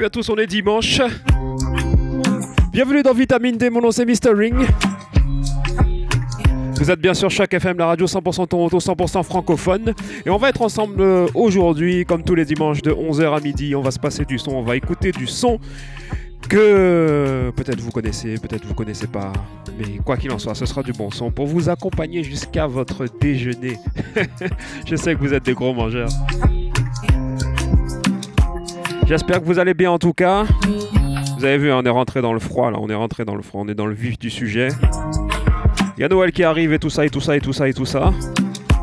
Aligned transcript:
Salut 0.00 0.06
à 0.06 0.10
tous, 0.10 0.30
on 0.30 0.36
est 0.36 0.46
dimanche. 0.46 0.98
Bienvenue 2.72 3.02
dans 3.02 3.12
Vitamine 3.12 3.58
D, 3.58 3.68
mon 3.68 3.82
nom 3.82 3.90
c'est 3.90 4.06
Mr. 4.06 4.32
Ring. 4.34 4.54
Vous 6.76 6.90
êtes 6.90 7.00
bien 7.00 7.12
sûr 7.12 7.28
chaque 7.28 7.52
FM, 7.52 7.76
la 7.76 7.84
radio 7.84 8.06
100% 8.06 8.48
Toronto, 8.48 8.78
100% 8.78 9.22
francophone. 9.24 9.92
Et 10.24 10.30
on 10.30 10.38
va 10.38 10.48
être 10.48 10.62
ensemble 10.62 11.02
euh, 11.02 11.26
aujourd'hui, 11.34 12.06
comme 12.06 12.22
tous 12.22 12.34
les 12.34 12.46
dimanches, 12.46 12.80
de 12.80 12.92
11h 12.92 13.36
à 13.36 13.40
midi. 13.40 13.74
On 13.74 13.82
va 13.82 13.90
se 13.90 13.98
passer 13.98 14.24
du 14.24 14.38
son, 14.38 14.52
on 14.52 14.62
va 14.62 14.74
écouter 14.76 15.12
du 15.12 15.26
son 15.26 15.60
que 16.48 17.52
peut-être 17.54 17.80
vous 17.80 17.90
connaissez, 17.90 18.36
peut-être 18.38 18.64
vous 18.64 18.72
connaissez 18.72 19.06
pas. 19.06 19.34
Mais 19.78 19.98
quoi 20.02 20.16
qu'il 20.16 20.32
en 20.32 20.38
soit, 20.38 20.54
ce 20.54 20.64
sera 20.64 20.82
du 20.82 20.92
bon 20.92 21.10
son 21.10 21.30
pour 21.30 21.46
vous 21.46 21.68
accompagner 21.68 22.24
jusqu'à 22.24 22.66
votre 22.66 23.04
déjeuner. 23.20 23.76
Je 24.86 24.96
sais 24.96 25.14
que 25.14 25.20
vous 25.20 25.34
êtes 25.34 25.44
des 25.44 25.52
gros 25.52 25.74
mangeurs. 25.74 26.08
J'espère 29.10 29.40
que 29.40 29.44
vous 29.44 29.58
allez 29.58 29.74
bien 29.74 29.90
en 29.90 29.98
tout 29.98 30.12
cas. 30.12 30.44
Vous 31.36 31.44
avez 31.44 31.58
vu, 31.58 31.72
on 31.72 31.82
est 31.82 31.90
rentré 31.90 32.22
dans 32.22 32.32
le 32.32 32.38
froid 32.38 32.70
là, 32.70 32.78
on 32.80 32.88
est 32.88 32.94
rentré 32.94 33.24
dans 33.24 33.34
le 33.34 33.42
froid, 33.42 33.60
on 33.64 33.68
est 33.68 33.74
dans 33.74 33.86
le 33.86 33.92
vif 33.92 34.16
du 34.20 34.30
sujet. 34.30 34.68
Il 35.96 36.02
y 36.02 36.04
a 36.04 36.08
Noël 36.08 36.30
qui 36.30 36.44
arrive 36.44 36.72
et 36.72 36.78
tout 36.78 36.90
ça 36.90 37.04
et 37.04 37.10
tout 37.10 37.20
ça 37.20 37.34
et 37.34 37.40
tout 37.40 37.52
ça 37.52 37.68
et 37.68 37.74
tout 37.74 37.86
ça. 37.86 38.12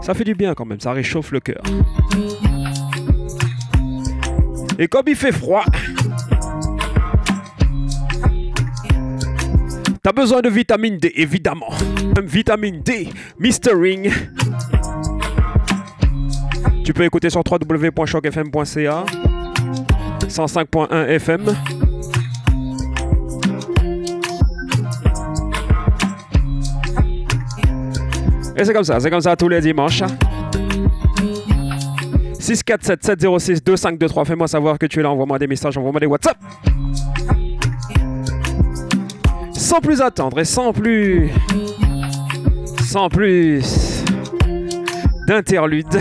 Ça 0.01 0.13
fait 0.13 0.25
du 0.25 0.35
bien 0.35 0.53
quand 0.53 0.65
même, 0.65 0.81
ça 0.81 0.91
réchauffe 0.91 1.31
le 1.31 1.39
cœur. 1.39 1.61
Et 4.77 4.89
comme 4.89 5.05
il 5.07 5.15
fait 5.15 5.31
froid, 5.31 5.63
t'as 10.03 10.11
besoin 10.11 10.41
de 10.41 10.49
vitamine 10.49 10.97
D, 10.97 11.09
évidemment. 11.15 11.69
Vitamine 12.21 12.81
D, 12.81 13.07
Ring. 13.73 14.11
Tu 16.83 16.93
peux 16.93 17.05
écouter 17.05 17.29
sur 17.29 17.43
www.chocfm.ca. 17.49 19.05
105.1 20.27 21.07
FM. 21.07 21.55
Et 28.55 28.65
c'est 28.65 28.73
comme 28.73 28.83
ça, 28.83 28.99
c'est 28.99 29.09
comme 29.09 29.21
ça 29.21 29.35
tous 29.35 29.49
les 29.49 29.61
dimanches. 29.61 30.03
647 32.39 33.03
706 33.03 33.63
2523. 33.63 34.25
Fais-moi 34.25 34.47
savoir 34.47 34.79
que 34.79 34.85
tu 34.85 34.99
es 34.99 35.03
là, 35.03 35.11
envoie-moi 35.11 35.37
des 35.37 35.47
messages, 35.47 35.77
envoie-moi 35.77 35.99
des 35.99 36.05
WhatsApp. 36.07 36.37
Sans 39.53 39.79
plus 39.79 40.01
attendre 40.01 40.39
et 40.39 40.45
sans 40.45 40.73
plus. 40.73 41.29
Sans 42.85 43.09
plus 43.09 44.03
d'interlude. 45.27 45.99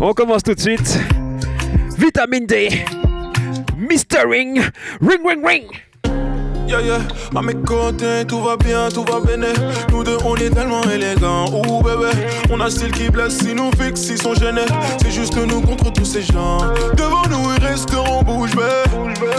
On 0.00 0.12
commence 0.12 0.42
tout 0.42 0.54
de 0.54 0.60
suite. 0.60 0.98
Vitamine 1.96 2.46
D. 2.46 2.84
Mr. 3.80 4.28
Ring. 4.28 4.62
Ring, 5.00 5.24
ring, 5.24 5.42
ring. 5.42 5.70
Yeah, 6.70 6.82
yeah, 6.82 6.98
à 7.34 7.42
mes 7.42 7.54
côtés, 7.54 8.24
tout 8.28 8.40
va 8.40 8.56
bien, 8.56 8.90
tout 8.90 9.04
va 9.04 9.18
bien. 9.18 9.44
Nous 9.90 10.04
deux, 10.04 10.18
on 10.24 10.36
est 10.36 10.50
tellement 10.50 10.84
élégants. 10.84 11.46
Ouh, 11.46 11.82
bébé, 11.82 12.12
on 12.48 12.60
a 12.60 12.66
un 12.66 12.70
style 12.70 12.92
qui 12.92 13.10
blesse, 13.10 13.38
si 13.38 13.56
nous 13.56 13.72
fixe, 13.72 14.06
ils 14.08 14.22
sont 14.22 14.34
gênés. 14.34 14.66
C'est 15.02 15.10
juste 15.10 15.36
nous 15.36 15.60
contre 15.62 15.92
tous 15.92 16.04
ces 16.04 16.22
gens. 16.22 16.58
Devant 16.94 17.26
nous, 17.28 17.56
ils 17.56 17.66
resteront 17.66 18.22
bouche 18.22 18.54
bée. 18.54 18.62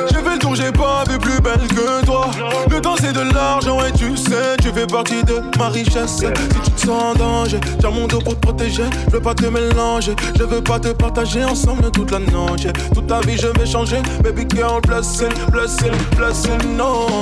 J'ai 0.09 0.17
fait 0.17 0.33
le 0.33 0.39
tour, 0.39 0.55
j'ai 0.55 0.73
pas 0.73 1.05
vu 1.09 1.17
plus 1.19 1.39
belle 1.39 1.65
que 1.69 2.03
toi. 2.05 2.31
Le 2.69 2.81
temps, 2.81 2.95
c'est 2.99 3.13
de 3.13 3.33
l'argent, 3.33 3.79
et 3.79 3.93
tu 3.93 4.17
sais, 4.17 4.57
tu 4.61 4.67
fais 4.73 4.87
partie 4.87 5.23
de 5.23 5.41
ma 5.57 5.69
richesse. 5.69 6.17
Si 6.17 6.25
tu 6.65 6.71
te 6.71 6.81
sens 6.81 7.01
en 7.01 7.13
danger, 7.13 7.61
j'ai 7.81 7.87
mon 7.87 8.07
dos 8.07 8.19
pour 8.19 8.35
te 8.35 8.39
protéger. 8.41 8.83
Je 9.07 9.11
veux 9.11 9.21
pas 9.21 9.35
te 9.35 9.45
mélanger, 9.45 10.17
je 10.37 10.43
veux 10.43 10.61
pas 10.61 10.81
te 10.81 10.89
partager 10.89 11.45
ensemble 11.45 11.91
toute 11.91 12.11
la 12.11 12.19
nuit. 12.19 12.27
Toute 12.93 13.07
ta 13.07 13.21
vie, 13.21 13.37
je 13.37 13.47
vais 13.47 13.65
changer. 13.65 14.01
Baby 14.21 14.45
girl, 14.53 14.81
blessing, 14.81 15.31
blessing, 15.49 15.93
blessing, 16.17 16.75
no. 16.75 17.20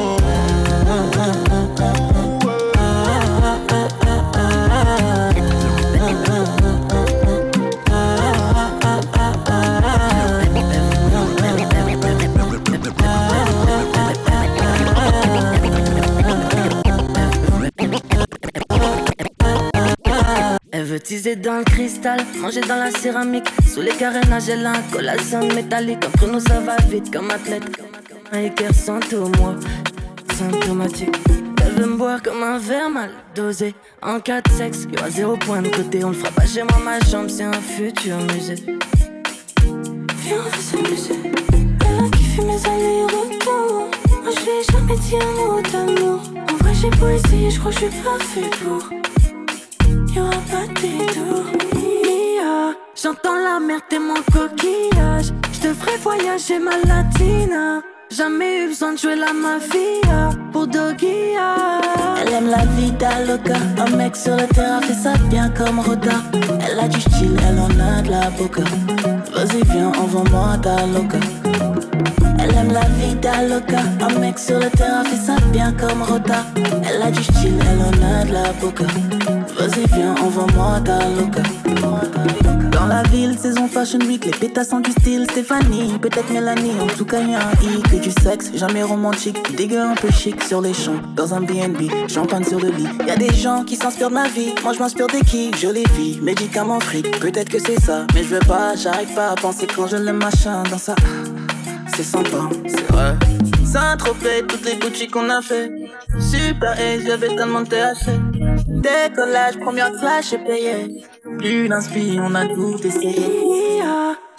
Teaser 21.09 21.37
dans 21.37 21.57
le 21.57 21.63
cristal, 21.63 22.19
manger 22.39 22.61
dans 22.61 22.75
la 22.75 22.91
céramique. 22.91 23.47
Sous 23.67 23.81
les 23.81 23.93
carénages, 23.93 24.47
elle 24.47 24.63
a 24.63 24.73
un 24.73 24.81
collation 24.91 25.47
métallique. 25.47 26.05
Entre 26.05 26.27
nous, 26.27 26.39
ça 26.39 26.59
va 26.59 26.75
vite 26.87 27.11
comme 27.11 27.31
athlète. 27.31 27.63
Un 28.31 28.41
équerre 28.41 28.75
sans 28.75 28.99
tout, 28.99 29.25
moi, 29.39 29.55
Elle 30.41 31.73
veut 31.73 31.85
me 31.85 31.97
boire 31.97 32.21
comme 32.23 32.43
un 32.43 32.57
verre 32.59 32.89
mal 32.89 33.11
dosé. 33.35 33.75
En 34.01 34.21
cas 34.21 34.39
de 34.39 34.49
sexe, 34.51 34.87
y'a 34.89 35.03
a 35.05 35.09
zéro 35.09 35.35
point 35.35 35.61
de 35.61 35.67
côté. 35.67 36.03
On 36.05 36.09
le 36.09 36.15
fera 36.15 36.31
pas 36.31 36.45
chez 36.45 36.63
moi, 36.63 36.77
ma 36.81 36.99
chambre, 37.01 37.29
c'est 37.29 37.43
un 37.43 37.51
futur 37.51 38.15
musée. 38.33 38.55
Viens, 39.65 40.37
on 40.37 40.49
va 40.49 40.57
s'amuser. 40.57 41.19
Elle 41.53 42.05
a 42.05 42.09
kiffé 42.09 42.41
mes 42.43 42.65
allers-retours. 42.65 43.89
Moi, 44.23 44.31
je 44.33 44.45
vais 44.45 44.63
jamais 44.71 44.95
dit 44.95 45.15
un 45.15 45.31
mot 45.35 45.61
d'amour. 45.61 46.21
En 46.49 46.55
vrai, 46.63 46.73
j'ai 46.73 46.89
beau 46.91 47.09
essayer, 47.09 47.49
je 47.51 47.59
crois 47.59 47.71
que 47.71 47.79
je 47.79 47.85
suis 47.85 48.01
pas 48.01 48.19
fait 48.19 48.49
pour. 48.63 48.83
Y'aura 50.15 50.31
pas 50.51 50.67
de 50.67 50.73
détour. 50.79 51.45
J'entends 52.95 53.35
la 53.35 53.59
mer, 53.59 53.79
t'es 53.89 53.99
mon 53.99 54.21
coquillage. 54.33 55.33
Je 55.51 55.73
ferai 55.73 55.97
voyager 55.97 56.59
ma 56.59 56.77
latina. 56.77 57.81
Jamais 58.11 58.63
eu 58.63 58.67
besoin 58.69 58.93
de 58.93 58.97
jouer 58.97 59.15
la 59.15 59.33
mafia 59.33 60.31
pour 60.51 60.65
Dogia. 60.65 61.79
Elle 62.19 62.33
aime 62.33 62.49
la 62.49 62.65
vida 62.65 63.23
loca. 63.23 63.55
Un 63.77 63.95
mec 63.95 64.15
sur 64.15 64.35
le 64.35 64.47
terrain 64.47 64.81
fait 64.81 64.93
ça 64.95 65.13
bien 65.29 65.49
comme 65.49 65.79
Roda. 65.79 66.23
Elle 66.67 66.79
a 66.79 66.87
du 66.87 66.99
style, 66.99 67.37
elle 67.47 67.59
en 67.59 67.69
a 67.79 68.01
de 68.01 68.09
la 68.09 68.31
boca. 68.31 68.63
Vas-y, 69.31 69.63
viens, 69.65 69.91
envoie-moi 69.99 70.57
ta 70.57 70.87
loca. 70.87 71.19
Elle 72.39 72.55
aime 72.55 72.71
la 72.71 72.85
vida 72.99 73.43
loca. 73.43 73.81
Un 74.01 74.19
mec 74.19 74.39
sur 74.39 74.59
le 74.59 74.69
terrain 74.69 75.03
fait 75.03 75.17
ça 75.17 75.35
bien 75.51 75.73
comme 75.73 76.01
Roda. 76.01 76.45
Elle 76.87 77.01
a 77.01 77.11
du 77.11 77.23
style, 77.23 77.59
elle 77.69 77.81
en 77.81 78.21
a 78.21 78.25
de 78.25 78.33
la 78.33 78.53
boca. 78.53 78.85
Vas-y, 79.57 79.85
viens, 79.95 80.15
envoie-moi 80.23 80.79
ta 80.85 80.99
loca. 81.09 81.43
Dans 82.71 82.87
la 82.87 83.03
ville, 83.03 83.37
saison 83.37 83.67
Fashion 83.67 83.99
Week, 83.99 84.23
les 84.25 84.31
pétasses 84.31 84.71
ont 84.71 84.79
du 84.79 84.91
style 84.91 85.27
Stéphanie, 85.29 85.99
peut-être 86.01 86.31
Mélanie, 86.31 86.79
en 86.79 86.87
tout 86.87 87.03
cas 87.03 87.19
y'a 87.19 87.39
un 87.39 87.51
i 87.61 87.81
que 87.81 87.97
du 87.97 88.09
sexe, 88.09 88.51
jamais 88.55 88.83
romantique, 88.83 89.55
dégueu 89.55 89.81
un 89.81 89.95
peu 89.95 90.09
chic 90.09 90.41
sur 90.41 90.61
les 90.61 90.73
champs, 90.73 90.99
dans 91.15 91.33
un 91.33 91.41
BNB, 91.41 91.89
champagne 92.07 92.45
sur 92.45 92.59
le 92.59 92.69
lit. 92.69 92.87
Y 93.05 93.11
a 93.11 93.17
des 93.17 93.33
gens 93.33 93.63
qui 93.65 93.75
s'inspirent 93.75 94.09
de 94.09 94.15
ma 94.15 94.29
vie, 94.29 94.53
moi 94.63 94.71
je 94.73 94.79
m'inspire 94.79 95.07
des 95.07 95.21
qui, 95.21 95.51
jolie 95.57 95.83
vie, 95.97 96.19
médicaments 96.21 96.79
fric, 96.79 97.19
peut-être 97.19 97.49
que 97.49 97.59
c'est 97.59 97.79
ça, 97.81 98.05
mais 98.13 98.23
je 98.23 98.29
veux 98.29 98.39
pas, 98.47 98.75
j'arrive 98.75 99.13
pas 99.13 99.31
à 99.31 99.35
penser 99.35 99.67
quand 99.67 99.87
je 99.87 99.97
le 99.97 100.13
machin 100.13 100.63
dans 100.71 100.77
ça. 100.77 100.95
C'est 101.99 102.05
sympa, 102.05 102.49
c'est 102.65 102.89
vrai. 102.93 103.13
Saint-Tropez, 103.65 104.45
toutes 104.47 104.63
les 104.63 104.75
boutiques 104.77 105.11
qu'on 105.11 105.29
a 105.29 105.41
fait. 105.41 105.69
Super 106.17 106.79
et 106.79 107.01
j'avais 107.05 107.27
tellement 107.35 107.59
de 107.59 107.67
THC. 107.67 108.17
Décollage, 108.67 109.59
première 109.59 109.91
classe, 109.99 110.29
j'ai 110.29 110.37
payé. 110.37 111.03
Plus 111.39 111.67
d'inspi, 111.67 112.17
on 112.21 112.33
a 112.35 112.47
tout 112.47 112.79
essayé. 112.81 113.81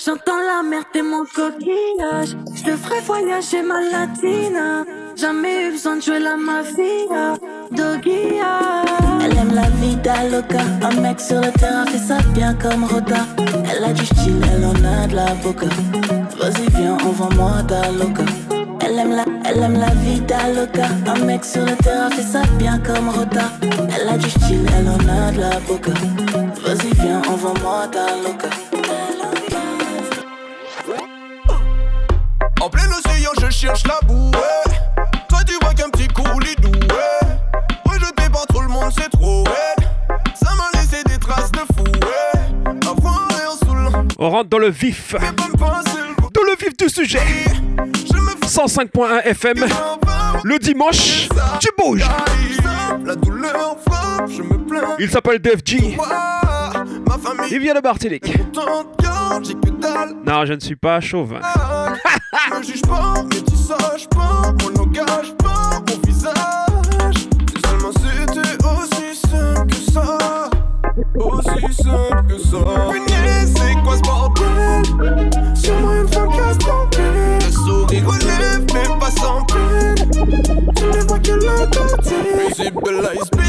J'entends 0.03 0.39
la 0.39 0.63
mer, 0.63 0.85
t'es 0.91 1.03
mon 1.03 1.27
coquillage. 1.27 2.35
Je 2.55 2.63
te 2.63 2.77
ferai 2.79 3.01
voyager 3.01 3.61
ma 3.61 3.83
latina. 3.83 4.87
Jamais 5.15 5.67
eu 5.67 5.73
besoin 5.73 5.97
de 5.97 6.01
jouer 6.01 6.19
la 6.19 6.39
mafia. 6.39 7.35
Dogia. 7.73 9.10
Elle 9.31 9.39
aime 9.39 9.55
la 9.55 9.69
vida 9.81 10.25
loca. 10.25 10.61
Un 10.83 11.01
mec 11.01 11.21
sur 11.21 11.41
le 11.41 11.51
terrain 11.53 11.87
fait 11.87 11.99
ça 11.99 12.19
bien 12.35 12.55
comme 12.55 12.85
Roda. 12.85 13.27
Elle 13.71 13.85
a 13.85 13.93
du 13.93 14.05
style, 14.05 14.41
elle 14.53 14.65
en 14.65 14.75
a 14.85 15.07
de 15.07 15.15
la 15.15 15.35
boca. 15.35 15.67
Vas-y, 16.39 16.69
viens, 16.77 16.95
envoie-moi 16.95 17.63
ta 17.69 17.91
loca. 17.93 18.25
Elle 18.85 18.99
aime 18.99 19.15
la, 19.15 19.25
elle 19.45 19.63
aime 19.63 19.79
la 19.79 19.91
vida 19.91 20.49
loca. 20.55 20.89
Un 21.07 21.25
mec 21.25 21.45
sur 21.45 21.65
le 21.65 21.77
terrain 21.77 22.11
fait 22.11 22.23
ça 22.23 22.43
bien 22.59 22.79
comme 22.79 23.09
Roda. 23.11 23.53
Elle 23.63 24.09
a 24.09 24.17
du 24.17 24.29
style, 24.31 24.67
elle 24.77 24.89
en 24.89 24.99
a 25.09 25.33
de 25.33 25.41
la 25.41 25.61
boca. 25.61 25.93
Vas-y, 26.65 26.93
viens, 26.95 27.23
envoie-moi 27.29 27.89
ta 27.93 28.07
loca. 28.25 28.49
En 32.61 32.69
plein 32.69 32.91
océan, 32.91 33.31
je 33.41 33.51
cherche 33.51 33.85
la 33.87 33.99
bouée. 34.07 34.31
Toi, 34.33 34.70
On 44.23 44.29
rentre 44.29 44.51
dans 44.51 44.59
le 44.59 44.69
vif. 44.69 45.15
Dans 45.15 46.43
le 46.43 46.55
vif 46.59 46.77
du 46.77 46.91
sujet. 46.91 47.21
105.1 48.43 49.23
FM. 49.25 49.65
Le 50.45 50.59
dimanche, 50.59 51.27
tu 51.59 51.71
bouges. 51.79 52.07
Il 54.99 55.11
s'appelle 55.11 55.39
Def 55.39 55.61
Il 57.51 57.61
vient 57.61 57.73
de 57.73 57.81
Martinique. 57.81 58.37
Non, 60.27 60.45
je 60.45 60.53
ne 60.53 60.61
suis 60.61 60.77
pas 60.77 61.01
chauvin. 61.01 61.41
Ne 62.59 62.63
juge 62.63 62.83
pas, 62.83 63.25
mais 63.25 63.41
tu 63.41 63.57
saches 63.57 64.07
pas. 64.11 64.53
Pas 65.39 65.81
mon 65.89 65.99
visage. 66.07 66.35
Seulement 67.65 67.93
tu 67.93 68.67
aussi 68.67 69.20
Aussi 71.19 71.75
simple 71.75 72.25
que 72.29 72.39
ça. 72.39 72.59
Punaise, 72.91 73.55
c'est 73.57 73.75
quoi 73.83 73.97
ce 73.97 74.03
bordel? 74.03 75.57
Sûrement 75.57 75.95
une 75.95 76.09
femme 76.09 76.31
casse 76.31 76.59
ton 76.59 76.89
Le 76.99 77.51
sourire 77.51 78.07
relève, 78.07 78.65
mais 78.73 78.99
pas 78.99 79.11
sans 79.11 79.45
peine. 79.45 80.11
Tu 80.77 80.85
ne 80.85 81.03
vois 81.09 81.19
que 81.19 81.33
la 81.33 81.67
côté. 81.67 82.15
Iceberg. 82.49 83.40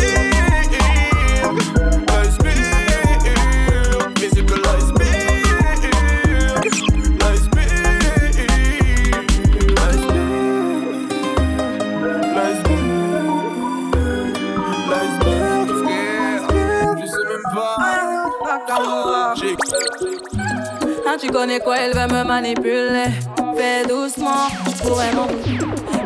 Tu 21.22 21.30
connais 21.30 21.60
quoi, 21.60 21.76
elle 21.78 21.94
veut 21.94 22.08
me 22.08 22.24
manipuler. 22.24 23.12
Fais 23.56 23.86
doucement, 23.88 24.48
pourrais 24.82 25.14
non. 25.14 25.28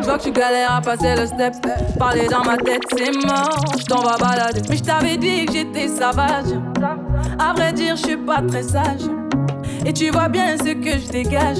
Je 0.00 0.04
vois 0.04 0.18
que 0.18 0.24
tu 0.24 0.30
galères 0.30 0.72
à 0.72 0.80
passer 0.82 1.14
le 1.16 1.26
step. 1.26 1.54
Parler 1.98 2.26
dans 2.28 2.44
ma 2.44 2.56
tête, 2.58 2.82
c'est 2.94 3.12
mort. 3.26 3.64
Je 3.78 3.84
t'en 3.84 4.02
vais 4.02 4.18
balader. 4.20 4.60
Mais 4.68 4.76
je 4.76 4.82
t'avais 4.82 5.16
dit 5.16 5.46
que 5.46 5.52
j'étais 5.52 5.88
sauvage. 5.88 6.52
À 7.38 7.54
vrai 7.54 7.72
dire, 7.72 7.96
je 7.96 8.02
suis 8.02 8.16
pas 8.16 8.42
très 8.42 8.62
sage. 8.62 9.08
Et 9.86 9.92
tu 9.92 10.10
vois 10.10 10.28
bien 10.28 10.56
ce 10.58 10.74
que 10.74 10.98
je 10.98 11.08
dégage. 11.10 11.58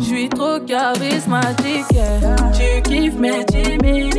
Je 0.00 0.04
suis 0.04 0.28
trop 0.28 0.58
charismatique. 0.60 1.86
Tu 2.52 2.82
kiffes 2.82 3.14
mes 3.14 3.44
Jimmy 3.52 4.10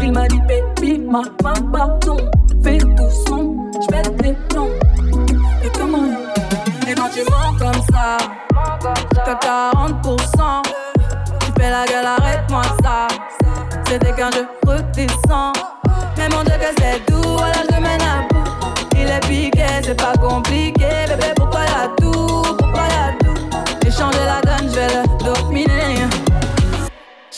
Il 0.00 0.12
m'a 0.12 0.28
dit, 0.28 0.40
baby, 0.46 0.98
ma 0.98 1.22
main, 1.42 1.60
pardon. 1.72 2.18
Fais 2.62 2.78
tout 2.78 3.10
son, 3.26 3.56
j'pète 3.82 4.16
des 4.16 4.34
plombs. 4.48 4.73
Tu 7.14 7.20
mens 7.30 7.56
comme 7.58 7.82
ça, 7.92 8.16
t'as 9.24 9.34
40%. 9.34 10.62
Tu 11.40 11.52
fais 11.56 11.70
la 11.70 11.84
gueule, 11.86 12.06
arrête-moi 12.06 12.62
ça. 12.82 13.06
C'était 13.86 14.12
quand 14.12 14.30
je 14.32 14.68
redescends. 14.68 15.52
Mais 16.16 16.28
mon 16.30 16.42
Dieu, 16.42 16.54
que 16.54 16.74
c'est 16.78 17.06
doux, 17.06 17.36
voilà, 17.36 17.62
je 17.70 17.76
mène 17.80 18.02
à 18.02 18.26
bout. 18.28 18.50
Il 18.96 19.08
est 19.08 19.20
piqué, 19.28 19.66
c'est 19.82 19.94
pas 19.94 20.14
compliqué. 20.16 20.88
Bébé, 21.08 21.23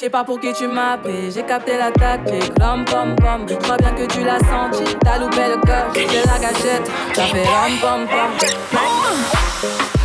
sais 0.06 0.11
pas 0.11 0.23
pour 0.23 0.38
qui 0.38 0.53
tu 0.53 0.69
m'appelles, 0.69 1.32
j'ai 1.32 1.43
capté 1.43 1.76
la 1.76 1.91
tactique. 1.91 2.53
Ram 2.61 2.85
pom 2.85 3.17
pom, 3.17 3.44
je 3.49 3.55
crois 3.55 3.76
bien 3.76 3.91
que 3.91 4.06
tu 4.06 4.23
l'as 4.23 4.38
senti. 4.38 4.85
T'as 5.05 5.19
loupé 5.19 5.49
le 5.53 5.61
cœur, 5.67 5.87
j'ai 5.94 6.23
la 6.25 6.38
gâchette. 6.38 6.88
T'as 7.12 7.26
fait 7.26 7.43
ram 7.43 7.73
pom 7.81 8.06
pom. 8.06 8.31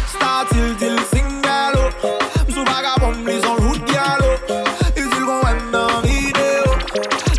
Start 0.08 0.50
till 0.50 0.76
till 0.78 0.98
sing 1.14 1.42
gallo. 1.44 1.90
Sous 2.50 2.66
vagabond, 2.66 3.14
les 3.28 3.46
en 3.46 3.56
route 3.58 3.86
gallo. 3.86 4.32
Ils 4.98 5.04
ils 5.04 5.24
vont 5.24 5.44
même 5.44 5.72
dans 5.72 6.02
vidéo. 6.02 6.64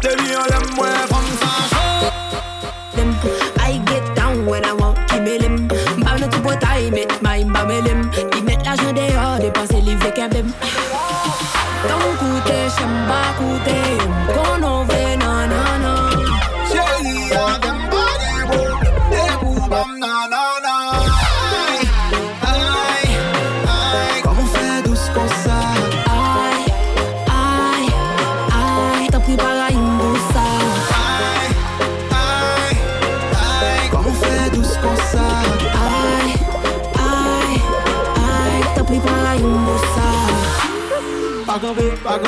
De 0.00 0.08
lui 0.22 0.32
on 0.36 0.44
l'aime 0.52 0.70
moins 0.76 1.02
comme 1.08 1.32
ça. 1.40 1.52
I 3.58 3.80
get 3.88 4.04
down 4.14 4.46
when 4.46 4.64
I 4.64 4.72
want, 4.72 4.94
give 5.08 5.22
me 5.22 5.36
lim. 5.36 5.66
Bam 5.98 6.16
le 6.20 6.28
tout 6.28 6.40
pour 6.40 6.56
time, 6.60 6.94
it 6.94 7.20
my 7.22 7.42
bam 7.42 7.70
lim. 7.70 8.31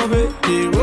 of 0.05 0.13
it. 0.13 0.74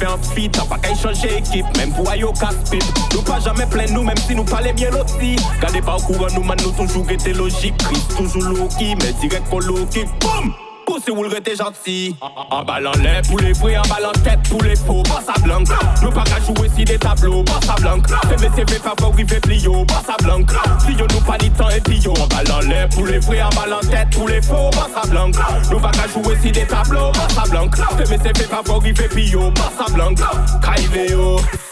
Fait 0.00 0.06
un 0.06 0.18
feat, 0.34 0.52
t'as 0.52 0.64
pas 0.64 0.78
qu'à 0.78 0.94
changer 0.94 1.38
équipe, 1.38 1.66
même 1.76 1.92
pour 1.92 2.08
aïe 2.08 2.24
au 2.24 2.32
casse-pit, 2.32 2.82
nous 3.12 3.22
pas 3.22 3.40
jamais 3.40 3.66
plein 3.66 3.86
nous, 3.92 4.02
même 4.02 4.16
si 4.16 4.34
nous 4.34 4.44
parlons 4.44 4.72
bien 4.72 4.90
aussi, 4.92 5.36
gardez 5.60 5.82
pas 5.82 5.96
au 5.96 6.00
courant, 6.00 6.28
nous 6.34 6.42
man 6.42 6.58
nous 6.64 6.72
toujours 6.72 7.08
été 7.10 7.32
logique, 7.32 7.76
Chris 7.78 8.02
toujours 8.16 8.42
low-key, 8.42 8.94
mais 9.00 9.12
direct 9.20 9.46
pour 9.48 9.60
boum! 9.60 10.54
Poussez 11.00 11.12
ou 11.12 11.22
le 11.22 11.28
rete 11.28 11.56
gentil. 11.56 12.16
En 12.50 12.64
ballant 12.64 12.92
l'air 13.02 13.22
pour 13.22 13.38
les 13.38 13.52
vrais, 13.52 13.76
en 13.76 13.82
ballant 13.82 14.12
tête 14.24 14.40
pour 14.48 14.62
les 14.62 14.76
faux 14.76 15.02
Pas 15.02 15.22
sa 15.24 15.40
blanc 15.40 15.62
Nous 16.02 16.10
pas 16.10 16.24
qu'à 16.24 16.40
jouer 16.40 16.70
si 16.76 16.84
des 16.84 16.98
tableaux 16.98 17.44
Pas 17.44 17.60
sa 17.64 17.74
blanc 17.74 18.02
CVCV 18.28 18.78
favori 18.78 19.26
fait 19.26 19.40
plio 19.40 19.84
Pas 19.84 20.16
blanc 20.22 20.40
Si 20.84 20.92
yo 20.92 21.06
nous 21.12 21.20
pas 21.20 21.38
ni 21.38 21.50
temps 21.50 21.68
et 21.70 21.80
puis 21.80 21.98
yo 21.98 22.12
En 22.12 22.26
ballant 22.26 22.60
l'air 22.68 22.88
pour 22.88 23.06
les 23.06 23.18
vrais, 23.18 23.42
en 23.42 23.50
ballant 23.50 23.80
tête 23.80 24.10
pour 24.12 24.28
les 24.28 24.42
faux 24.42 24.70
Pas 24.72 24.88
sa 24.94 25.08
blanc 25.08 25.30
Nous 25.70 25.80
pas 25.80 25.90
qu'à 25.90 26.08
jouer 26.08 26.36
si 26.42 26.52
des 26.52 26.66
tableaux 26.66 27.12
Pas 27.12 27.28
sa 27.34 27.48
blanc 27.50 27.70
CVCV 27.98 28.44
favori 28.44 28.94
fait 28.94 29.08
plio 29.08 29.50
Pas 29.52 29.72
sa 29.78 29.92
blanc 29.92 30.14
Kaive 30.14 31.16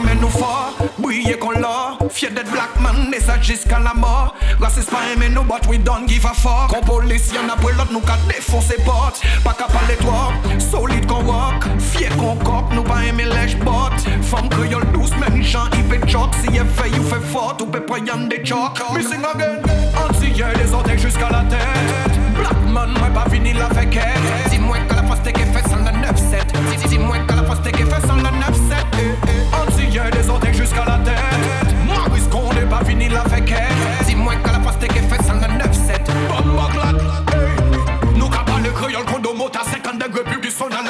les 0.03 0.25
on 0.31 0.58
jusqu'à 3.41 3.79
la 3.79 3.93
mort. 3.93 4.35
Raciste 4.59 4.89
pas 4.89 4.99
aimer 5.13 5.29
nous, 5.29 5.43
but 5.43 5.65
we 5.67 5.77
don't 5.79 6.07
give 6.07 6.25
a 6.25 6.33
fuck. 6.33 6.69
Quand 6.69 6.85
police 6.85 7.31
y'en 7.33 7.51
a 7.51 7.55
pour 7.57 7.69
l'autre, 7.69 7.91
nous 7.91 8.01
qu'à 8.01 8.17
défoncer 8.27 8.75
potes. 8.85 9.21
Pas 9.43 9.53
qu'à 9.53 9.65
parler 9.65 9.95
toi, 9.99 10.31
solide 10.59 11.05
qu'on 11.07 11.23
walk. 11.23 11.65
Fier 11.79 12.09
qu'on 12.17 12.35
cop, 12.35 12.71
nous 12.73 12.83
pas 12.83 13.03
aimer 13.03 13.25
lèche 13.25 13.57
bot. 13.57 13.95
Femme 14.21 14.49
créole 14.49 14.85
douce, 14.93 15.11
même 15.17 15.41
gens, 15.41 15.69
il 15.73 15.83
fait 15.85 16.07
choc. 16.09 16.29
Si 16.41 16.55
elle 16.55 16.67
fait, 16.67 16.89
you 16.95 17.03
fait 17.03 17.25
fort, 17.31 17.57
ou 17.61 17.65
peut 17.65 17.81
prendre 17.81 18.27
des 18.27 18.45
chocs. 18.45 18.79
Missing 18.95 19.23
again, 19.33 19.61
entier 19.97 20.43
des 20.63 20.73
orteils 20.73 20.99
jusqu'à 20.99 21.29
la 21.29 21.43
tête. 21.49 22.19
Black 22.37 22.57
man, 22.71 22.89
moi 22.99 23.09
pas 23.09 23.29
fini 23.29 23.53
la 23.53 23.69
féquette. 23.69 24.48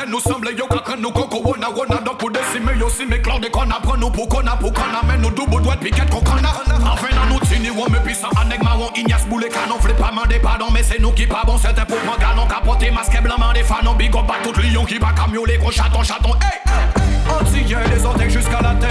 Nous 0.09 0.19
semble 0.21 0.49
yo 0.57 0.65
kaka 0.65 0.95
nous 0.95 1.11
coco 1.11 1.37
wona 1.37 1.69
wona 1.69 2.01
donc 2.01 2.17
pour 2.17 2.31
décimer 2.31 2.75
yo 2.79 2.89
si 2.89 3.05
mes 3.05 3.19
de 3.19 3.47
qu'on 3.49 3.69
apprend 3.69 3.95
nous 3.95 4.09
pour 4.09 4.27
qu'on 4.27 4.39
a 4.47 4.55
pour 4.57 4.73
qu'on 4.73 4.81
amène 4.81 5.21
nous 5.21 5.29
double 5.29 5.61
doigt 5.61 5.75
de 5.75 5.81
piquette 5.81 6.09
qu'on. 6.09 6.19
Enfin 6.19 7.07
nous 7.29 7.39
tini 7.41 7.69
aneg 7.69 8.63
ma 8.63 8.75
on 8.75 8.91
ignace 8.95 9.27
boule 9.27 9.47
canon 9.49 9.79
flip 9.79 9.97
pas 9.97 10.11
mandé 10.11 10.39
pardon 10.39 10.65
mais 10.73 10.81
c'est 10.81 10.99
nous 10.99 11.11
qui 11.11 11.27
pas 11.27 11.43
bon 11.45 11.59
c'était 11.59 11.85
pour 11.85 11.97
prendre 11.97 12.17
canon 12.17 12.47
capoter 12.47 12.89
masque 12.89 13.21
blanc 13.21 13.35
mandé 13.37 13.61
fanon 13.61 13.93
big 13.93 14.15
up 14.15 14.23
à 14.29 14.43
tout 14.43 14.59
lion 14.59 14.83
qui 14.83 14.97
va 14.97 15.11
camioler 15.11 15.57
gros 15.57 15.71
chaton 15.71 16.01
chaton 16.01 16.33
hey 16.41 17.63
des 17.95 18.05
orteils 18.05 18.31
jusqu'à 18.31 18.61
la 18.61 18.73
tête. 18.75 18.89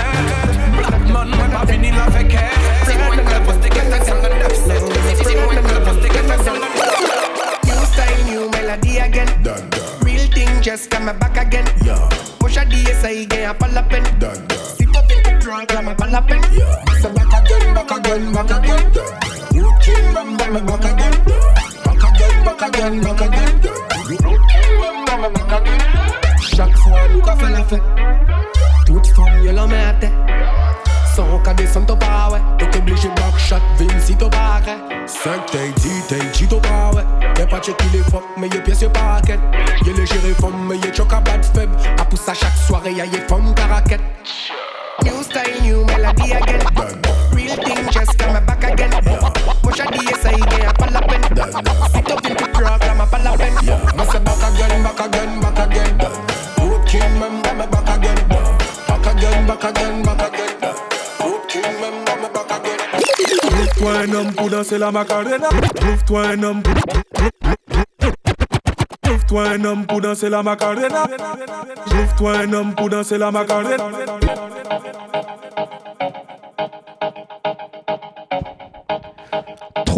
Black 0.78 1.08
man 1.12 1.28
moi 1.30 1.46
pas 1.60 1.66
fini 1.66 1.90
la 1.90 2.10
féquette 2.12 2.77
Come 10.86 11.06
back 11.18 11.36
again. 11.36 11.64
Push 12.38 12.56
a 12.56 12.64
DSI 12.64 13.22
again, 13.22 13.54
pas 13.58 13.68
la 13.68 13.82
peine. 13.82 14.04
Si 14.76 14.86
pas 14.86 15.02
bien 15.02 15.38
drunk, 15.40 15.72
là, 15.72 15.94
pas 15.94 16.06
la 16.06 16.22
peine. 16.22 16.40
So 17.02 17.08
back 17.10 17.32
again, 17.32 17.74
back 17.74 17.90
again, 17.90 18.32
back 18.32 18.50
again. 18.50 18.90
New 19.52 19.70
king, 19.80 20.14
bam, 20.14 20.36
bam, 20.36 20.52
back 20.64 20.84
again. 20.84 21.12
Back 21.84 22.04
again, 22.04 22.44
back 22.44 22.62
again, 22.62 23.00
back 23.00 23.20
again. 23.20 23.60
New 24.08 24.18
king, 24.18 24.36
bam, 25.06 25.22
bam, 25.22 25.32
back 25.32 25.52
again. 25.60 25.78
Chaque 26.40 26.76
fois, 26.78 27.00
nous 27.12 27.20
qu'a 27.20 27.36
fait 27.36 27.50
la 27.50 27.64
fête. 27.64 27.82
Toute 28.86 29.06
femme, 29.08 29.44
y'a 29.44 29.66
met 29.66 29.84
à 29.84 29.92
terre. 29.94 30.12
Sans 31.14 31.38
qu'à 31.40 31.54
descendre. 31.54 31.98
T'es 32.58 32.78
obligé 32.78 33.08
back 33.08 33.38
shot, 33.38 33.56
pas, 34.30 34.60
ouais. 34.66 34.76
5 35.06 35.46
t'es 35.46 35.72
dit, 35.76 36.02
t'es 36.08 36.18
dit, 36.32 36.46
t'as 36.48 36.97
pas, 37.48 37.56
pas 37.56 37.62
checké 37.62 37.84
les 37.92 38.02
fuck, 38.02 38.24
mais 38.36 38.48
y'a 38.48 38.60
pièce, 38.60 38.82
y'a 38.82 38.88
pas 38.88 39.00
raquette. 39.00 39.40
Y'a 39.84 39.92
les 39.92 40.34
femmes, 40.34 40.68
mais 40.68 40.76
y'a 40.78 40.92
choc 40.92 41.12
à 41.12 41.20
bad 41.20 41.44
faible. 41.44 41.76
À 41.98 42.04
pousse 42.04 42.28
à 42.28 42.34
chaque 42.34 42.56
soirée, 42.66 42.92
y'a 42.92 43.06
y'a 43.06 43.20
femme 43.28 43.54
caraquette. 43.54 44.00
New 45.04 45.22
style, 45.22 45.62
new 45.62 45.84
melody 45.84 46.32
again. 46.32 46.60
Real 47.32 47.56
thing, 47.56 47.88
just 47.90 48.18
come 48.18 48.44
back 48.44 48.64
again. 48.64 48.90
Push 49.62 49.80
a 49.80 49.84
DSI 49.84 50.34
again, 50.34 50.72
pas 50.78 50.90
la 50.90 51.00
peine. 51.00 51.22
Sit 51.92 52.10
up 52.10 52.24
in 52.24 52.34
the 52.34 52.52
truck, 52.52 52.84
là, 52.84 53.06
pas 53.10 53.18
la 53.18 53.32
peine. 53.32 53.54
Moi, 53.96 54.06
c'est 54.10 54.24
back 54.24 54.42
again, 54.42 54.82
back 54.82 55.00
again, 55.00 55.40
back 55.40 55.58
again. 55.58 55.98
Good 56.56 56.84
king, 56.86 57.00
même, 57.20 57.38
me 57.38 57.66
back 57.66 57.88
again. 57.96 58.16
Back 58.88 59.06
again, 59.06 59.46
back 59.46 59.64
again, 59.64 60.02
back 60.02 60.22
again. 60.22 60.74
Good 61.20 61.48
king, 61.48 61.62
même, 61.80 62.20
me 62.20 62.28
back 62.34 62.50
again. 62.50 62.78
Trouve-toi 63.48 63.92
un 63.92 64.14
homme 64.14 64.32
pour 64.32 64.50
danser 64.50 64.78
la 64.78 64.90
macarena. 64.90 65.48
Trouve-toi 65.76 66.22
un 66.26 66.42
homme 66.42 66.62
pour... 66.62 66.74
Trouve-toi 69.02 69.48
un 69.48 69.64
homme 69.64 69.86
pour 69.86 70.00
danser 70.00 70.28
la 70.28 70.42
macarena. 70.42 71.04
Trouve-toi 71.86 72.36
un 72.38 72.52
homme 72.52 72.74
pour 72.74 72.88
danser 72.88 73.18
la 73.18 73.30
macarena. 73.30 73.84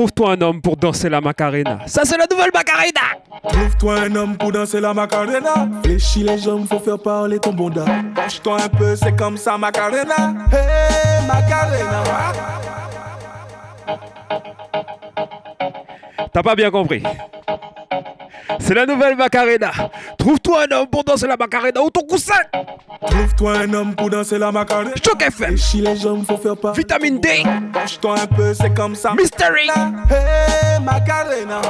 Trouve-toi 0.00 0.32
un 0.32 0.40
homme 0.40 0.62
pour 0.62 0.76
danser 0.78 1.10
la 1.10 1.20
Macarena. 1.20 1.80
Ça, 1.86 2.02
c'est 2.06 2.16
la 2.16 2.24
nouvelle 2.30 2.50
Macarena. 2.54 3.18
Trouve-toi 3.46 4.00
un 4.00 4.16
homme 4.16 4.36
pour 4.38 4.50
danser 4.50 4.80
la 4.80 4.94
macarena. 4.94 5.68
Fléchis 5.82 6.22
les 6.22 6.38
jambes, 6.38 6.66
faut 6.66 6.78
faire 6.78 6.98
parler 6.98 7.38
ton 7.38 7.52
bonda. 7.52 7.84
Penche-toi 8.14 8.62
un 8.62 8.68
peu, 8.68 8.96
c'est 8.96 9.14
comme 9.14 9.36
ça, 9.36 9.58
macarena. 9.58 10.34
Hey, 10.50 11.26
macarena. 11.26 12.02
T'as 16.32 16.42
pas 16.42 16.54
bien 16.54 16.70
compris. 16.70 17.02
C'est 18.58 18.74
la 18.74 18.86
nouvelle 18.86 19.16
Macarena. 19.16 19.70
Trouve-toi 20.18 20.64
un 20.68 20.76
homme 20.76 20.86
pour 20.86 21.04
danser 21.04 21.26
la 21.26 21.36
Macarena 21.36 21.82
ou 21.82 21.90
ton 21.90 22.02
coussin. 22.02 22.34
Trouve-toi 23.06 23.58
un 23.60 23.72
homme 23.72 23.94
pour 23.94 24.10
danser 24.10 24.38
la 24.38 24.52
macarena. 24.52 24.90
Choc 25.02 25.22
FM. 25.22 25.56
Fléchis 25.56 25.80
les 25.80 25.96
jambes, 25.96 26.24
faut 26.26 26.36
faire 26.36 26.56
parler. 26.56 26.78
Vitamine 26.78 27.18
D. 27.18 27.42
Penche-toi 27.72 28.14
un 28.20 28.26
peu, 28.26 28.52
c'est 28.52 28.74
comme 28.74 28.94
ça. 28.94 29.14
Mystery. 29.14 29.68
Hey, 30.10 30.80
Macarena. 30.84 31.60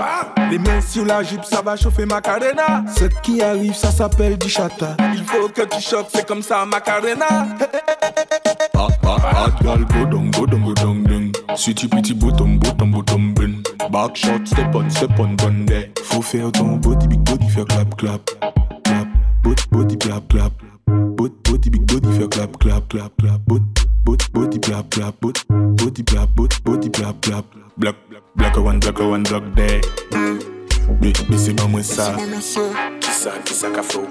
Les 0.51 0.59
mains 0.59 0.81
sur 0.81 1.05
la 1.05 1.23
jupe, 1.23 1.45
ça 1.45 1.63
va 1.63 1.77
chauffer 1.77 2.05
Macarena. 2.05 2.85
Ce 2.97 3.05
qui 3.23 3.41
arrive, 3.43 3.75
ça 3.75 3.93
s'appelle 3.93 4.39
du 4.39 4.49
chata. 4.49 4.97
Il 5.15 5.25
faut 5.25 5.49
que 5.49 5.63
tu 5.63 5.81
choques, 5.81 6.09
c'est 6.13 6.27
comme 6.27 6.43
ça, 6.43 6.67
Macarena. 6.67 7.47
Hot, 8.75 8.89
hot, 9.05 9.21
hot 9.23 9.63
girl, 9.63 9.85
go 9.85 10.05
down, 10.07 10.31
go 10.33 10.47
down, 10.47 10.65
go 10.65 10.75
down, 10.75 11.03
down. 11.05 11.33
Sweetie, 11.57 11.87
pretty, 11.87 12.15
bottom, 12.15 12.59
bottom, 12.59 12.91
bottom, 12.91 13.35
bun. 13.35 13.60
Back 13.89 14.15
shot, 14.17 14.47
step 14.47 14.75
on, 14.75 14.91
step 14.91 15.19
on, 15.19 15.37
bun 15.37 15.65
there. 15.67 15.89
Faut 16.05 16.23
faire 16.23 16.53
ton 16.53 16.77
body, 16.77 17.07
big 17.09 17.21
body, 17.25 17.49
faire 17.49 17.65
clap, 17.65 17.97
clap. 17.97 18.21
Clap, 18.85 19.09
body, 19.43 19.63
body, 19.71 19.97
clap, 19.97 20.29
clap. 20.29 20.53
Body, 20.87 21.35
body, 21.45 21.71
big 21.71 21.87
body, 21.87 22.19
faire 22.19 22.29
clap, 22.29 22.57
clap, 22.59 22.89
clap, 22.89 23.13
clap. 23.19 23.41
Body, 23.47 23.65
body, 24.05 24.25
body, 24.33 24.61
clap, 24.61 24.91
clap. 24.91 25.21
Body, 25.21 25.41
body, 25.49 26.03
clap, 26.05 26.29
body, 26.37 26.57
body, 26.65 26.91
clap, 26.91 27.21
clap. 27.23 27.45
Block, 27.79 27.97
block 28.37 28.57
a 28.57 28.61
one, 28.61 28.79
block 28.79 29.01
a 29.01 29.05
one, 29.05 29.23
block 29.23 29.43
there. 29.57 29.81
Mais, 31.01 31.13
mais 31.29 31.39
c'est 31.39 31.55
pas 31.55 31.67
moi 31.67 31.83
ça. 31.83 32.15
Qui 33.01 33.11
ça, 33.11 33.31
qui 33.45 33.55
ça 33.55 33.71
qu'a 33.71 33.83
fait 33.83 33.99
au? 33.99 34.07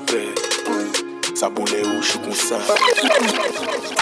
Ça 1.35 1.49
boule 1.49 1.65
où 1.65 2.01
je 2.01 2.07
suis 2.07 2.19
comme 2.19 2.33
ça. 2.33 2.57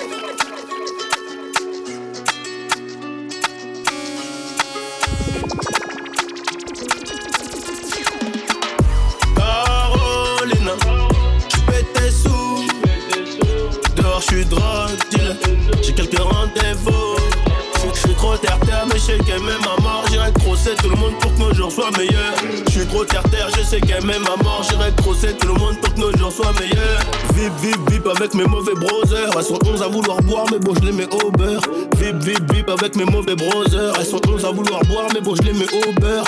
terre-terre, 18.40 18.86
mais 18.88 19.00
je 19.00 19.06
sais 19.06 19.18
m'aime 19.18 19.64
à 19.64 19.82
mort. 19.82 20.04
J'irai 20.12 20.32
crosser 20.34 20.76
tout 20.82 20.90
le 20.90 20.96
monde 20.96 21.14
pour 21.20 21.34
que 21.34 21.40
nos 21.40 21.54
jours 21.54 21.72
soient 21.72 21.92
meilleurs. 21.98 22.36
Je 22.66 22.72
suis 22.72 22.86
trop 22.88 23.06
terre-terre, 23.06 23.50
je 23.58 23.64
sais 23.64 23.82
qu'elle 23.82 24.04
m'aime 24.06 24.26
à 24.26 24.42
mort. 24.44 24.64
J'irai 24.70 24.92
crosser 24.98 25.34
tout 25.38 25.48
le 25.48 25.54
monde 25.54 25.78
pour 25.82 25.94
que 25.94 26.00
nos 26.00 26.12
jours 26.18 26.32
soient 26.32 26.54
meilleurs. 26.60 27.02
Vip, 27.34 27.54
vip, 27.62 27.92
vip 27.92 28.08
avec 28.08 28.34
mes 28.34 28.46
mauvais 28.46 28.76
brothers. 28.76 29.30
Elles 29.36 29.44
sont 29.44 29.60
11 29.66 29.82
à 29.82 29.88
vouloir 29.88 30.22
boire, 30.24 30.46
mais 30.52 30.60
bon, 30.60 30.74
je 30.76 30.86
les 30.86 30.92
mets 30.92 31.14
au 31.14 31.32
beurre. 31.32 31.62
Vip, 31.98 32.16
vip, 32.18 32.52
vip 32.52 32.70
avec 32.70 32.96
mes 32.96 33.06
mauvais 33.06 33.36
brothers. 33.36 33.94
Elles 34.00 34.06
sont 34.06 34.22
11 34.28 34.46
à 34.46 34.52
vouloir 34.52 34.82
boire, 34.86 35.08
mais 35.14 35.22
bon, 35.22 35.36
je 35.36 35.42
les 35.44 35.54
mets 35.54 35.72
au 35.74 36.00
beurre. 36.00 36.26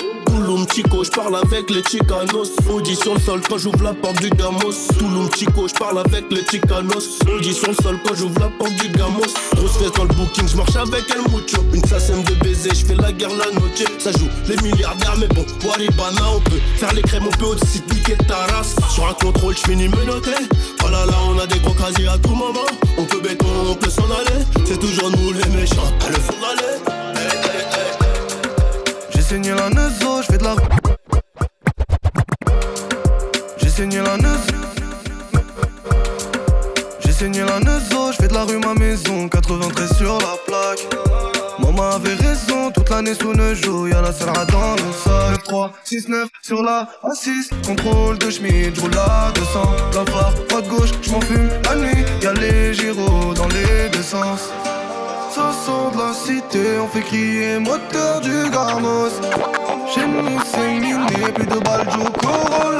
Touloum 0.50 0.66
Chico, 0.74 1.04
je 1.04 1.12
parle 1.12 1.36
avec 1.36 1.70
les 1.70 1.84
Chicanos. 1.84 2.50
Audi 2.74 2.96
sur 2.96 3.14
le 3.14 3.20
sol 3.20 3.40
quand 3.48 3.60
j'ouvre 3.60 3.84
la 3.84 3.94
porte 3.94 4.20
du 4.20 4.32
Gamos. 4.32 4.74
Touloum 4.98 5.30
Chico, 5.38 5.68
je 5.68 5.76
parle 5.76 6.00
avec 6.00 6.26
les 6.32 6.44
Chicanos. 6.44 7.20
Le 7.28 7.54
sol 7.54 8.00
quand 8.04 8.16
j'ouvre 8.16 8.40
la 8.40 8.48
porte 8.48 8.74
du 8.74 8.90
Gamos. 8.90 9.30
Grosse 9.54 9.78
fête 9.78 9.96
dans 9.96 10.06
le 10.06 10.14
booking, 10.16 10.48
je 10.48 10.58
marche 10.58 10.76
avec 10.76 11.04
El 11.12 11.22
Mucho. 11.32 11.64
Une 11.72 11.86
sasème 11.86 12.24
de 12.24 12.34
baiser, 12.44 12.72
je 12.74 12.84
fais 12.84 12.96
la 12.96 13.12
guerre 13.12 13.30
la 13.30 13.46
noche. 13.60 13.86
Ça 14.00 14.12
joue 14.12 14.28
les 14.48 14.58
milliardaires, 14.68 15.18
mais 15.20 15.28
bon, 15.28 15.46
Waribana, 15.64 16.32
on 16.36 16.40
peut 16.40 16.60
faire 16.78 16.94
les 16.96 17.04
crèmes, 17.04 17.28
on 17.28 17.38
peut 17.38 17.46
aussi 17.46 17.82
piquer 17.82 18.18
ta 18.28 18.48
race. 18.52 18.76
Sur 18.90 19.08
un 19.08 19.14
contrôle, 19.14 19.56
je 19.56 19.70
finis 19.70 19.88
menotté. 19.88 20.32
Oh 20.84 20.90
là 20.90 21.06
là, 21.06 21.14
on 21.28 21.38
a 21.38 21.46
des 21.46 21.60
gros 21.60 21.76
casiers 21.76 22.08
à 22.08 22.18
tout 22.18 22.34
moment. 22.34 22.66
On 22.98 23.06
peut 23.06 23.22
béton, 23.22 23.46
on 23.70 23.76
peut 23.76 23.92
s'en 23.92 24.06
aller. 24.06 24.44
C'est 24.66 24.80
toujours 24.80 25.12
nous 25.12 25.32
les 25.32 25.50
méchants, 25.56 25.94
à 26.04 26.10
le 26.10 26.16
fond 26.16 26.34
d'aller. 26.42 26.99
Saigné 29.30 29.52
la 29.54 29.70
neuzo, 29.70 30.24
je 30.24 30.32
fais 30.32 30.38
de 30.40 30.44
la. 30.44 30.56
J'ai 33.58 33.70
saigné 33.70 34.02
la 34.02 34.18
neuzo. 34.18 34.54
J'ai 37.00 37.12
saigné 37.12 37.42
la 37.42 37.60
neuzo, 37.60 38.12
je 38.12 38.18
fais 38.18 38.28
de 38.28 38.34
la 38.34 38.44
rue 38.44 38.58
ma 38.58 38.74
maison. 38.74 39.30
93 39.30 39.98
sur 39.98 40.18
la 40.18 40.36
plaque. 40.48 40.84
Maman 41.60 41.92
avait 41.92 42.16
raison, 42.16 42.72
toute 42.72 42.90
l'année 42.90 43.14
sous 43.14 43.34
le 43.34 43.54
jour, 43.54 43.88
y'a 43.88 44.02
la 44.02 44.12
salle 44.12 44.34
dans 44.52 44.76
le 44.76 44.92
sac. 45.04 45.44
3, 45.44 45.74
6, 45.84 46.08
9 46.08 46.28
sur 46.42 46.64
la 46.64 46.88
A6. 47.04 47.50
Contrôle 47.68 48.18
de 48.18 48.32
Schmidt, 48.32 48.74
j'roule 48.74 48.98
à 48.98 49.32
200. 49.36 49.76
La 49.94 50.04
barre, 50.06 50.34
droite 50.50 50.68
gauche, 50.68 50.92
j'm'en 51.04 51.22
fume 51.22 51.50
la 51.66 51.76
nuit. 51.76 52.04
Y'a 52.24 52.34
les 52.34 52.74
gyros 52.74 53.36
dans 53.36 53.48
les 53.50 53.90
deux 53.90 54.02
sens. 54.02 54.50
De 55.40 55.98
la 55.98 56.14
cité, 56.14 56.80
on 56.84 56.88
fait 56.88 57.02
crier 57.02 57.60
moteur 57.60 58.20
du 58.22 58.50
Garmos. 58.52 59.16
Chez 59.94 60.06
nous 60.06 60.40
c'est 60.52 60.74
miné, 60.74 61.32
plus 61.34 61.46
de 61.46 61.60
balles, 61.60 61.88
Corolla. 62.22 62.78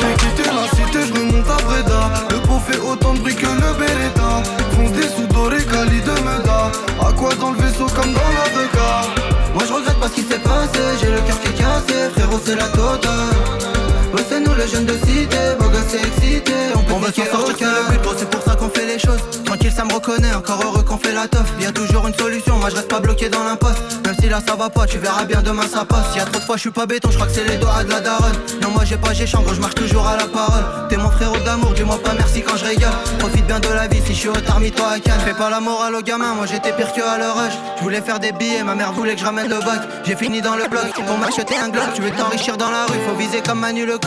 J'ai 0.00 0.14
quitté 0.22 0.44
la 0.48 0.66
cité, 0.76 1.06
je 1.06 1.12
remonte 1.12 1.50
à 1.50 1.62
Breda. 1.62 2.10
Le 2.30 2.38
pot 2.46 2.60
fait 2.66 2.78
autant 2.78 3.12
de 3.14 3.18
bruit 3.18 3.34
que 3.34 3.46
le 3.46 3.70
Beretta. 3.78 4.42
Fonce 4.72 4.92
des 4.92 5.08
sous 5.08 5.26
dorés, 5.26 5.64
Cali 5.64 6.00
de 6.00 6.12
Meda. 6.26 6.70
À 7.06 7.12
quoi 7.12 7.34
dans 7.34 7.50
le 7.50 7.58
vaisseau 7.58 7.86
comme 7.94 8.12
dans 8.12 8.30
la 8.38 9.54
Moi 9.54 9.62
je 9.66 9.72
regrette 9.72 10.00
pas 10.00 10.08
ce 10.08 10.14
qui 10.14 10.22
s'est 10.22 10.38
passé, 10.38 10.80
j'ai 11.00 11.10
le 11.10 11.20
cœur 11.20 11.40
qui 11.40 11.48
est 11.48 11.58
cassé, 11.58 12.10
frérot 12.14 12.40
c'est 12.42 12.56
la 12.56 12.68
totale. 12.68 13.79
Ouais, 14.12 14.24
c'est 14.28 14.40
nous 14.40 14.54
les 14.54 14.68
jeunes 14.68 14.86
de 14.86 14.94
cité, 15.06 15.36
beau 15.58 15.68
gosse 15.68 15.94
excité. 15.94 16.52
On 16.74 16.94
On 16.94 16.98
veut 16.98 17.12
s'en 17.12 17.24
sortir, 17.24 17.54
c'est 17.58 17.64
le 17.64 17.90
but, 17.90 18.02
gros, 18.02 18.14
c'est 18.16 18.28
pour 18.28 18.42
ça 18.42 18.56
qu'on 18.56 18.68
fait 18.68 18.84
les 18.84 18.98
choses. 18.98 19.20
Tranquille, 19.44 19.72
ça 19.74 19.84
me 19.84 19.92
reconnaît, 19.92 20.34
encore 20.34 20.60
heureux 20.62 20.82
qu'on 20.82 20.98
fait 20.98 21.12
la 21.12 21.28
teuf. 21.28 21.44
Y'a 21.60 21.72
toujours 21.72 22.06
une 22.06 22.14
solution, 22.14 22.56
moi 22.56 22.68
je 22.70 22.76
reste 22.76 22.88
pas 22.88 23.00
bloqué 23.00 23.28
dans 23.28 23.44
l'imposte. 23.44 23.78
Même 24.04 24.14
si 24.20 24.28
là 24.28 24.40
ça 24.46 24.54
va 24.56 24.70
pas, 24.70 24.86
tu 24.86 24.98
verras 24.98 25.24
bien 25.24 25.40
demain 25.42 25.66
ça 25.72 25.84
passe. 25.84 26.14
Y'a 26.16 26.24
trop 26.24 26.40
de 26.40 26.44
fois, 26.44 26.56
je 26.56 26.62
suis 26.62 26.70
pas 26.70 26.86
béton, 26.86 27.10
je 27.10 27.16
crois 27.16 27.28
que 27.28 27.32
c'est 27.32 27.44
les 27.44 27.56
doigts 27.56 27.84
de 27.84 27.90
la 27.90 28.00
daronne. 28.00 28.36
Non, 28.60 28.70
moi 28.70 28.84
j'ai 28.84 28.96
pas, 28.96 29.12
j'ai 29.12 29.24
gros, 29.24 29.54
je 29.54 29.60
marche 29.60 29.76
toujours 29.76 30.06
à 30.06 30.16
la 30.16 30.26
parole. 30.26 30.64
T'es 30.88 30.96
mon 30.96 31.10
frérot 31.10 31.38
d'amour, 31.38 31.72
dis-moi 31.74 31.98
pas 32.02 32.12
merci 32.18 32.42
quand 32.42 32.56
je 32.56 32.64
rigole. 32.64 32.88
Profite 33.18 33.46
bien 33.46 33.60
de 33.60 33.68
la 33.68 33.86
vie, 33.86 34.00
si 34.04 34.14
je 34.14 34.18
suis 34.18 34.28
au 34.28 34.32
tard, 34.32 34.60
mis-toi 34.60 34.86
à 34.88 34.98
Cannes. 34.98 35.20
Fais 35.24 35.34
pas 35.34 35.50
la 35.50 35.60
morale 35.60 35.94
aux 35.94 36.02
gamins, 36.02 36.34
moi 36.34 36.46
j'étais 36.46 36.72
pire 36.72 36.92
que 36.92 37.00
à 37.00 37.18
leur 37.18 37.38
âge. 37.38 37.54
Je 37.78 37.82
voulais 37.82 38.00
faire 38.00 38.18
des 38.18 38.32
billets, 38.32 38.64
ma 38.64 38.74
mère 38.74 38.92
voulait 38.92 39.14
que 39.14 39.20
je 39.20 39.24
ramène 39.24 39.48
le 39.48 39.60
bac. 39.60 39.80
J'ai 40.04 40.16
fini 40.16 40.42
dans 40.42 40.56
le 40.56 40.66
bloc, 40.68 40.92
pour 41.06 41.18
m'acheter 41.18 41.56
un 41.56 41.68
glock. 41.68 41.94
Tu 41.94 42.02
veux 42.02 42.10
t'enrichir 42.10 42.56
dans 42.56 42.70
la 42.70 42.86
rue, 42.86 42.98
faut 43.08 43.16
viser 43.16 43.40
comme 43.40 43.60
Manu 43.60 43.86
le 43.86 43.98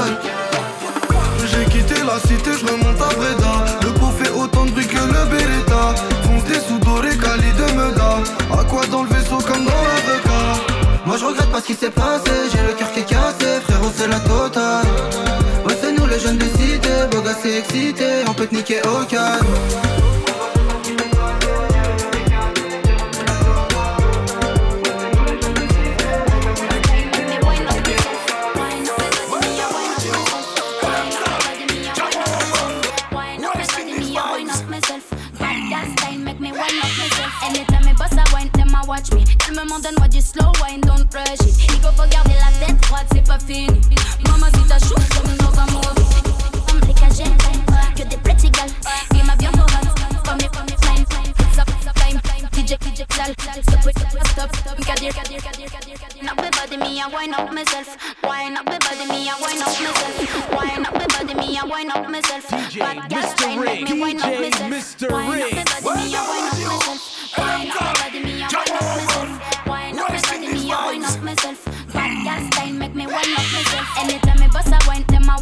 J'ai 1.46 1.66
quitté 1.66 1.96
la 2.04 2.20
cité, 2.20 2.52
je 2.60 2.66
remonte 2.66 3.02
à 3.02 3.14
Breda. 3.16 3.66
Le 3.84 3.92
pot 4.00 4.12
fait 4.18 4.32
autant 4.32 4.66
de 4.66 4.72
bruit 4.72 4.88
que 4.88 4.96
le 4.96 5.26
Beretta. 5.30 5.96
Fonce 6.24 6.44
des 6.46 6.60
sous 6.60 6.80
dorés, 6.80 7.18
Cali 7.18 7.52
de 7.54 7.72
Meda. 7.74 8.20
À 8.52 8.64
quoi 8.64 8.86
dans 8.88 9.04
le 9.04 9.10
vaisseau 9.10 9.38
comme 9.38 9.66
dans 9.66 9.72
la 9.72 11.06
Moi 11.06 11.18
je 11.18 11.26
regrette 11.26 11.52
pas 11.52 11.62
ce 11.62 11.68
qui 11.68 11.74
s'est 11.74 11.90
passé, 11.90 12.32
j'ai 12.52 12.62
le 12.62 12.74
cœur 12.74 12.92
qui 12.94 13.02
est 13.02 13.04
cassé, 13.04 13.62
frérot 13.68 13.92
c'est 13.96 14.08
la 14.08 14.20
totale. 14.20 14.86
Ouais 15.66 15.76
c'est 15.80 15.92
nous 15.92 16.08
les 16.08 16.20
jeunes 16.20 16.38
de 16.38 16.46
cité, 16.46 16.90
beau 17.12 17.22
gosse 17.22 17.46
et 17.46 17.58
excité, 17.60 18.24
on 18.28 18.34
peut 18.34 18.48
te 18.48 18.56
niquer 18.56 18.82
au 18.88 19.06
calme. 19.06 19.46
Watch 39.04 39.14
me. 39.14 39.24
Ils 39.48 39.54
me 39.54 39.64
demandent 39.64 39.88
moi 39.98 40.08
du 40.08 40.22
slow 40.22 40.52
wine, 40.62 40.82
don't 40.82 41.08
rush 41.14 41.48
it. 41.48 41.68
Il 41.68 41.82
faut 41.82 42.08
garder 42.10 42.36
la 42.40 42.66
tête 42.66 42.86
froide, 42.86 43.06
c'est 43.12 43.26
pas 43.26 43.40
fini. 43.40 43.82
Maman, 44.28 44.48
si 44.54 44.68
t'as 44.68 44.80
chaud, 44.80 44.96
comme 44.96 45.36
dans 45.38 45.60
un 45.60 45.66
movie. 45.68 45.88
Comme 46.68 46.80
les 46.88 46.94
que 46.94 48.08
des 48.08 48.18
pretty 48.18 48.50
gals. 48.50 48.70
Il 49.14 49.24
m'a 49.26 49.36
bien 49.36 49.52
hot, 49.52 49.66
comme 50.26 50.38
les 50.38 50.48
time, 50.48 51.06
time, 51.06 51.34
stop, 51.54 51.70
stop, 51.82 51.96
time. 51.96 52.20
DJ, 52.54 52.78
DJ, 52.80 53.06
sale, 53.14 53.34
stop, 53.38 53.92
stop, 54.34 54.56
stop. 54.56 54.86
Kadir, 54.86 55.14
kadir, 55.14 55.42
kadir, 55.42 55.70
kadir, 55.70 55.98
kadir. 56.00 56.24
Now 56.24 56.36
body 56.36 56.78
me, 56.78 57.02
I 57.02 57.08
wine 57.08 57.34
up 57.34 57.52
myself. 57.54 57.98
Wine 58.24 58.58
up 58.58 58.66
body 58.66 59.06
me, 59.10 59.30
I 59.30 59.36
wine 59.42 59.62
up 59.62 59.68
myself. 59.68 60.52
Wine 60.54 60.86
up 60.86 60.94
body 60.94 61.34
me, 61.36 61.58
I 61.58 61.66
wine 61.66 61.92
up 61.92 62.10
myself. 62.10 62.48
Time, 62.48 63.62
make 63.64 63.90
me 63.90 64.00
wine 64.00 64.22
up 64.22 64.40
myself. 64.40 65.12
Wine 65.12 65.42
up 65.42 65.84
body 65.84 66.00
me, 66.00 66.16
I 66.16 66.28
wine 66.28 66.48
up 66.48 66.53
myself. 66.53 66.53
Wine 67.38 67.72
up 67.72 67.96
body 68.00 68.20
me, 68.24 68.44
I 68.44 68.48
wine 68.48 68.76
up 68.76 68.82
myself. 68.98 69.68
Wine 69.68 70.00
up 70.00 70.08
body 70.10 70.48
me, 70.48 70.72
I 70.72 70.86
wine 70.86 71.04
up 71.06 71.22
myself. 71.22 71.66
Bad 71.94 72.24
gal, 72.26 72.53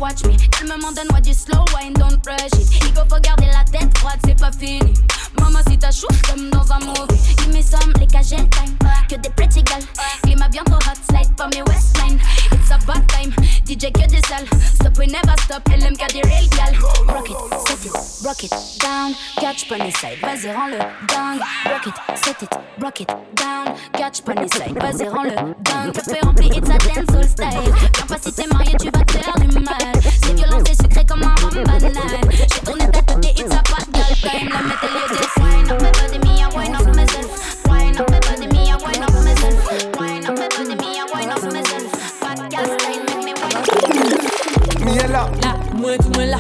watch 0.02 0.26
me. 0.26 0.34
Ils 0.34 0.68
me 0.68 0.76
demandent 0.76 1.00
moi 1.12 1.22
du 1.22 1.34
slow 1.34 1.64
wine, 1.76 1.94
don't 1.94 2.20
rush 2.26 2.60
it. 2.60 2.68
Il 2.82 2.94
faut 2.94 3.22
garder 3.22 3.46
la 3.46 3.64
tête 3.72 3.96
froide, 4.00 4.20
c'est 4.26 4.38
pas 4.38 4.52
fini. 4.52 4.94
Maman, 5.40 5.60
si 5.70 5.78
t'as 5.78 5.92
chaud, 5.92 6.08
comme 6.28 6.50
dans 6.50 6.72
un 6.74 6.80
movie. 6.80 7.22
Give 7.38 7.56
me 7.56 7.62
some, 7.62 7.94
les 8.00 8.08
cagènes, 8.08 8.50
time. 8.50 8.76
Que 9.08 9.16
des 9.16 9.30
pretty 9.30 9.64
gals. 9.64 9.86
Climat 10.24 10.50
bien 10.50 10.64
trop 10.64 10.76
hot, 10.76 10.98
slide 11.10 11.34
pas 11.36 11.48
mes 11.48 11.62
waistline. 11.62 12.20
It's 12.52 12.72
a 12.72 12.78
bad 12.86 13.08
time, 13.10 13.32
DJ 13.66 13.92
que 13.92 14.08
des 14.08 14.22
salles. 14.28 14.48
Stop, 14.76 14.98
we 14.98 15.08
never 15.08 15.36
stop, 15.44 15.64
LMK 15.70 16.12
des 16.12 16.22
real 16.28 16.48
gal. 16.50 16.76
Rock 17.08 17.30
it, 17.30 17.38
set 17.68 17.86
it, 17.86 17.92
rock 18.24 18.44
it 18.44 18.52
down. 18.80 19.14
Catch, 19.40 19.68
pony 19.70 19.92
side, 19.92 20.20
vas-y, 20.22 20.52
rends-le 20.52 20.80
down. 21.08 21.40
Rock 21.66 21.94
set 22.16 22.42
it, 22.42 22.50
rock 22.80 23.02
it 23.02 23.10
down. 23.36 23.76
Catch, 23.94 24.22
pony 24.24 24.48
side, 24.50 24.78
vas-y, 24.82 25.08
rends-le 25.08 25.36
down. 25.62 25.92
Café 25.92 26.20
rempli, 26.24 26.48
it's 26.48 26.70
a 26.70 26.78
dancehall 26.78 27.28
style. 27.28 27.72
Viens 27.94 28.08
pas 28.08 28.18
si 28.22 28.34
t'es 28.34 28.48
tu 28.80 28.90
vas 28.90 29.04
te 29.04 29.12
faire 29.12 29.40
du 29.40 29.60
mal. 29.60 29.91
C'est 30.24 30.34
violent, 30.34 30.60
c'est 30.66 30.82
sucré 30.82 31.06
comme 31.06 31.24
un 31.24 31.36
rhum 31.36 31.64
banal. 31.64 31.92
J'ai 32.32 32.60
tourné 32.62 32.86
ta 32.92 33.02
tête 33.02 33.26
et 33.26 33.42
it's 33.42 33.52
a 33.54 33.62
bad 33.62 33.86
girl 33.94 34.16
time. 34.22 34.50
La 34.50 34.62
les 34.62 35.08
dés. 35.18 35.28
Wine 35.38 35.72
up 35.72 35.82
my 35.82 35.92
body, 35.92 36.20
me, 36.20 36.34
I 36.42 36.48
wine 36.56 36.76
up 36.76 36.96
myself. 36.96 37.30
Wine 37.68 37.98
up 38.00 38.10
my 38.10 38.20
body, 38.20 38.48
me, 38.48 38.70
I 38.70 38.76
wine 38.76 39.04
up 39.04 39.14
myself. 39.24 40.00
Wine 40.00 40.26
up 40.26 40.38
my 40.38 40.48
body, 40.50 40.76
me, 40.76 41.00
I 41.00 41.06
wine 41.14 41.30
up 41.30 41.44
myself. 41.44 41.92
Bad 42.22 42.38
girl 42.52 42.66
style, 42.80 43.04
make 43.06 43.24
me 43.26 43.34
wine 43.34 43.56
up. 43.58 44.86
Mi 44.86 44.98
est 44.98 45.08
là, 45.08 45.30
Là, 45.44 45.56
moi 45.76 45.98
tout 45.98 46.10
moi 46.16 46.26
là. 46.26 46.38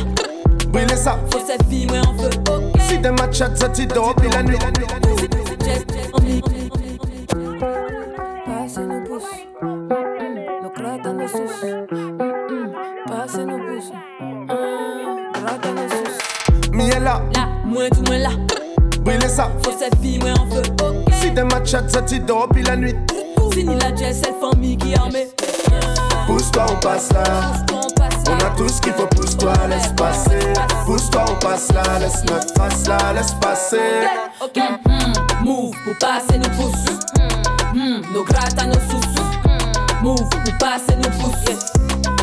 brûlez 0.69 0.95
ça. 0.95 1.19
Faut 1.31 1.39
cette 1.45 1.65
vie, 1.67 1.85
moi 1.87 2.01
feu. 2.17 2.29
Ok. 2.51 2.81
Si 2.89 2.97
des 2.97 3.11
matchs 3.11 3.37
ça 3.55 3.69
t'y 3.69 3.85
dort, 3.87 4.15
puis 4.15 4.29
la 4.29 4.43
nuit. 4.43 4.57
Là, 17.73 17.79
Là, 17.83 17.89
moi 17.89 17.89
tout 17.89 18.03
moi 18.07 18.17
là. 18.17 18.29
brûlez 19.01 19.29
ça. 19.29 19.49
Faut 19.63 19.71
cette 19.77 19.97
vie, 19.99 20.19
moi 20.19 20.31
en 20.31 20.49
feu. 20.49 20.61
Ok. 20.83 21.13
Si 21.21 21.31
des 21.31 21.43
matchs 21.43 21.71
ça 21.71 22.01
t'y 22.01 22.19
dort, 22.19 22.47
puis 22.49 22.63
la 22.63 22.75
nuit. 22.75 22.95
Fini 23.53 23.75
la 23.75 23.93
jet, 23.95 24.13
c'est 24.13 24.33
famille 24.39 24.77
qui 24.77 24.95
armée. 24.95 25.27
Pousse-toi, 26.27 26.65
on 26.71 26.75
passe 26.79 27.11
là. 27.13 27.23
On 28.29 28.33
a 28.33 28.49
tout 28.55 28.69
ce 28.69 28.79
qu'il 28.81 28.93
faut, 28.93 29.07
pousse-toi, 29.07 29.51
laisse 29.69 29.91
passer. 29.97 30.39
Pousse-toi, 30.85 31.25
on 31.29 31.35
passe 31.39 31.71
là, 31.73 31.81
laisse 31.99 32.23
notre 32.25 32.53
face 32.55 32.87
là, 32.87 32.97
laisse 33.13 33.33
passer. 33.41 33.77
Ok. 34.41 34.57
Mm, 34.85 35.45
Move 35.45 35.75
pour 35.83 35.97
passer 35.99 36.37
nos 36.37 36.49
pouces. 36.49 36.85
Mm, 37.73 38.13
Nos 38.13 38.23
grattes 38.23 38.57
à 38.61 38.65
nos 38.67 38.73
sous. 38.75 40.01
Move 40.01 40.29
pour 40.29 40.57
passer 40.59 40.95
nos 40.95 41.09
pouces. 41.09 41.71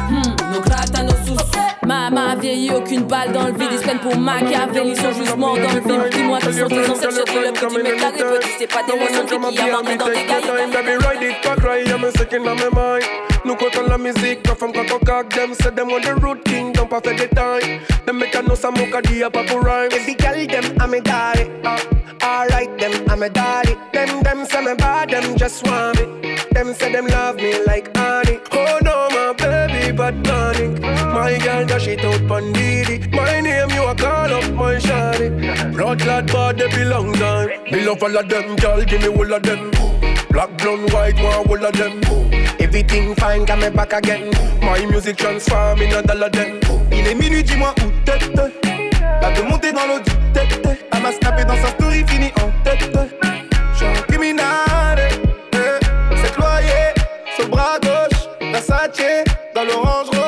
Mm, 0.08 0.52
Nos 0.54 0.60
grattes 0.62 0.98
à 0.98 1.02
nos 1.02 1.07
sous. 1.28 1.86
Maman 1.86 2.32
a 2.32 2.36
vieilli, 2.36 2.70
aucune 2.70 3.04
balle 3.04 3.32
dans 3.32 3.46
le 3.46 3.52
vide. 3.52 3.70
Ils 3.72 3.78
se 3.78 3.96
pour 3.98 4.16
Machiavelli, 4.16 4.90
ils 4.90 4.96
sont 4.96 5.12
juste 5.12 5.36
morts 5.36 5.56
dans 5.56 5.72
le 5.72 5.80
vide. 5.80 6.10
Dis-moi 6.12 6.38
qui 6.38 6.52
sont 6.52 6.68
tes 6.68 6.90
ancêtres, 6.90 7.24
je 7.26 7.76
le 7.76 7.82
mec 7.82 7.96
carré. 7.96 8.38
Petit, 8.38 8.48
c'est 8.58 8.66
pas 8.66 8.82
des 8.82 8.98
maisons 8.98 9.24
qui 9.26 9.34
a 9.34 9.38
marqué 9.38 9.96
dans 9.96 10.06
tes 10.06 10.26
gailles. 10.26 10.38
Nous 13.44 13.54
comptons 13.54 13.86
la 13.88 13.96
musique, 13.96 14.46
nos 14.46 14.54
femmes 14.54 14.72
quand 14.72 14.94
on 14.94 14.98
cock 14.98 15.30
them 15.30 15.54
Say 15.54 15.70
them 15.70 15.88
want 15.88 16.04
the 16.04 16.14
root 16.16 16.44
king, 16.44 16.72
don't 16.72 16.90
pas 16.90 17.00
fait 17.00 17.14
the 17.14 17.34
time 17.34 17.80
Them 18.04 18.18
make 18.18 18.34
a 18.34 18.42
know 18.42 18.54
some 18.54 18.74
mocha 18.74 19.00
di 19.00 19.22
a 19.22 19.30
papu 19.30 19.58
rhyme 19.58 19.88
Every 19.92 20.14
girl 20.14 20.46
them 20.46 20.64
I'm 20.80 20.92
a 20.92 21.00
daddy 21.00 21.48
uh, 21.64 21.78
Alright 22.22 22.76
them 22.78 22.92
I'm 23.08 23.22
a 23.22 23.30
daddy 23.30 23.74
Them 23.92 24.22
them 24.22 24.44
say 24.44 24.62
me 24.62 24.74
bad, 24.74 25.10
them 25.10 25.36
just 25.36 25.64
want 25.66 25.96
me 25.98 26.36
Them 26.52 26.74
say 26.74 26.92
them 26.92 27.06
love 27.06 27.36
me 27.36 27.64
like 27.64 27.96
honey 27.96 28.38
Oh 28.52 28.78
no 28.82 29.08
my 29.12 29.32
baby 29.38 29.96
bad 29.96 30.22
panic 30.24 30.57
My 31.14 31.38
girl 31.38 31.66
dash 31.66 31.86
it 31.86 32.04
out 32.04 32.26
pon 32.28 32.52
Didi 32.52 33.08
My 33.08 33.40
name 33.40 33.70
you 33.70 33.84
a 33.84 33.94
call 33.94 34.32
up 34.32 34.52
my 34.54 34.76
shawty 34.76 35.74
Blood 35.74 35.98
bad 35.98 36.58
they 36.58 36.68
belong 36.68 37.12
time 37.14 37.50
Me 37.70 37.84
love 37.84 38.02
all 38.02 38.16
of 38.16 38.28
them 38.28 38.56
girl 38.56 38.84
give 38.84 39.02
me 39.02 39.08
all 39.08 39.32
of 39.32 39.42
them 39.42 39.70
Black, 40.30 40.56
blonde, 40.58 40.92
white, 40.92 41.16
one 41.22 41.48
all 41.48 41.66
of 41.66 41.72
them. 41.76 42.00
Everything 42.60 43.14
fine, 43.14 43.44
got 43.46 43.58
me 43.58 43.70
back 43.70 43.92
again. 43.94 44.30
My 44.60 44.84
music 44.86 45.16
transform 45.16 45.80
in 45.80 45.92
a 45.94 46.02
dollar 46.02 46.28
them. 46.28 46.60
Il 46.92 47.06
est 47.08 47.14
minuit, 47.14 47.42
dis-moi 47.42 47.74
où 47.78 47.90
t'es. 48.04 48.18
Pas 49.20 49.32
de 49.32 49.42
monter 49.42 49.72
dans 49.72 49.86
l'eau 49.86 49.98
du 49.98 50.12
tête. 50.34 50.60
Elle 50.92 51.02
m'a 51.02 51.12
snappé 51.12 51.44
dans 51.44 51.56
sa 51.56 51.68
story, 51.68 52.04
fini 52.06 52.30
en 52.36 52.50
tête. 52.62 52.90
J'suis 53.74 53.86
un 53.86 54.02
criminel. 54.02 54.44
eh. 55.54 56.16
C'est 56.22 56.36
loyer 56.36 56.92
sur 57.34 57.44
le 57.44 57.50
bras 57.50 57.78
gauche. 57.80 58.28
Versace 58.52 59.00
dans 59.54 59.64
l'orange 59.64 60.08
rose. 60.08 60.27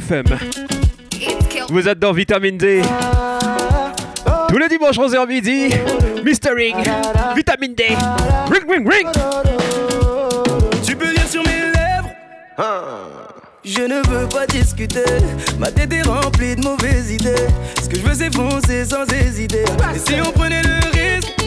FM. 0.00 0.24
Vous 1.68 1.86
êtes 1.86 1.98
dans 1.98 2.12
Vitamine 2.12 2.56
D. 2.56 2.80
Tous 4.48 4.56
les 4.56 4.68
dimanches 4.68 4.96
11h 4.96 5.28
midi, 5.28 5.68
Mr. 6.24 6.54
Ring, 6.56 6.76
Vitamine 7.36 7.74
D. 7.74 7.84
Ring, 8.50 8.64
ring, 8.68 8.88
ring. 8.88 9.06
Tu 10.84 10.96
peux 10.96 11.10
lire 11.10 11.28
sur 11.28 11.42
mes 11.42 11.70
lèvres. 11.74 12.10
Je 13.62 13.82
ne 13.82 14.00
veux 14.08 14.26
pas 14.28 14.46
discuter, 14.46 15.04
ma 15.58 15.70
tête 15.70 15.92
est 15.92 16.02
remplie 16.02 16.56
de 16.56 16.62
mauvaises 16.62 17.10
idées. 17.10 17.46
Ce 17.82 17.88
que 17.88 17.96
je 17.96 18.02
veux 18.02 18.14
c'est 18.14 18.34
foncer 18.34 18.86
sans 18.86 19.04
hésiter. 19.12 19.64
Et 19.94 19.98
si 19.98 20.14
on 20.26 20.32
prenait 20.32 20.62
le 20.62 20.78
risque 20.92 21.39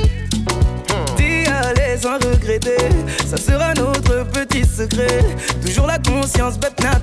aller 1.70 1.98
sans 2.02 2.16
regretter, 2.16 2.78
ça 3.26 3.38
sera 3.38 3.74
notre 3.74 4.26
petit 4.28 4.66
secret. 4.66 5.20
Toujours 5.62 5.88
la 5.88 5.98
conscience 6.00 6.58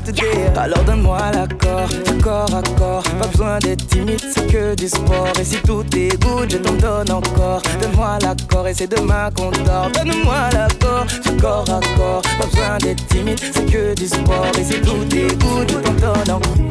te 0.04 0.10
dire. 0.10 0.24
Alors 0.56 0.82
donne-moi 0.84 1.18
l'accord, 1.32 1.88
corps 2.22 2.54
à 2.54 2.62
corps. 2.78 3.02
Pas 3.18 3.26
besoin 3.26 3.58
d'être 3.58 3.86
timide, 3.88 4.20
c'est 4.34 4.46
que 4.46 4.74
du 4.74 4.88
sport. 4.88 5.28
Et 5.40 5.44
si 5.44 5.56
tout 5.62 5.84
est 5.96 6.20
good, 6.22 6.50
je 6.50 6.58
t'en 6.58 6.74
donne 6.74 7.10
encore. 7.10 7.62
Donne-moi 7.80 8.18
l'accord 8.22 8.66
et 8.68 8.74
c'est 8.74 8.86
demain 8.86 9.30
qu'on 9.34 9.50
dort. 9.50 9.90
Donne-moi 9.92 10.50
l'accord, 10.52 11.06
corps 11.40 11.70
à 11.70 11.80
corps. 11.96 12.22
Pas 12.38 12.46
besoin 12.46 12.78
d'être 12.78 13.06
timide, 13.08 13.40
c'est 13.40 13.66
que 13.66 13.94
du 13.94 14.06
sport. 14.06 14.52
Et 14.58 14.64
si 14.64 14.80
tout 14.80 15.04
est 15.16 15.36
good, 15.42 15.70
je 15.70 15.78
t'en 15.78 15.92
donne 15.92 16.30
encore. 16.30 16.70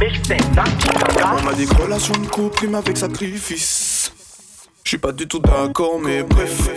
On 0.00 1.44
m'a 1.44 1.52
dit 1.54 1.66
que 1.66 1.82
relation 1.82 2.14
de 2.14 2.26
couple 2.26 2.74
avec 2.74 2.96
sacrifice. 2.96 3.87
Je 4.88 4.92
suis 4.92 4.98
pas 4.98 5.12
du 5.12 5.28
tout 5.28 5.38
d'accord, 5.38 6.00
mais 6.02 6.22
bref. 6.22 6.70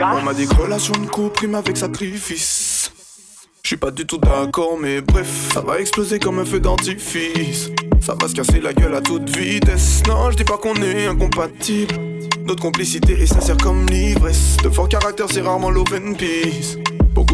On 0.00 0.22
m'a 0.22 0.32
dit 0.32 0.46
que 0.46 0.54
relation 0.54 0.94
de 0.94 1.06
couple 1.06 1.40
rime 1.40 1.56
avec 1.56 1.76
sacrifice. 1.76 2.90
Je 3.62 3.68
suis 3.68 3.76
pas 3.76 3.90
du 3.90 4.06
tout 4.06 4.16
d'accord, 4.16 4.78
mais 4.80 5.02
bref, 5.02 5.50
ça 5.52 5.60
va 5.60 5.78
exploser 5.78 6.18
comme 6.18 6.38
un 6.38 6.46
feu 6.46 6.58
d'artifice. 6.58 7.68
Ça 8.00 8.16
va 8.18 8.28
se 8.28 8.34
casser 8.34 8.62
la 8.62 8.72
gueule 8.72 8.94
à 8.94 9.02
toute 9.02 9.28
vitesse. 9.28 10.02
Non, 10.08 10.30
je 10.30 10.38
dis 10.38 10.44
pas 10.44 10.56
qu'on 10.56 10.76
est 10.76 11.06
incompatible. 11.06 11.94
Notre 12.46 12.62
complicité 12.62 13.12
est 13.20 13.26
sincère 13.26 13.58
comme 13.58 13.84
l'ivresse. 13.84 14.56
De 14.64 14.70
fort 14.70 14.88
caractère, 14.88 15.26
c'est 15.30 15.42
rarement 15.42 15.68
l'open 15.68 16.16
peace. 16.16 16.78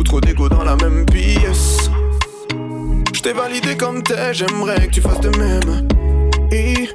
Trop 0.05 0.21
d'ego 0.21 0.49
dans 0.49 0.63
la 0.63 0.77
même 0.77 1.07
pièce. 1.07 1.89
Je 3.15 3.21
t'ai 3.23 3.33
validé 3.33 3.79
comme 3.79 4.03
t'es, 4.03 4.35
j'aimerais 4.35 4.87
que 4.87 4.93
tu 4.93 5.01
fasses 5.01 5.21
de 5.21 5.31
même. 5.39 5.89
Et 6.51 6.91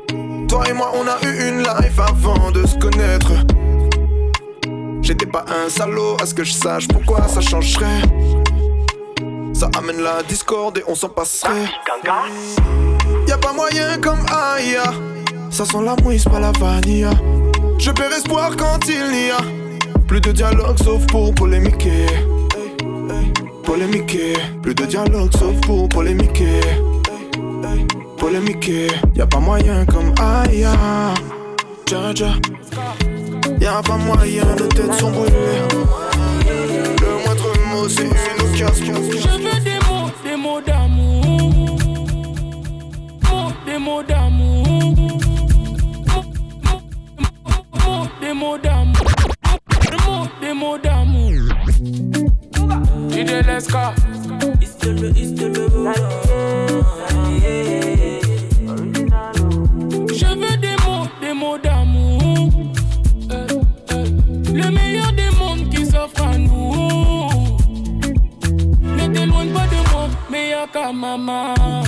toi 0.48 0.64
et 0.70 0.74
moi, 0.74 0.92
on 0.94 1.08
a 1.08 1.18
eu 1.28 1.50
une 1.50 1.60
life 1.60 2.00
avant 2.00 2.52
de 2.52 2.68
se 2.68 2.78
connaître. 2.78 3.32
J'étais 5.02 5.26
pas 5.26 5.46
un 5.48 5.68
salaud, 5.70 6.16
à 6.22 6.28
ce 6.28 6.36
que 6.36 6.44
je 6.44 6.52
sache 6.54 6.88
pourquoi 6.88 7.28
ça 7.28 7.42
changerait. 7.42 8.02
Ça 9.54 9.70
amène 9.76 10.02
la 10.02 10.22
discorde 10.22 10.78
et 10.78 10.84
on 10.88 10.94
s'en 10.94 11.10
passerait. 11.10 11.70
Y'a 13.28 13.38
pas 13.38 13.54
moyen 13.54 14.00
comme 14.00 14.24
Aya. 14.32 14.94
Ça 15.50 15.66
sent 15.66 15.82
la 15.84 15.96
mouise, 16.04 16.26
pas 16.26 16.40
la 16.40 16.52
vanilla. 16.52 17.12
Je 17.80 17.90
perds 17.90 18.12
espoir 18.12 18.56
quand 18.56 18.80
il 18.88 19.10
n'y 19.12 19.32
a 19.32 19.40
plus 20.08 20.22
de 20.22 20.32
dialogue 20.32 20.78
sauf 20.84 21.04
pour 21.08 21.34
polémiquer. 21.34 22.06
Polémiquer, 23.68 24.32
plus 24.64 24.74
de 24.74 24.86
dialogue 24.86 25.30
sauf 25.38 25.60
pour 25.66 25.90
polémiquer. 25.90 26.62
Polémiquer, 28.18 28.88
y 29.14 29.20
a 29.20 29.28
pas 29.28 29.42
moyen 29.42 29.86
comme 29.86 30.14
Aya. 30.22 30.72
Dja 31.86 32.14
dja. 32.14 32.32
Y'a 33.60 33.82
pas 33.82 33.98
moyen, 33.98 34.46
nos 34.58 34.68
têtes 34.68 34.94
sont 34.94 35.12
brûlées. 35.12 35.68
Le 37.02 37.26
moindre 37.26 37.52
mot, 37.70 37.90
c'est 37.90 38.06
une 38.06 38.42
occasion. 38.48 38.96
Je 39.12 39.28
veux 39.36 39.60
des 39.62 39.80
mots, 39.86 40.10
des 40.24 40.38
mots 40.38 40.62
d'amour. 40.62 41.78
Mots, 43.30 43.52
des 43.66 43.78
mots 43.78 44.04
d'amour. 44.04 45.20
Des 48.22 48.34
mots 48.34 48.58
d'amour. 48.58 49.12
Mots, 50.08 50.28
des 50.42 50.54
mots 50.54 50.78
d'amour. 50.78 51.37
Je 60.14 60.26
veux 60.26 60.58
des 60.58 60.76
mots, 60.86 61.08
des 61.22 61.34
mots 61.34 61.58
d'amour. 61.58 62.52
Euh, 63.32 63.48
euh, 63.92 64.06
Le 64.54 64.70
meilleur 64.72 65.12
des 65.14 65.30
mondes 65.38 65.70
qui 65.70 65.86
s'offre 65.86 66.24
à 66.24 66.38
nous. 66.38 67.30
Ne 68.84 69.08
t'éloigne 69.14 69.52
pas 69.52 69.68
de 69.68 69.80
moi, 69.92 70.10
y'a 70.38 70.68
qu'à 70.72 70.92
maman. 70.92 71.87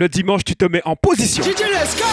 Le 0.00 0.08
dimanche, 0.08 0.44
tu 0.44 0.56
te 0.56 0.64
mets 0.64 0.80
en 0.86 0.96
position. 0.96 1.44
DJ 1.44 1.60
Leska. 1.60 2.06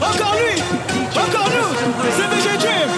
Encore 0.00 0.36
lui, 0.36 0.62
encore 1.10 1.50
nous, 1.50 1.76
c'est 2.16 2.28
VG 2.28 2.56
Dream, 2.58 2.88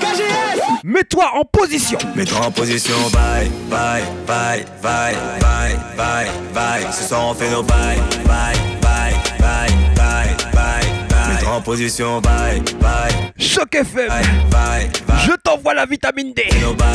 KGS. 0.00 0.60
Mets-toi 0.84 1.32
en 1.34 1.44
position. 1.44 1.98
Mets-toi 2.14 2.46
en 2.46 2.52
position, 2.52 2.94
bye, 3.12 3.50
bye, 3.68 4.04
bye, 4.24 4.64
bye, 4.80 5.16
bye, 5.40 5.76
bye, 5.96 6.28
bye. 6.54 6.92
Ce 6.92 7.08
soir 7.08 7.26
on 7.26 7.34
fait 7.34 7.50
nos 7.50 7.64
bye, 7.64 7.98
bye, 8.24 8.54
bye, 8.80 9.12
bye, 9.40 9.68
bye, 9.96 10.28
bye, 10.54 10.86
bye. 11.10 11.34
Mets-toi 11.34 11.54
en 11.54 11.60
position, 11.60 12.20
bye, 12.20 12.62
bye. 12.80 13.12
Choc 13.36 13.74
FM. 13.74 14.06
Bye, 14.06 14.24
bye. 14.48 14.90
Je 15.26 15.32
t'envoie 15.42 15.74
la 15.74 15.86
vitamine 15.86 16.32
D. 16.34 16.44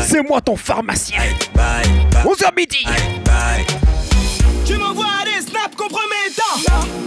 C'est 0.07 0.25
moi 0.25 0.39
ton 0.39 0.55
pharmacien. 0.55 1.19
Bye, 1.53 1.85
11h 2.23 2.55
midi. 2.55 2.85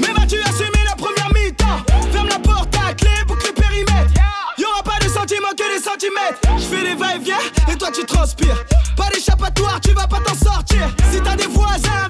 Mais 0.01 0.13
vas-tu 0.13 0.37
assumer 0.41 0.85
la 0.85 0.95
première 0.97 1.29
mi-temps? 1.35 1.83
Ferme 2.13 2.29
la 2.29 2.39
porte 2.39 2.75
à 2.77 2.95
clé, 2.95 3.11
boucle 3.27 3.47
le 3.47 3.53
périmètre. 3.53 4.13
Y'aura 4.59 4.83
pas 4.83 4.99
de 5.05 5.09
sentiments 5.09 5.55
que 5.57 5.77
des 5.77 5.83
centimètres. 5.83 6.41
Je 6.57 6.65
fais 6.65 6.83
les 6.83 6.95
va-et-vient 6.95 7.39
et 7.71 7.77
toi 7.77 7.91
tu 7.93 8.05
transpires. 8.05 8.65
Pas 8.97 9.09
d'échappatoire, 9.11 9.81
tu 9.81 9.93
vas 9.93 10.07
pas 10.07 10.21
t'en 10.21 10.35
sortir. 10.35 10.89
Si 11.11 11.21
t'as 11.21 11.37
des 11.37 11.47
voisins 11.47 12.09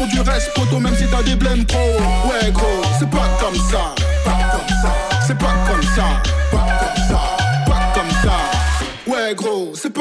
faut 0.00 0.06
du 0.06 0.20
reste, 0.20 0.52
poteau, 0.54 0.78
même 0.78 0.94
si 0.96 1.04
t'as 1.06 1.22
des 1.22 1.34
blèmes 1.34 1.64
pro. 1.64 1.78
Ouais, 1.78 2.50
gros, 2.52 2.82
c'est 2.98 3.10
pas 3.10 3.28
comme 3.40 3.54
ça. 3.54 3.94
Pas 4.24 4.38
comme 4.52 4.68
ça. 4.82 4.92
C'est 5.26 5.38
pas 5.38 5.54
comme 5.68 5.82
ça. 5.82 6.04
Pas 6.50 6.66
comme 6.80 7.04
ça. 7.08 7.20
Pas 7.66 7.92
comme 7.94 8.10
ça. 8.22 8.36
Ouais, 9.06 9.34
gros, 9.34 9.72
c'est 9.74 9.92
pas 9.92 9.99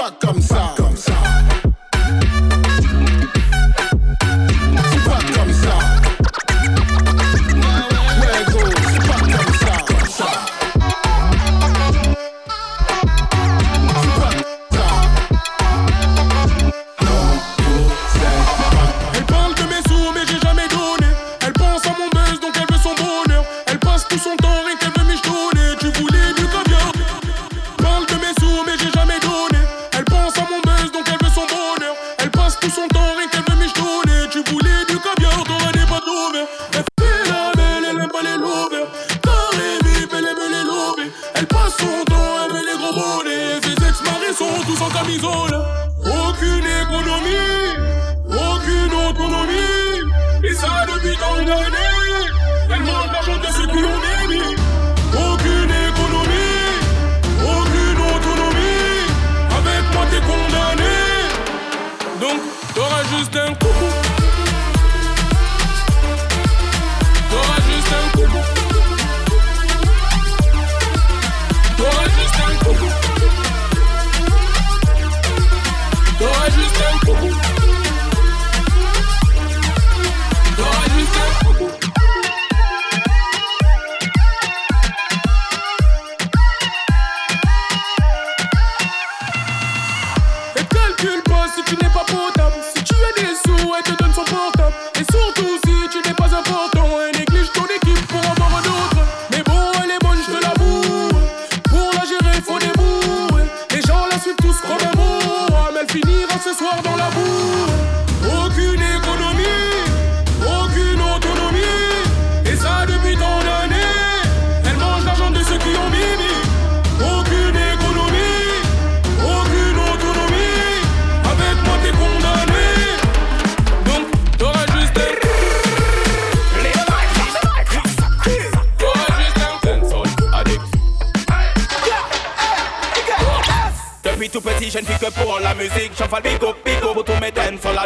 la 135.41 135.53
musique, 135.55 135.95
Chafal 135.97 136.21
Bigo, 136.21 136.53
Bigo, 136.65 136.93
vous 136.93 137.03
tous 137.03 137.19
mes 137.21 137.31
dents 137.31 137.61
sur 137.61 137.73
la. 137.73 137.85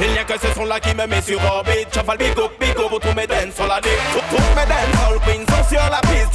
Il 0.00 0.10
n'y 0.10 0.18
a 0.18 0.24
que 0.24 0.38
ce 0.38 0.52
son 0.54 0.64
là 0.64 0.80
qui 0.80 0.94
me 0.94 1.06
met 1.06 1.22
sur 1.22 1.42
orbite, 1.44 1.88
Chafal 1.94 2.18
Bigo, 2.18 2.50
Bigo, 2.60 2.88
vous 2.88 2.98
tous 2.98 3.14
mes 3.14 3.26
dents 3.26 3.52
sur 3.54 3.66
la 3.66 3.80
dite. 3.80 3.92
Tous 4.12 4.36
mes 4.56 4.66
dents 4.66 4.98
sur 4.98 5.12
le 5.12 5.68
sur 5.68 5.90
la 5.90 6.00
piste, 6.00 6.32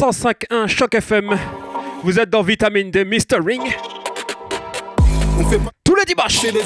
105.1 0.00 0.66
Choc 0.66 0.94
FM. 0.94 1.36
Vous 2.02 2.18
êtes 2.18 2.30
dans 2.30 2.40
Vitamine 2.40 2.90
D, 2.90 3.04
Mr. 3.04 3.36
Ring. 3.44 3.60
On 5.38 5.44
fait. 5.44 5.60
Tous 5.84 5.94
les 5.94 6.06
dimanches. 6.06 6.40
Chez 6.40 6.50
les 6.50 6.62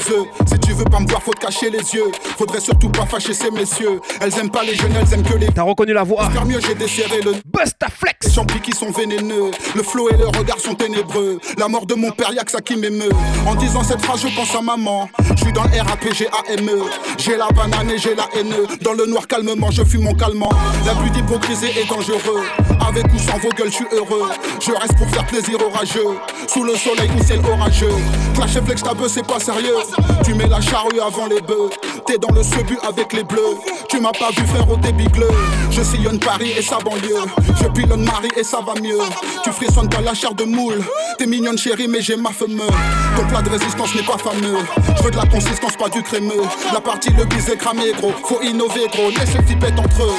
veux 0.74 0.84
pas 0.84 1.00
me 1.00 1.06
voir, 1.08 1.22
faut 1.22 1.32
te 1.32 1.40
cacher 1.40 1.70
les 1.70 1.78
yeux. 1.94 2.10
Faudrait 2.36 2.60
surtout 2.60 2.88
pas 2.88 3.06
fâcher 3.06 3.34
ces 3.34 3.50
messieurs. 3.50 4.00
Elles 4.20 4.36
aiment 4.38 4.50
pas 4.50 4.62
les 4.62 4.74
jeunes, 4.74 4.92
elles 5.00 5.12
aiment 5.14 5.22
que 5.22 5.36
les. 5.36 5.46
T'as 5.46 5.62
reconnu 5.62 5.92
la 5.92 6.02
voix 6.02 6.28
Faire 6.30 6.44
mieux, 6.44 6.60
j'ai 6.60 6.74
desserré 6.74 7.20
le. 7.22 7.32
Bustaflex 7.44 8.26
Les 8.26 8.32
champis 8.32 8.60
qui 8.60 8.72
sont 8.72 8.90
vénéneux. 8.90 9.50
Le 9.74 9.82
flow 9.82 10.08
et 10.10 10.16
le 10.16 10.26
regard 10.26 10.58
sont 10.58 10.74
ténébreux. 10.74 11.38
La 11.58 11.68
mort 11.68 11.86
de 11.86 11.94
mon 11.94 12.10
père, 12.10 12.32
y'a 12.32 12.44
que 12.44 12.50
ça 12.50 12.60
qui 12.60 12.76
m'émeut. 12.76 13.10
En 13.46 13.54
disant 13.54 13.82
cette 13.84 14.00
phrase, 14.02 14.22
je 14.22 14.34
pense 14.34 14.54
à 14.54 14.60
maman. 14.60 15.08
Je 15.36 15.44
suis 15.44 15.52
dans 15.52 15.64
le 15.64 15.80
RAP, 15.80 16.12
j'ai 16.12 16.28
AME. 16.28 16.70
J'ai 17.18 17.36
la 17.36 17.48
banane 17.48 17.90
et 17.90 17.98
j'ai 17.98 18.14
la 18.14 18.28
haine. 18.36 18.54
Dans 18.82 18.92
le 18.92 19.06
noir, 19.06 19.26
calmement, 19.26 19.70
je 19.70 19.84
fume 19.84 20.02
mon 20.02 20.14
calmant. 20.14 20.50
La 20.86 20.94
pluie 20.94 21.10
d'hypocrisie 21.10 21.66
est 21.66 21.88
dangereux. 21.88 22.42
Avec 22.86 23.06
ou 23.12 23.18
sans 23.18 23.38
vos 23.38 23.50
gueules, 23.50 23.70
je 23.70 23.76
suis 23.76 23.86
heureux. 23.92 24.30
Je 24.60 24.72
reste 24.72 24.96
pour 24.96 25.08
faire 25.08 25.26
plaisir 25.26 25.58
aux 25.64 25.70
rageux. 25.70 26.18
Sous 26.48 26.64
le 26.64 26.76
soleil 26.76 27.10
ou 27.18 27.22
ciel 27.22 27.40
orageux. 27.44 27.94
Clash 28.34 28.56
et 28.56 28.62
flex, 28.62 28.82
ta 28.82 28.90
c'est 29.08 29.26
pas 29.26 29.38
sérieux. 29.38 29.76
Tu 30.24 30.34
mets 30.34 30.46
la 30.46 30.60
charrue 30.64 31.00
avant 31.00 31.26
les 31.26 31.40
bœufs. 31.40 31.70
T'es 32.06 32.18
dans 32.18 32.32
le 32.34 32.42
sebu 32.42 32.78
avec 32.86 33.12
les 33.12 33.24
bleus. 33.24 33.58
Tu 33.88 34.00
m'as 34.00 34.12
pas 34.12 34.30
vu, 34.30 34.46
frère, 34.46 34.68
au 34.70 34.76
débit 34.76 35.06
gleu. 35.06 35.28
Je 35.70 35.82
sillonne 35.82 36.18
Paris 36.18 36.52
et 36.56 36.62
sa 36.62 36.78
banlieue. 36.78 37.24
Je 37.60 37.68
pilonne 37.68 38.04
Marie 38.04 38.30
et 38.36 38.44
ça 38.44 38.58
va 38.60 38.74
mieux. 38.80 38.98
Tu 39.42 39.50
frissonnes 39.50 39.88
pas 39.88 40.00
la 40.00 40.14
chair 40.14 40.34
de 40.34 40.44
moule. 40.44 40.82
T'es 41.18 41.26
mignonne, 41.26 41.58
chérie, 41.58 41.88
mais 41.88 42.00
j'ai 42.00 42.16
ma 42.16 42.30
fameux. 42.30 42.70
Ton 43.16 43.26
plat 43.28 43.42
de 43.42 43.50
résistance 43.50 43.94
n'est 43.94 44.02
pas 44.02 44.18
fameux. 44.18 44.58
Je 44.96 45.02
veux 45.02 45.10
de 45.10 45.16
la 45.16 45.26
consistance, 45.26 45.76
pas 45.76 45.88
du 45.88 46.02
crémeux. 46.02 46.42
La 46.72 46.80
partie, 46.80 47.10
le 47.10 47.24
bise 47.24 47.48
est 47.48 47.56
cramé, 47.56 47.92
gros. 47.98 48.12
Faut 48.24 48.42
innover, 48.42 48.86
gros. 48.92 49.10
Laisse 49.10 49.34
les 49.34 49.42
pipette 49.42 49.78
entre 49.78 50.02
eux. 50.02 50.14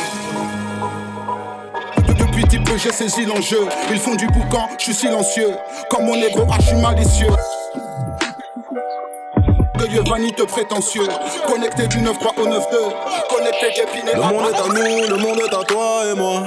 J'ai 2.78 2.92
saisi 2.92 3.26
l'enjeu 3.26 3.68
Ils 3.90 4.00
font 4.00 4.16
du 4.16 4.28
boucan, 4.28 4.68
je 4.78 4.84
suis 4.84 4.94
silencieux 4.94 5.52
Comme 5.90 6.06
mon 6.06 6.16
négro, 6.16 6.46
ah 6.52 6.58
je 6.60 6.68
suis 6.68 6.82
malicieux 6.82 7.28
Gueule 9.78 10.04
vaniteux 10.08 10.46
prétentieux 10.46 11.08
Connecté 11.48 11.88
du 11.88 11.98
9-3 11.98 12.40
au 12.40 12.48
9-2 12.48 12.60
Connecté 13.30 13.72
Gépine 13.76 14.10
Le 14.14 14.22
monde 14.22 14.52
est 14.52 14.58
à 14.58 14.68
nous, 14.68 15.10
le 15.10 15.18
monde 15.18 15.40
est 15.40 15.54
à 15.54 15.64
toi 15.64 16.04
et 16.12 16.16
moi. 16.16 16.44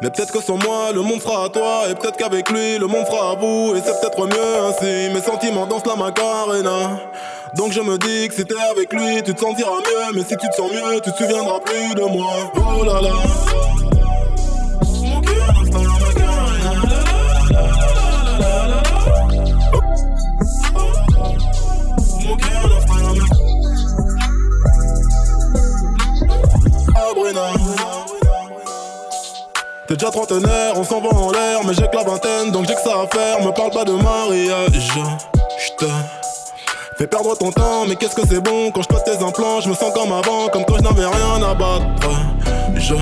Mais 0.00 0.10
peut-être 0.10 0.32
que 0.32 0.40
sans 0.40 0.56
moi, 0.56 0.90
le 0.92 1.00
monde 1.00 1.20
sera 1.20 1.44
à 1.44 1.48
toi. 1.48 1.84
Et 1.88 1.94
peut-être 1.94 2.16
qu'avec 2.16 2.50
lui, 2.50 2.76
le 2.78 2.88
monde 2.88 3.06
sera 3.06 3.30
à 3.30 3.34
vous. 3.36 3.74
Et 3.76 3.80
c'est 3.84 4.00
peut-être 4.00 4.26
mieux 4.26 4.58
ainsi. 4.66 5.14
Mes 5.14 5.20
sentiments 5.20 5.66
dansent 5.66 5.86
la 5.86 5.94
macarena. 5.94 6.98
Donc 7.54 7.70
je 7.70 7.80
me 7.80 7.98
dis 7.98 8.28
que 8.28 8.34
si 8.34 8.44
t'es 8.44 8.54
avec 8.72 8.92
lui, 8.92 9.22
tu 9.22 9.32
te 9.32 9.40
sentiras 9.40 9.78
mieux. 9.78 10.12
Mais 10.14 10.24
si 10.24 10.36
tu 10.36 10.48
te 10.48 10.56
sens 10.56 10.72
mieux, 10.72 11.00
tu 11.00 11.12
te 11.12 11.16
souviendras 11.18 11.60
plus 11.60 11.94
de 11.94 12.02
moi. 12.02 12.52
Oh 12.56 12.84
là 12.84 13.00
là. 13.00 13.12
Déjà 29.96 30.10
trentenaire, 30.10 30.72
on 30.76 30.84
s'en 30.84 31.00
va 31.00 31.08
en 31.10 31.30
l'air, 31.30 31.60
mais 31.66 31.74
j'ai 31.74 31.82
que 31.82 31.96
la 31.96 32.04
vingtaine, 32.04 32.50
donc 32.50 32.66
j'ai 32.66 32.74
que 32.74 32.80
ça 32.80 32.94
à 33.02 33.06
faire. 33.06 33.44
Me 33.44 33.52
parle 33.52 33.70
pas 33.70 33.84
de 33.84 33.92
mariage, 33.92 34.90
j'te 35.58 35.86
fais 36.98 37.06
perdre 37.06 37.36
ton 37.36 37.50
temps, 37.50 37.84
mais 37.88 37.96
qu'est-ce 37.96 38.14
que 38.14 38.26
c'est 38.26 38.40
bon 38.40 38.70
quand 38.70 38.82
je 38.82 38.88
pose 38.88 39.02
tes 39.04 39.24
implants, 39.24 39.60
je 39.60 39.68
me 39.68 39.74
sens 39.74 39.92
comme 39.94 40.12
avant, 40.12 40.48
comme 40.52 40.64
quand 40.64 40.76
je 40.76 40.82
n'avais 40.82 41.06
rien 41.06 41.42
à 41.42 41.54
battre. 41.54 42.10
Je 42.74 42.94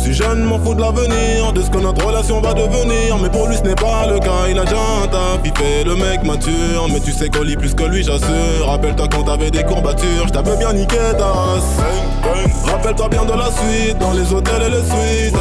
suis 0.00 0.14
jeune, 0.14 0.44
m'en 0.44 0.58
fous 0.58 0.74
de 0.74 0.80
l'avenir, 0.80 1.52
de 1.52 1.62
ce 1.62 1.70
que 1.70 1.78
notre 1.78 2.06
relation 2.06 2.40
va 2.40 2.52
devenir, 2.52 3.18
mais 3.22 3.30
pour 3.30 3.46
lui 3.46 3.56
ce 3.56 3.62
n'est 3.62 3.74
pas 3.74 4.06
le 4.06 4.18
cas, 4.18 4.48
il 4.50 4.58
a 4.58 4.64
déjà 4.64 4.80
un 5.02 5.06
taf, 5.08 5.40
il 5.44 5.52
fait 5.56 5.84
le 5.84 5.96
mec 5.96 6.22
mature, 6.24 6.88
mais 6.92 7.00
tu 7.00 7.12
sais 7.12 7.28
qu'on 7.28 7.42
lit 7.42 7.56
plus 7.56 7.74
que 7.74 7.84
lui, 7.84 8.02
j'assure. 8.02 8.66
Rappelle-toi 8.66 9.08
quand 9.10 9.24
t'avais 9.24 9.50
des 9.50 9.64
courbatures, 9.64 10.26
je 10.26 10.32
t'avais 10.32 10.56
bien 10.56 10.72
niqué 10.72 10.96
ta 11.16 11.26
race. 11.26 11.62
Rappelle-toi 12.66 13.08
bien 13.08 13.24
de 13.24 13.32
la 13.32 13.46
suite, 13.46 13.98
dans 13.98 14.12
les 14.12 14.32
hôtels 14.32 14.62
et 14.62 14.70
les 14.70 14.82
suites. 14.82 15.36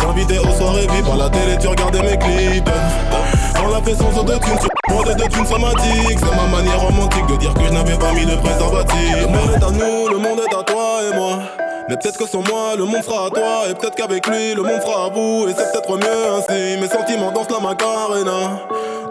T'invitais 0.00 0.38
aux 0.38 0.52
soirées 0.52 0.86
vives, 0.86 1.16
la 1.16 1.30
télé 1.30 1.56
tu 1.60 1.68
regardais 1.68 2.02
mes 2.02 2.18
clips. 2.18 2.70
On 3.62 3.68
l'a 3.68 3.80
fait 3.82 3.94
sans 3.94 4.10
sur 4.12 4.24
de 4.24 4.32
thunes 4.34 5.46
somatiques. 5.46 6.18
C'est 6.18 6.36
ma 6.36 6.46
manière 6.46 6.80
romantique 6.80 7.26
de 7.26 7.36
dire 7.36 7.54
que 7.54 7.64
je 7.64 7.72
n'avais 7.72 7.96
pas 7.96 8.12
mis 8.12 8.26
de 8.26 8.36
préservatif. 8.36 9.16
Le 9.20 9.26
monde 9.26 9.50
est 9.54 9.64
à 9.64 9.70
nous, 9.70 10.08
le 10.08 10.18
monde 10.18 10.40
est 10.40 10.54
à 10.54 10.62
toi 10.62 11.00
et 11.10 11.16
moi. 11.16 11.38
Mais 11.88 11.96
peut-être 11.96 12.18
que 12.18 12.26
sans 12.26 12.42
moi, 12.42 12.76
le 12.76 12.84
monde 12.84 13.02
sera 13.02 13.26
à 13.26 13.30
toi. 13.30 13.68
Et 13.68 13.74
peut-être 13.74 13.94
qu'avec 13.94 14.26
lui, 14.26 14.54
le 14.54 14.62
monde 14.62 14.80
sera 14.80 15.06
à 15.06 15.08
vous. 15.10 15.48
Et 15.48 15.54
c'est 15.56 15.70
peut-être 15.72 15.96
mieux 15.96 16.32
ainsi. 16.36 16.80
Mes 16.80 16.88
sentiments 16.88 17.32
dansent 17.32 17.50
la 17.50 17.60
macarena. 17.60 18.60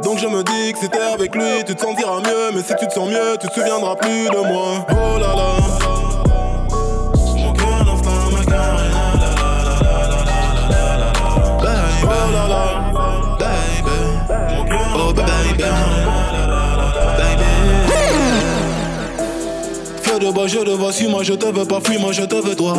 Donc 0.04 0.18
je 0.18 0.28
me 0.28 0.44
dis 0.44 0.74
que 0.74 0.80
si 0.80 0.90
t'es 0.90 1.02
avec 1.14 1.36
lui, 1.36 1.64
tu 1.66 1.76
te 1.76 1.82
sentiras 1.82 2.20
mieux. 2.22 2.52
Mais 2.54 2.62
si 2.62 2.74
tu 2.80 2.88
te 2.88 2.94
sens 2.94 3.10
mieux, 3.10 3.38
tu 3.40 3.48
te 3.48 3.54
souviendras 3.54 3.96
plus 3.96 4.30
de 4.30 4.48
moi. 4.48 4.86
Oh 4.92 5.20
là 5.20 5.36
là. 5.36 5.69
Feu 20.20 20.26
de 20.26 20.32
bois, 20.34 20.48
je 20.48 20.58
te 20.58 20.70
vois, 20.72 20.92
suis-moi, 20.92 21.24
je 21.24 21.34
te 21.34 21.46
veux 21.46 21.66
pas, 21.66 21.80
fuis-moi, 21.80 22.12
je 22.12 22.24
te 22.24 22.36
veux 22.36 22.54
toi. 22.54 22.74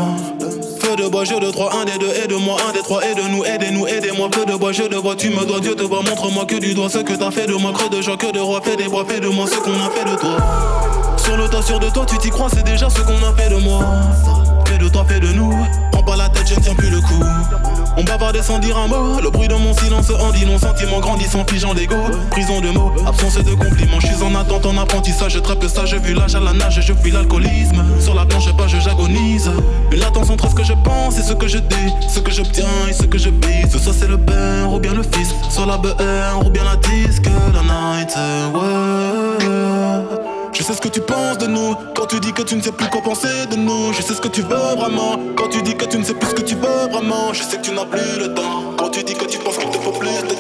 Feu 0.79 0.95
de 0.97 1.09
bois, 1.09 1.25
je 1.25 1.35
de 1.37 1.51
trois, 1.51 1.75
un 1.75 1.87
des 1.87 1.97
deux, 1.99 2.11
aide-moi, 2.23 2.59
un 2.69 2.73
des 2.73 2.81
trois, 2.81 3.03
aide-nous, 3.03 3.45
aidez-nous, 3.47 3.87
aidez-moi. 3.87 4.29
Feu 4.35 4.45
de 4.45 4.57
bois, 4.57 4.73
je 4.73 4.83
te 4.83 4.95
vois, 4.97 5.17
tu 5.17 5.31
me 5.31 5.47
dois, 5.47 5.59
Dieu 5.59 5.75
te 5.75 5.83
voit, 5.83 6.03
montre-moi 6.03 6.45
que 6.45 6.57
du 6.57 6.75
doigt 6.75 6.91
ce 6.91 6.99
que 6.99 7.15
t'as 7.15 7.31
fait 7.31 7.47
de 7.47 7.55
moi, 7.55 7.73
creux 7.73 7.89
de 7.89 8.03
joie, 8.03 8.19
que 8.19 8.31
de 8.31 8.41
roi, 8.41 8.61
fais 8.63 8.77
des 8.77 8.89
bois, 8.89 9.07
fais 9.09 9.21
de 9.21 9.29
moi 9.29 9.47
ce 9.47 9.57
qu'on 9.57 9.73
a 9.73 9.89
fait 9.91 10.05
de 10.05 10.17
toi. 10.17 10.37
Sur 11.17 11.39
le 11.39 11.49
tas, 11.49 11.63
sûr 11.63 11.81
de 11.81 11.89
toi, 11.89 12.05
tu 12.07 12.19
t'y 12.19 12.29
crois, 12.29 12.49
c'est 12.55 12.65
déjà 12.65 12.91
ce 12.91 13.01
qu'on 13.01 13.27
a 13.27 13.33
fait 13.35 13.49
de 13.49 13.57
moi. 13.57 13.85
De 14.81 14.89
toi, 14.89 15.05
fais 15.07 15.21
de 15.21 15.27
nous. 15.29 15.53
Prends 15.93 16.03
pas 16.03 16.17
la 16.17 16.31
tête, 16.31 16.49
je 16.49 16.59
tiens 16.59 16.75
plus 16.75 16.89
le 16.89 17.01
coup. 17.01 17.23
On 17.99 18.03
bavardait 18.03 18.43
sans 18.43 18.59
dire 18.59 18.79
un 18.79 18.87
mot. 18.87 19.21
Le 19.23 19.29
bruit 19.29 19.47
de 19.47 19.55
mon 19.55 19.75
silence 19.75 20.11
en 20.11 20.31
dit 20.31 20.47
non. 20.47 20.59
Sentiment 20.59 21.01
grandissant, 21.01 21.45
figeant 21.47 21.75
d'ego. 21.75 21.97
Prison 22.31 22.61
de 22.61 22.71
mots, 22.71 22.91
absence 23.07 23.37
de 23.37 23.55
compliments. 23.55 24.01
Je 24.01 24.07
suis 24.07 24.23
en 24.23 24.35
attente, 24.35 24.65
en 24.65 24.79
apprentissage. 24.79 25.33
Je 25.33 25.39
trappe 25.39 25.67
ça, 25.67 25.85
je 25.85 25.97
vu 25.97 26.15
l'âge 26.15 26.35
à 26.35 26.41
la 26.41 26.55
nage. 26.55 26.81
Je 26.81 26.95
fuis 26.95 27.11
l'alcoolisme. 27.11 27.85
Sur 28.01 28.15
la 28.15 28.25
planche, 28.25 28.51
pas, 28.57 28.69
je 28.69 28.79
j'agonise. 28.79 29.51
Une 29.93 30.01
latence 30.01 30.31
entre 30.31 30.49
ce 30.49 30.55
que 30.55 30.65
je 30.65 30.73
pense 30.73 31.19
et 31.19 31.23
ce 31.23 31.35
que 31.35 31.47
je 31.47 31.59
dis. 31.59 31.93
Ce 32.09 32.21
que 32.21 32.31
j'obtiens 32.31 32.65
et 32.89 32.95
ce 32.95 33.03
que 33.03 33.19
je 33.19 33.29
bise. 33.29 33.77
Soit 33.77 33.93
c'est 33.93 34.09
le 34.09 34.19
père 34.19 34.73
ou 34.73 34.79
bien 34.79 34.95
le 34.95 35.03
fils. 35.03 35.35
Soit 35.51 35.67
la 35.67 35.77
BR 35.77 36.47
ou 36.47 36.49
bien 36.49 36.65
la 36.65 36.77
disque. 36.77 37.29
La 37.53 37.63
night, 37.63 38.17
ouais. 38.55 39.80
Je 40.61 40.65
sais 40.67 40.75
ce 40.75 40.81
que 40.83 40.89
tu 40.89 41.01
penses 41.01 41.39
de 41.39 41.47
nous. 41.47 41.75
Quand 41.95 42.05
tu 42.05 42.21
dis 42.21 42.35
que 42.35 42.43
tu 42.43 42.55
ne 42.55 42.61
sais 42.61 42.71
plus 42.71 42.87
quoi 42.89 43.01
penser 43.01 43.47
de 43.51 43.57
nous. 43.57 43.95
Je 43.95 44.03
sais 44.03 44.13
ce 44.13 44.21
que 44.21 44.29
tu 44.29 44.43
veux 44.43 44.75
vraiment. 44.77 45.19
Quand 45.35 45.49
tu 45.49 45.63
dis 45.63 45.75
que 45.75 45.87
tu 45.87 45.97
ne 45.97 46.05
sais 46.05 46.13
plus 46.13 46.29
ce 46.29 46.35
que 46.35 46.43
tu 46.43 46.55
veux 46.55 46.87
vraiment. 46.93 47.33
Je 47.33 47.43
sais 47.43 47.57
que 47.57 47.63
tu 47.63 47.73
n'as 47.73 47.87
plus 47.87 48.19
le 48.19 48.35
temps. 48.35 48.75
Quand 48.77 48.91
tu 48.91 49.03
dis 49.03 49.15
que 49.15 49.25
tu 49.25 49.39
penses 49.39 49.57
qu'il 49.57 49.71
te 49.71 49.79
faut 49.79 49.93
plus 49.93 50.11
de 50.11 50.35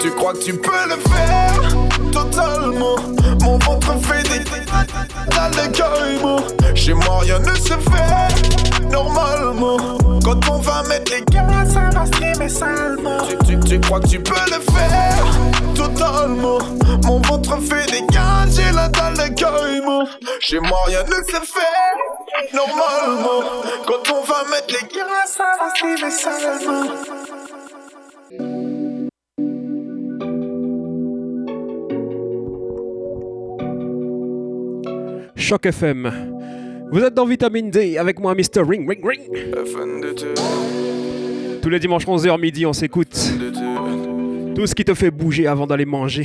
Tu 0.00 0.10
crois 0.12 0.34
que 0.34 0.38
tu 0.38 0.54
peux 0.54 0.70
le 0.88 0.96
faire? 1.10 1.76
Totalement 2.12 3.19
Mon 3.50 3.58
ventre 3.58 3.96
fait 4.06 4.22
des 4.28 4.44
dans 4.44 5.48
le 5.48 5.72
carrément 5.72 6.36
Chez 6.76 6.94
moi 6.94 7.18
rien 7.18 7.40
ne 7.40 7.52
se 7.56 7.72
fait 7.72 8.84
normalement. 8.92 9.98
Quand 10.24 10.48
on 10.52 10.58
va 10.58 10.84
mettre 10.84 11.10
les 11.10 11.22
gars 11.22 11.64
ça 11.66 11.90
va 11.92 12.06
streamer 12.06 12.48
salement. 12.48 13.18
Tu, 13.44 13.58
tu, 13.58 13.60
tu 13.68 13.80
crois 13.80 13.98
que 13.98 14.06
tu 14.06 14.20
peux 14.20 14.34
le 14.46 14.60
faire 14.72 15.24
totalement. 15.74 16.60
Mon 17.02 17.20
ventre 17.22 17.58
fait 17.60 17.90
des 17.90 18.06
gars 18.12 18.46
j'ai 18.54 18.70
la 18.70 18.88
dalle 18.88 19.34
carrément 19.34 20.04
Chez 20.38 20.60
moi 20.60 20.84
rien 20.86 21.02
ne 21.02 21.10
se 21.10 21.40
fait 21.44 22.54
normalement. 22.54 23.48
Quand 23.84 24.12
on 24.12 24.22
va 24.22 24.44
mettre 24.48 24.74
les 24.74 24.96
gars 24.96 25.26
ça 25.26 25.56
va 25.58 25.70
streamer 25.74 26.12
salement 26.12 27.19
Choc 35.50 35.66
FM. 35.66 36.12
Vous 36.92 37.00
êtes 37.00 37.12
dans 37.12 37.26
Vitamine 37.26 37.72
D 37.72 37.98
avec 37.98 38.20
moi, 38.20 38.36
Mr. 38.36 38.62
Ring 38.64 38.88
Ring 38.88 39.04
Ring. 39.04 39.20
Tous 41.60 41.68
les 41.68 41.80
dimanches 41.80 42.06
11h 42.06 42.40
midi, 42.40 42.64
on 42.66 42.72
s'écoute. 42.72 43.18
Tout 44.54 44.64
ce 44.64 44.76
qui 44.76 44.84
te 44.84 44.94
fait 44.94 45.10
bouger 45.10 45.48
avant 45.48 45.66
d'aller 45.66 45.86
manger. 45.86 46.24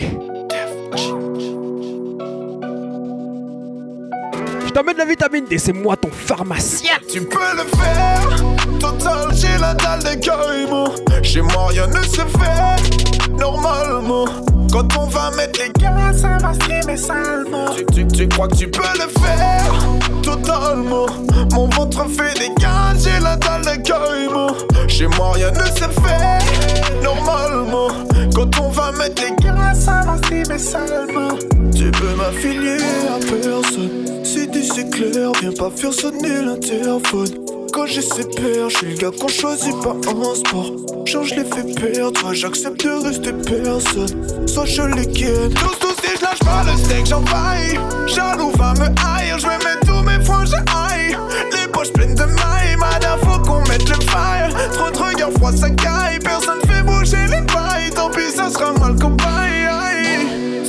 Je 4.63 4.69
t'emmène 4.71 4.97
la 4.97 5.05
vitamine 5.05 5.45
D, 5.49 5.57
c'est 5.57 5.73
moi 5.73 5.97
ton 5.97 6.11
pharmacien. 6.11 6.93
Tu 7.11 7.21
peux 7.21 7.39
le 7.57 7.63
faire, 7.63 8.54
total, 8.80 9.34
j'ai 9.34 9.57
la 9.59 9.73
dalle 9.73 9.99
de 10.03 10.15
carrément. 10.15 10.89
Chez 11.23 11.41
moi 11.41 11.67
rien 11.69 11.88
ne 11.88 12.01
se 12.01 12.21
fait 12.21 13.32
normalement. 13.38 14.26
Quand 14.71 14.97
on 14.97 15.05
va 15.05 15.32
mettre 15.32 15.59
les 15.59 15.71
gars, 15.82 16.13
ça 16.13 16.38
va 16.41 16.53
streamer 16.53 16.97
salement. 16.97 17.73
Tu, 17.76 17.86
tu, 17.93 18.07
tu 18.07 18.28
crois 18.28 18.47
que 18.47 18.55
tu 18.55 18.69
peux 18.69 18.82
le 18.82 19.07
faire, 19.21 20.21
totalement. 20.21 21.05
Mon 21.53 21.69
ventre 21.69 22.05
fait 22.09 22.38
des 22.38 22.53
gains, 22.61 22.93
j'ai 22.97 23.19
la 23.21 23.38
dalle 23.38 23.61
de 23.61 23.82
caïman. 23.82 24.53
Chez 24.88 25.07
moi 25.07 25.32
rien 25.34 25.51
ne 25.51 25.65
se 25.65 25.88
fait 26.01 27.03
normalement. 27.03 27.88
Quand 28.36 28.59
on 28.59 28.69
va 28.69 28.91
mettre 28.91 29.21
les 29.23 29.43
gars, 29.43 29.73
ça 29.73 30.01
va 30.05 30.15
mais 30.49 30.57
salement. 30.57 31.38
Tu 31.73 31.91
peux 31.91 32.15
m'affilier 32.15 32.78
à 33.07 33.19
personne. 33.19 34.24
C'est 34.74 34.89
clair, 34.89 35.32
viens 35.39 35.51
pas 35.51 35.70
faire 35.70 35.93
sonner 35.93 36.41
l'interphone. 36.41 37.30
Quand 37.72 37.86
j'ai 37.86 38.01
ses 38.01 38.24
pères, 38.24 38.70
je 38.70 38.78
suis 38.78 38.95
gars 38.95 39.11
qu'on 39.11 39.28
choisit 39.28 39.76
pas 39.82 39.95
en 40.11 40.34
sport. 40.34 40.72
Genre 41.05 41.24
je 41.24 41.36
les 41.36 41.45
fais 41.45 41.74
perdre, 41.74 42.34
j'accepte 42.34 42.84
de 42.84 42.89
rester 42.89 43.32
personne. 43.32 44.47
Soit 44.47 44.66
je 44.66 44.82
les 44.82 45.05
quitte. 45.05 45.53
Tous, 45.53 45.78
tous, 45.80 45.95
si 46.03 46.18
je 46.18 46.24
lâche 46.24 46.39
pas 46.39 46.63
le 46.63 46.78
steak, 46.84 47.05
j'envahis. 47.05 47.78
Jaloux 48.07 48.51
va 48.57 48.74
me 48.74 48.88
haïr, 48.88 49.38
je 49.38 49.47
vais 49.47 49.57
mettre 49.57 49.86
tous 49.86 50.01
mes 50.03 50.24
foins, 50.26 50.45
je 50.45 50.55
haïs. 50.55 51.18
Les 51.51 51.72
poches 51.72 51.93
pleines 51.93 52.16
de 52.16 52.24
mailles, 52.24 52.78
madame, 52.80 53.20
faut 53.20 53.39
qu'on 53.39 53.61
mette 53.70 53.88
le 53.88 54.01
fire. 54.01 54.49
Trop 54.74 54.89
de 54.89 54.97
regards 54.97 55.32
froids, 55.34 55.55
ça 55.55 55.70
caille. 55.70 56.20
Personne 56.20 56.59
fait 56.68 56.82
bouger 56.82 57.28
les 57.28 57.41
bails, 57.41 57.91
tant 57.95 58.09
pis, 58.09 58.32
ça 58.36 58.49
sera 58.49 58.74
mal 58.74 58.95
comme 58.99 59.16
bail. 59.16 59.26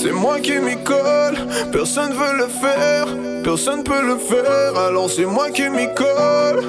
C'est 0.07 0.13
moi 0.13 0.39
qui 0.39 0.53
m'y 0.59 0.77
colle, 0.85 1.37
personne 1.73 2.13
veut 2.13 2.37
le 2.39 2.47
faire, 2.47 3.06
personne 3.47 3.85
peut 3.85 4.03
le 4.05 4.17
faire, 4.17 4.77
alors 4.77 5.09
c'est 5.09 5.25
moi 5.25 5.51
qui 5.51 5.69
m'y 5.69 5.87
colle. 5.95 6.65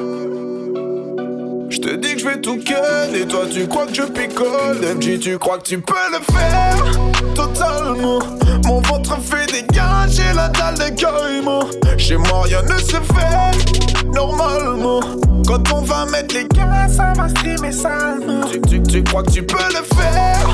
Je 1.71 1.79
te 1.79 1.95
dis 1.95 2.13
que 2.13 2.19
je 2.19 2.29
vais 2.29 2.39
tout 2.39 2.59
ken 2.63 3.15
et 3.15 3.25
toi 3.25 3.45
tu 3.51 3.67
crois 3.67 3.87
que 3.87 3.95
je 3.95 4.03
picole. 4.03 4.77
MJ 4.95 5.19
tu 5.19 5.39
crois 5.39 5.57
que 5.57 5.63
tu 5.63 5.81
peux 5.81 5.95
le 6.11 6.19
faire? 6.31 7.33
Totalement. 7.33 8.19
Mon 8.65 8.81
ventre 8.81 9.17
fait 9.21 9.51
des 9.51 9.65
gains 9.73 10.07
J'ai 10.07 10.33
la 10.35 10.49
dalle 10.49 10.75
de 10.75 10.89
caïman 10.95 11.61
Chez 11.97 12.17
moi 12.17 12.41
rien 12.43 12.61
ne 12.61 12.77
se 12.77 12.97
fait 12.97 14.05
Normalement. 14.13 14.99
Quand 15.47 15.73
on 15.73 15.81
va 15.81 16.05
mettre 16.05 16.35
les 16.35 16.45
gains 16.45 16.87
Ça 16.89 17.11
va 17.15 17.27
streamer 17.29 17.71
salement. 17.71 18.41
Tu, 18.51 18.61
tu, 18.61 18.83
tu 18.83 19.03
crois 19.03 19.23
que 19.23 19.31
tu 19.31 19.41
peux 19.41 19.57
le 19.57 19.95
faire? 19.95 20.46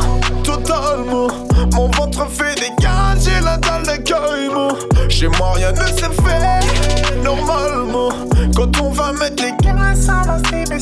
Mon 1.74 1.89
ventre 1.89 2.30
fait 2.30 2.56
des 2.56 2.70
gains 2.82 3.16
J'ai 3.20 3.43
la 3.43 3.58
dalle 3.58 4.04
caïman 4.04 4.76
Chez 5.10 5.28
moi 5.28 5.54
rien 5.54 5.72
ne 5.72 5.86
se 5.86 6.06
fait 6.06 7.24
Normalement. 7.24 8.10
Quand 8.56 8.82
on 8.82 8.89
va 8.89 9.14
mettre 9.14 9.43
les 9.43 9.54
gains 9.64 9.95
Ça 9.95 10.22
va 10.26 10.38
streamer 10.39 10.80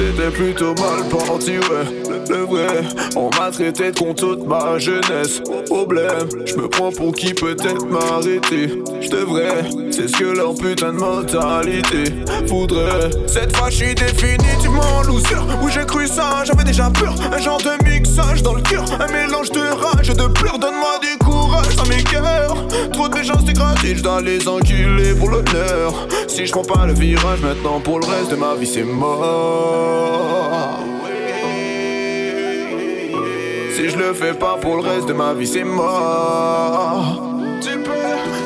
c'était 0.00 0.30
plutôt 0.30 0.74
mal 0.74 1.08
parti, 1.10 1.58
ouais, 1.58 2.12
le, 2.28 2.44
vrai 2.44 2.82
On 3.16 3.30
m'a 3.38 3.50
traité 3.50 3.90
de 3.90 4.14
toute 4.14 4.46
ma 4.46 4.78
jeunesse. 4.78 5.42
Problème, 5.66 6.28
je 6.46 6.54
me 6.54 6.68
prends 6.68 6.90
pour 6.90 7.12
qui 7.12 7.34
peut-être 7.34 7.86
m'arrêter. 7.86 8.82
Je 9.00 9.08
devrais, 9.08 9.64
c'est 9.90 10.08
ce 10.08 10.16
que 10.16 10.24
leur 10.24 10.54
putain 10.54 10.92
de 10.92 10.98
mentalité 10.98 12.04
voudrait. 12.46 13.10
Cette 13.26 13.54
fois 13.56 13.68
je 13.70 13.76
suis 13.76 13.94
définitivement 13.94 15.02
loser. 15.06 15.36
Où 15.62 15.68
j'ai 15.68 15.84
cru 15.84 16.06
ça, 16.06 16.44
j'avais 16.44 16.64
déjà 16.64 16.90
peur. 16.90 17.14
Un 17.32 17.38
genre 17.38 17.60
de 17.60 17.84
mixage 17.84 18.42
dans 18.42 18.54
le 18.54 18.62
cœur. 18.62 18.84
Un 19.00 19.12
mélange 19.12 19.50
de 19.50 19.60
rage 19.60 20.08
et 20.08 20.14
de 20.14 20.26
pleurs. 20.28 20.58
Donne-moi 20.58 20.98
du 21.02 21.18
courage 21.18 21.76
dans 21.76 21.86
mes 21.86 22.02
cœurs. 22.02 22.56
Trop 22.92 23.08
de 23.08 23.14
méchanceté 23.14 23.52
gratuite, 23.52 23.98
je 23.98 24.02
dois 24.02 24.20
les 24.20 24.48
enculer 24.48 25.14
pour 25.14 25.30
l'honneur. 25.30 26.06
Si 26.28 26.46
je 26.46 26.52
prends 26.52 26.62
pas 26.62 26.86
le 26.86 26.92
virage 26.92 27.40
maintenant 27.40 27.80
pour 27.80 27.98
le 27.98 28.06
reste 28.06 28.30
de 28.30 28.36
ma 28.36 28.54
vie 28.54 28.66
c'est 28.66 28.84
mort 28.84 29.89
si 33.80 33.88
je 33.88 33.96
le 33.96 34.12
fais 34.12 34.34
pas 34.34 34.56
pour 34.60 34.76
le 34.76 34.82
reste 34.82 35.06
de 35.08 35.14
ma 35.14 35.32
vie, 35.32 35.46
c'est 35.46 35.64
mort. 35.64 37.22
Tu 37.62 37.78
peux, 37.78 37.92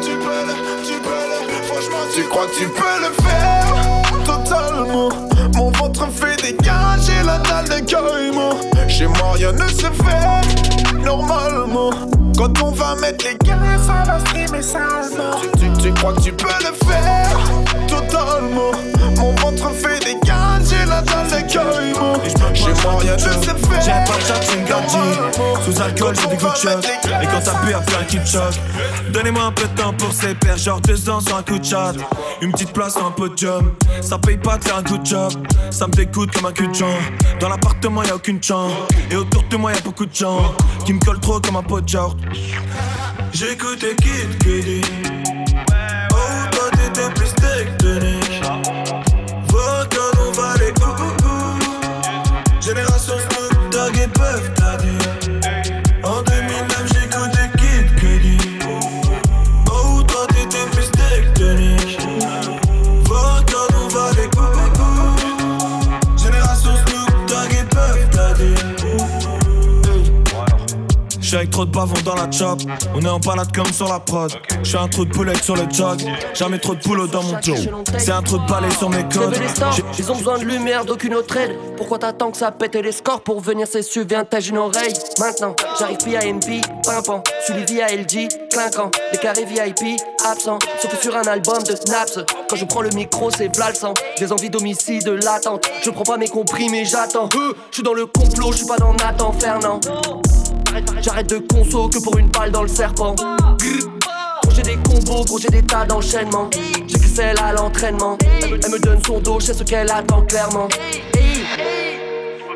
tu 0.01 0.11
peux, 0.11 0.47
tu 0.86 0.95
peux, 1.01 1.64
franchement, 1.64 2.05
tu 2.14 2.22
crois 2.24 2.47
que 2.47 2.57
tu 2.57 2.68
peux 2.68 2.99
le 3.01 3.11
faire 3.22 4.24
totalement. 4.24 5.09
Mon 5.57 5.70
ventre 5.70 6.09
fait 6.12 6.34
j'ai 6.40 7.22
la 7.24 7.38
dalle 7.38 7.68
de 7.68 7.84
caïman. 7.84 8.57
Chez 8.88 9.07
moi, 9.07 9.32
rien 9.34 9.53
ne 9.53 9.66
se 9.68 9.86
fait 9.86 10.99
normalement. 11.05 11.90
Quand 12.38 12.62
on 12.62 12.70
va 12.70 12.95
mettre 12.97 13.24
les 13.24 13.36
gains, 13.45 13.78
ça 13.84 14.05
va 14.07 14.20
streamer 14.20 14.62
salement. 14.62 15.40
Tu, 15.40 15.49
tu, 15.59 15.82
tu 15.82 15.95
crois 15.95 16.12
que 16.12 16.20
tu 16.20 16.32
peux 16.32 16.47
le 16.61 16.86
faire 16.86 17.38
totalement. 17.88 18.72
Mon 19.16 19.34
ventre 19.36 19.70
fait 19.70 19.95
j'ai 20.64 20.86
la 20.86 21.03
dalle 21.03 21.26
de. 21.59 22.55
Chez 22.55 22.73
moi, 22.83 22.99
rien 22.99 23.19
fait. 23.19 23.31
J'ai 23.81 23.91
pas 23.91 24.17
de 24.17 24.25
chat, 24.27 24.57
une 24.57 24.65
gardie. 24.65 24.97
Sous 25.65 25.81
alcool, 25.81 26.15
j'ai 26.21 26.29
des 26.29 26.37
goûts 26.37 26.51
de 26.51 26.57
choc. 26.57 26.85
Et 26.85 27.27
quand 27.27 27.41
t'as 27.45 27.59
pu, 27.61 27.75
appeler 27.75 27.97
un 28.01 28.05
kit 28.05 28.19
choc. 28.25 28.55
Donnez-moi 29.11 29.45
un 29.45 29.53
peu 29.53 29.67
de 29.67 29.81
temps 29.81 29.93
pour 29.93 30.13
ces 30.13 30.35
pères, 30.35 30.57
genre 30.57 30.81
deux 30.81 31.09
ans 31.11 31.21
sur 31.21 31.37
un 31.37 31.43
coup 31.43 31.59
de 31.59 31.65
chat. 31.65 31.93
Une 32.41 32.53
petite 32.53 32.73
place 32.73 32.95
sur 32.95 33.07
un 33.07 33.11
podium. 33.11 33.73
Ça 34.01 34.19
paye 34.19 34.37
pas 34.37 34.59
de 34.59 34.65
faire 34.65 34.77
un 34.77 34.83
good 34.83 35.05
job. 35.05 35.33
Ça 35.71 35.87
me 35.87 35.93
dégoûte 35.93 36.31
comme 36.33 36.47
un 36.47 36.53
cul 36.53 36.69
de 36.69 36.75
champ. 36.75 36.99
Dans 37.41 37.49
l'appartement, 37.49 38.03
y'a 38.03 38.17
aucune 38.17 38.43
chance. 38.43 38.73
Et 39.11 39.17
autour 39.17 39.43
de 39.51 39.57
moi, 39.57 39.73
y'a 39.73 39.81
beaucoup 39.81 40.07
de 40.07 40.15
gens 40.15 40.55
qui 40.85 40.93
me 40.93 41.01
collent 41.01 41.21
trop 41.21 41.41
comme 41.41 41.57
un 41.57 41.63
pot 41.63 41.81
de 41.81 41.91
yaourt. 41.91 42.17
J'écoute 43.33 43.83
les 43.83 43.97
Kid 43.97 45.34
J'suis 71.35 71.41
avec 71.41 71.51
trop 71.51 71.64
de 71.64 71.72
bavons 71.72 72.01
dans 72.05 72.14
la 72.14 72.30
chop. 72.30 72.61
On 72.95 73.01
est 73.01 73.09
en 73.09 73.18
balade 73.18 73.49
comme 73.53 73.66
sur 73.72 73.89
la 73.89 73.99
prod. 73.99 74.30
J'suis 74.62 74.76
un 74.76 74.87
trou 74.87 75.05
de 75.05 75.11
poulet 75.11 75.35
sur 75.43 75.57
le 75.57 75.64
jog. 75.68 76.01
Jamais 76.32 76.61
trop 76.61 76.76
de 76.76 76.80
boulot 76.82 77.09
dans 77.09 77.24
mon 77.24 77.43
job. 77.43 77.57
C'est 77.99 78.12
un 78.12 78.22
trou 78.22 78.39
de 78.39 78.47
balai 78.47 78.70
sur 78.70 78.89
mes 78.89 78.99
les 78.99 79.39
J'ai- 79.74 79.82
ils 79.99 80.12
ont 80.12 80.14
besoin 80.14 80.39
de 80.39 80.45
lumière, 80.45 80.85
d'aucune 80.85 81.12
autre 81.16 81.37
aide. 81.37 81.57
Pourquoi 81.76 81.99
t'attends 81.99 82.30
que 82.30 82.37
ça 82.37 82.53
pète 82.53 82.76
les 82.76 82.93
scores 82.93 83.20
pour 83.22 83.41
venir 83.41 83.66
s'essuyer 83.66 84.07
tâche 84.30 84.51
une 84.51 84.59
oreille? 84.59 84.95
Maintenant, 85.18 85.57
j'arrive 85.76 85.99
via 86.07 86.20
MP, 86.24 86.61
pimpant. 86.87 87.24
Suivi 87.45 87.64
via 87.64 87.89
LG, 87.89 88.28
clinquant. 88.53 88.93
Des 89.11 89.18
carrés 89.18 89.45
VIP, 89.45 90.01
absent. 90.24 90.61
Sauf 90.80 90.93
que 90.93 91.03
sur 91.03 91.16
un 91.16 91.22
album 91.22 91.64
de 91.64 91.74
Naps. 91.91 92.20
Quand 92.49 92.55
je 92.55 92.64
prends 92.64 92.82
le 92.82 92.91
micro, 92.91 93.32
c'est 93.37 93.55
valsant. 93.57 93.95
Des 94.20 94.30
envies 94.30 94.51
d'homicide 94.51 95.09
latentes. 95.09 95.66
Je 95.82 95.91
prends 95.91 96.05
pas 96.05 96.16
mes 96.16 96.28
comprimés, 96.28 96.85
j'attends. 96.85 97.28
Je 97.32 97.74
suis 97.74 97.82
dans 97.82 97.95
le 97.95 98.07
complot, 98.07 98.53
je 98.53 98.59
suis 98.59 98.66
pas 98.66 98.76
dans 98.76 98.95
Nathan 98.95 99.32
Fernand. 99.32 99.80
J'arrête 101.03 101.29
de 101.29 101.39
conso 101.39 101.89
que 101.89 102.03
pour 102.03 102.18
une 102.18 102.29
balle 102.29 102.51
dans 102.51 102.62
le 102.62 102.68
serpent. 102.68 103.14
J'ai 104.55 104.62
des 104.62 104.77
combos, 104.77 105.25
gros, 105.25 105.39
j'ai 105.39 105.49
des 105.49 105.62
tas 105.62 105.85
d'enchaînements. 105.85 106.49
J'ai 106.87 106.99
celle 106.99 107.39
à 107.39 107.53
l'entraînement. 107.53 108.16
Elle, 108.43 108.53
me- 108.70 108.79
donne 108.79 109.01
son 109.05 109.18
dos, 109.18 109.39
je 109.41 109.47
sais 109.47 109.55
ce 109.55 109.62
qu'elle 109.64 109.91
attend 109.91 110.22
clairement. 110.22 110.68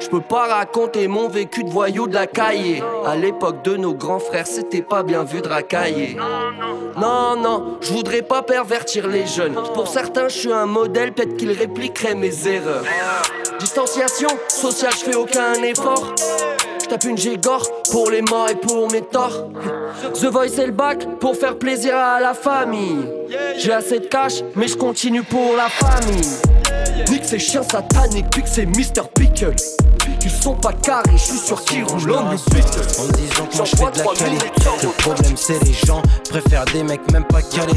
Je 0.01 0.09
peux 0.09 0.21
pas 0.21 0.47
raconter 0.47 1.07
mon 1.09 1.29
vécu 1.29 1.65
de 1.65 1.71
voyou 1.71 2.07
de 2.07 2.15
la 2.15 2.27
cahier. 2.27 2.83
À 3.05 3.15
l'époque 3.17 3.63
de 3.65 3.77
nos 3.77 3.95
grands 3.95 4.21
frères, 4.21 4.47
c'était 4.47 4.81
pas 4.83 5.03
bien 5.03 5.25
vu 5.25 5.43
de 5.43 5.49
racailler. 5.49 6.17
Non, 6.97 7.37
non, 7.37 7.79
je 7.81 7.93
voudrais 7.93 8.23
pas 8.23 8.43
pervertir 8.43 9.07
les 9.09 9.27
jeunes. 9.27 9.55
Pour 9.75 9.87
certains, 9.89 10.29
je 10.29 10.39
suis 10.39 10.53
un 10.53 10.67
modèle, 10.67 11.13
peut-être 11.13 11.37
qu'ils 11.37 11.53
répliqueraient 11.53 12.15
mes 12.15 12.47
erreurs. 12.49 12.85
Distanciation 13.61 14.29
sociale, 14.49 14.93
je 14.93 15.11
fais 15.11 15.17
aucun 15.17 15.53
effort. 15.65 16.15
Je 16.89 16.95
tape 16.95 17.05
une 17.05 17.19
Gégor 17.19 17.69
pour 17.93 18.11
les 18.11 18.23
morts 18.23 18.49
et 18.49 18.55
pour 18.55 18.91
mes 18.91 19.03
torts. 19.03 19.51
The 20.15 20.25
Voice 20.25 20.59
et 20.59 20.65
le 20.65 20.73
bac 20.73 21.07
pour 21.21 21.37
faire 21.37 21.59
plaisir 21.59 21.95
à 21.95 22.19
la 22.19 22.33
famille. 22.33 23.05
J'ai 23.59 23.73
assez 23.73 23.99
de 23.99 24.07
cash, 24.07 24.37
mais 24.57 24.69
je 24.69 24.75
continue 24.75 25.23
pour 25.23 25.55
la 25.55 25.69
famille. 25.69 26.31
Nique 27.11 27.27
ces 27.27 27.39
chiens 27.39 27.63
sataniques, 27.63 28.31
pique 28.31 28.49
c'est 28.49 28.65
Mr. 28.65 29.07
Pickle. 29.15 29.55
Ils 30.29 30.43
sont 30.43 30.55
pas 30.55 30.75
carrés, 30.75 31.13
je 31.13 31.23
suis 31.23 31.39
sûr 31.39 31.63
qu'ils 31.65 31.85
roulent 31.85 32.13
en 32.13 32.27
En 32.27 32.35
disant 32.35 33.47
que 33.51 33.57
moi 33.57 33.65
je 33.65 33.77
fais 33.77 33.91
de 33.91 33.99
la 33.99 34.05
qualité. 34.15 34.47
Le 34.83 35.03
problème 35.03 35.37
c'est 35.37 35.65
les 35.65 35.73
gens 35.73 36.03
préfèrent 36.29 36.67
des 36.67 36.83
mecs 36.83 37.11
même 37.13 37.25
pas 37.25 37.41
calés. 37.41 37.73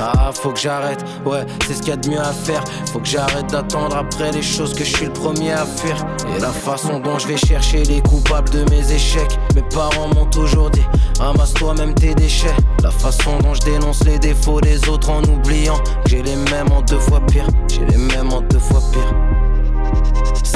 Ah 0.00 0.32
faut 0.34 0.50
que 0.50 0.58
j'arrête, 0.58 1.04
ouais 1.24 1.46
c'est 1.64 1.74
ce 1.74 1.78
qu'il 1.78 1.90
y 1.90 1.92
a 1.92 1.96
de 1.96 2.10
mieux 2.10 2.18
à 2.18 2.32
faire. 2.32 2.64
Faut 2.92 2.98
que 2.98 3.06
j'arrête 3.06 3.46
d'attendre 3.52 3.96
après 3.96 4.32
les 4.32 4.42
choses 4.42 4.74
que 4.74 4.82
je 4.82 4.96
suis 4.96 5.06
le 5.06 5.12
premier 5.12 5.52
à 5.52 5.64
faire 5.64 6.04
Et 6.36 6.40
la 6.40 6.50
façon 6.50 6.98
dont 6.98 7.20
je 7.20 7.28
vais 7.28 7.36
chercher 7.36 7.84
les 7.84 8.00
coupables 8.00 8.50
de 8.50 8.68
mes 8.70 8.92
échecs. 8.92 9.38
Mes 9.54 9.62
parents 9.62 10.08
m'ont 10.12 10.26
toujours 10.26 10.70
dit 10.70 10.84
ramasse 11.20 11.54
toi-même 11.54 11.94
tes 11.94 12.16
déchets. 12.16 12.56
La 12.82 12.90
façon 12.90 13.38
dont 13.38 13.54
je 13.54 13.60
dénonce 13.60 14.02
les 14.04 14.18
défauts 14.18 14.60
des 14.60 14.88
autres 14.88 15.10
en 15.10 15.22
oubliant 15.22 15.78
Que 16.04 16.10
j'ai 16.10 16.22
les 16.22 16.36
mêmes 16.36 16.72
en 16.72 16.82
deux 16.82 16.98
fois 16.98 17.20
pire. 17.26 17.46
J'ai 17.68 17.84
les 17.86 17.96
mêmes 17.96 18.32
en 18.32 18.40
deux 18.40 18.58
fois 18.58 18.80
pire 18.92 19.14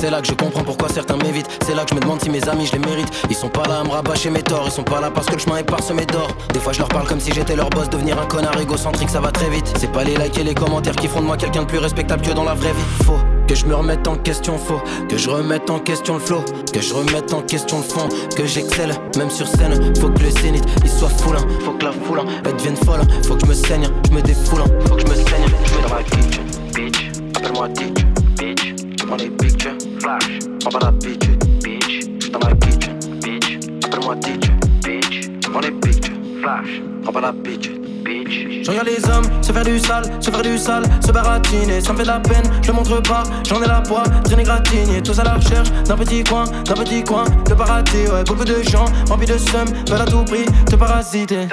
c'est 0.01 0.11
là 0.11 0.23
que 0.23 0.29
je 0.29 0.33
comprends 0.33 0.63
pourquoi 0.63 0.89
certains 0.89 1.17
m'évitent. 1.17 1.49
C'est 1.67 1.75
là 1.75 1.85
que 1.85 1.91
je 1.91 1.95
me 1.95 2.01
demande 2.01 2.23
si 2.23 2.31
mes 2.31 2.49
amis 2.49 2.65
je 2.65 2.73
les 2.73 2.79
mérite. 2.79 3.09
Ils 3.29 3.37
sont 3.37 3.51
pas 3.51 3.65
là 3.69 3.81
à 3.81 3.85
me 3.85 3.91
rabâcher 3.91 4.31
mes 4.31 4.43
torts, 4.43 4.65
ils 4.65 4.73
sont 4.73 4.83
pas 4.83 4.99
là 4.99 5.11
parce 5.11 5.27
que 5.27 5.35
le 5.35 5.39
chemin 5.39 5.59
est 5.59 5.71
parsemé 5.71 6.07
d'or. 6.07 6.29
Des 6.55 6.59
fois 6.59 6.73
je 6.73 6.79
leur 6.79 6.89
parle 6.89 7.07
comme 7.07 7.21
si 7.21 7.33
j'étais 7.33 7.55
leur 7.55 7.69
boss, 7.69 7.91
devenir 7.91 8.19
un 8.19 8.25
connard 8.25 8.59
égocentrique 8.59 9.11
ça 9.11 9.21
va 9.21 9.31
très 9.31 9.51
vite. 9.51 9.71
C'est 9.79 9.93
pas 9.93 10.03
les 10.03 10.17
likes 10.17 10.39
et 10.39 10.45
les 10.45 10.55
commentaires 10.55 10.97
qui 10.97 11.07
font 11.07 11.21
de 11.21 11.27
moi 11.27 11.37
quelqu'un 11.37 11.63
de 11.63 11.67
plus 11.67 11.79
respectable 11.79 12.23
que 12.23 12.33
dans 12.33 12.45
la 12.45 12.55
vraie 12.55 12.73
vie. 12.73 13.05
Faux. 13.05 13.19
Que 13.47 13.55
je 13.55 13.67
me 13.67 13.75
remette 13.75 14.09
en 14.09 14.17
question 14.17 14.57
faux, 14.57 14.81
que 15.09 15.19
je 15.19 15.29
remette 15.29 15.69
en 15.71 15.81
question 15.81 16.15
le 16.15 16.21
flow, 16.21 16.45
que 16.73 16.81
je 16.81 16.95
remette 16.95 17.35
en 17.35 17.43
question 17.43 17.79
le 17.79 17.83
fond, 17.83 18.09
que 18.37 18.47
j'excelle, 18.47 18.95
même 19.19 19.29
sur 19.29 19.49
scène. 19.49 19.93
Faut 19.99 20.09
que 20.09 20.23
le 20.23 20.31
zénith 20.31 20.65
il 20.85 20.89
soit 20.91 21.09
foule, 21.09 21.37
hein. 21.37 21.47
faut 21.65 21.73
que 21.73 21.85
la 21.85 21.93
foule 21.93 22.21
elle 22.45 22.57
devienne 22.57 22.77
folle, 22.77 23.01
faut 23.27 23.35
que 23.35 23.41
je 23.45 23.47
me 23.47 23.55
saigne, 23.55 23.89
je 24.09 24.15
me 24.15 24.23
défoule, 24.23 24.63
faut 24.87 24.95
que 24.95 25.03
je 25.03 25.07
me 25.09 25.15
saigne, 25.15 25.47
je 25.65 25.83
dans 25.83 25.95
ma 25.95 26.03
kitchen, 26.05 26.45
bitch, 26.73 27.11
appelle-moi 27.35 27.69
teacher, 27.71 28.07
bitch, 28.39 28.80
on 29.11 29.17
est 29.17 29.31
picture, 29.31 29.73
flash, 30.01 30.39
on 30.67 30.71
va 30.71 30.79
la 30.81 30.91
bitch, 30.93 31.29
bitch, 31.63 32.31
dans 32.31 32.39
ma 32.39 32.55
kitchen, 32.55 32.99
bitch, 33.23 33.59
appelle-moi 33.85 34.17
teacher, 34.17 34.53
bitch, 34.85 35.31
on 35.55 35.61
est 35.61 35.71
picture, 35.73 36.15
flash, 36.41 36.83
on 37.07 37.11
va 37.11 37.21
la 37.21 37.33
bitch, 37.33 37.71
bitch. 38.05 38.65
Je 38.65 38.71
regarde 38.71 38.87
les 38.87 39.05
hommes 39.11 39.25
se 39.43 39.53
faire 39.53 39.65
du 39.65 39.79
sale, 39.79 40.05
se 40.21 40.31
faire 40.31 40.43
du 40.43 40.57
sale, 40.59 40.85
se 41.05 41.11
baratiner, 41.11 41.81
ça 41.81 41.93
me 41.93 41.99
fait 41.99 42.05
de 42.05 42.09
la 42.09 42.21
peine, 42.21 42.45
je 42.63 42.69
le 42.69 42.75
montre 42.75 43.03
pas, 43.03 43.25
j'en 43.49 43.61
ai 43.61 43.67
la 43.67 43.81
poids, 43.81 44.05
traîner 44.25 44.45
gratigné, 44.45 45.03
tous 45.03 45.19
à 45.19 45.25
la 45.25 45.35
recherche 45.35 45.71
d'un 45.87 45.97
petit 45.97 46.23
coin, 46.23 46.45
d'un 46.45 46.75
petit 46.75 47.03
coin, 47.03 47.25
de 47.49 47.55
parater, 47.55 48.09
ouais, 48.09 48.23
beaucoup 48.25 48.45
de 48.45 48.63
gens, 48.63 48.85
remplis 49.09 49.27
de 49.27 49.39
seum, 49.39 49.67
veulent 49.89 50.03
à 50.03 50.07
tout 50.07 50.25
prix 50.25 50.45
te 50.67 50.77
parasiter. 50.77 51.49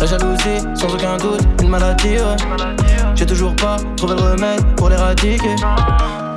La 0.00 0.06
jalousie, 0.06 0.66
sans 0.74 0.92
aucun 0.92 1.16
doute, 1.16 1.42
une 1.60 1.68
maladie, 1.68 2.16
ouais. 2.16 2.36
J'ai 3.14 3.26
toujours 3.26 3.54
pas 3.54 3.76
trouvé 3.96 4.14
le 4.16 4.22
remède 4.22 4.64
pour 4.74 4.88
l'éradiquer. 4.88 5.54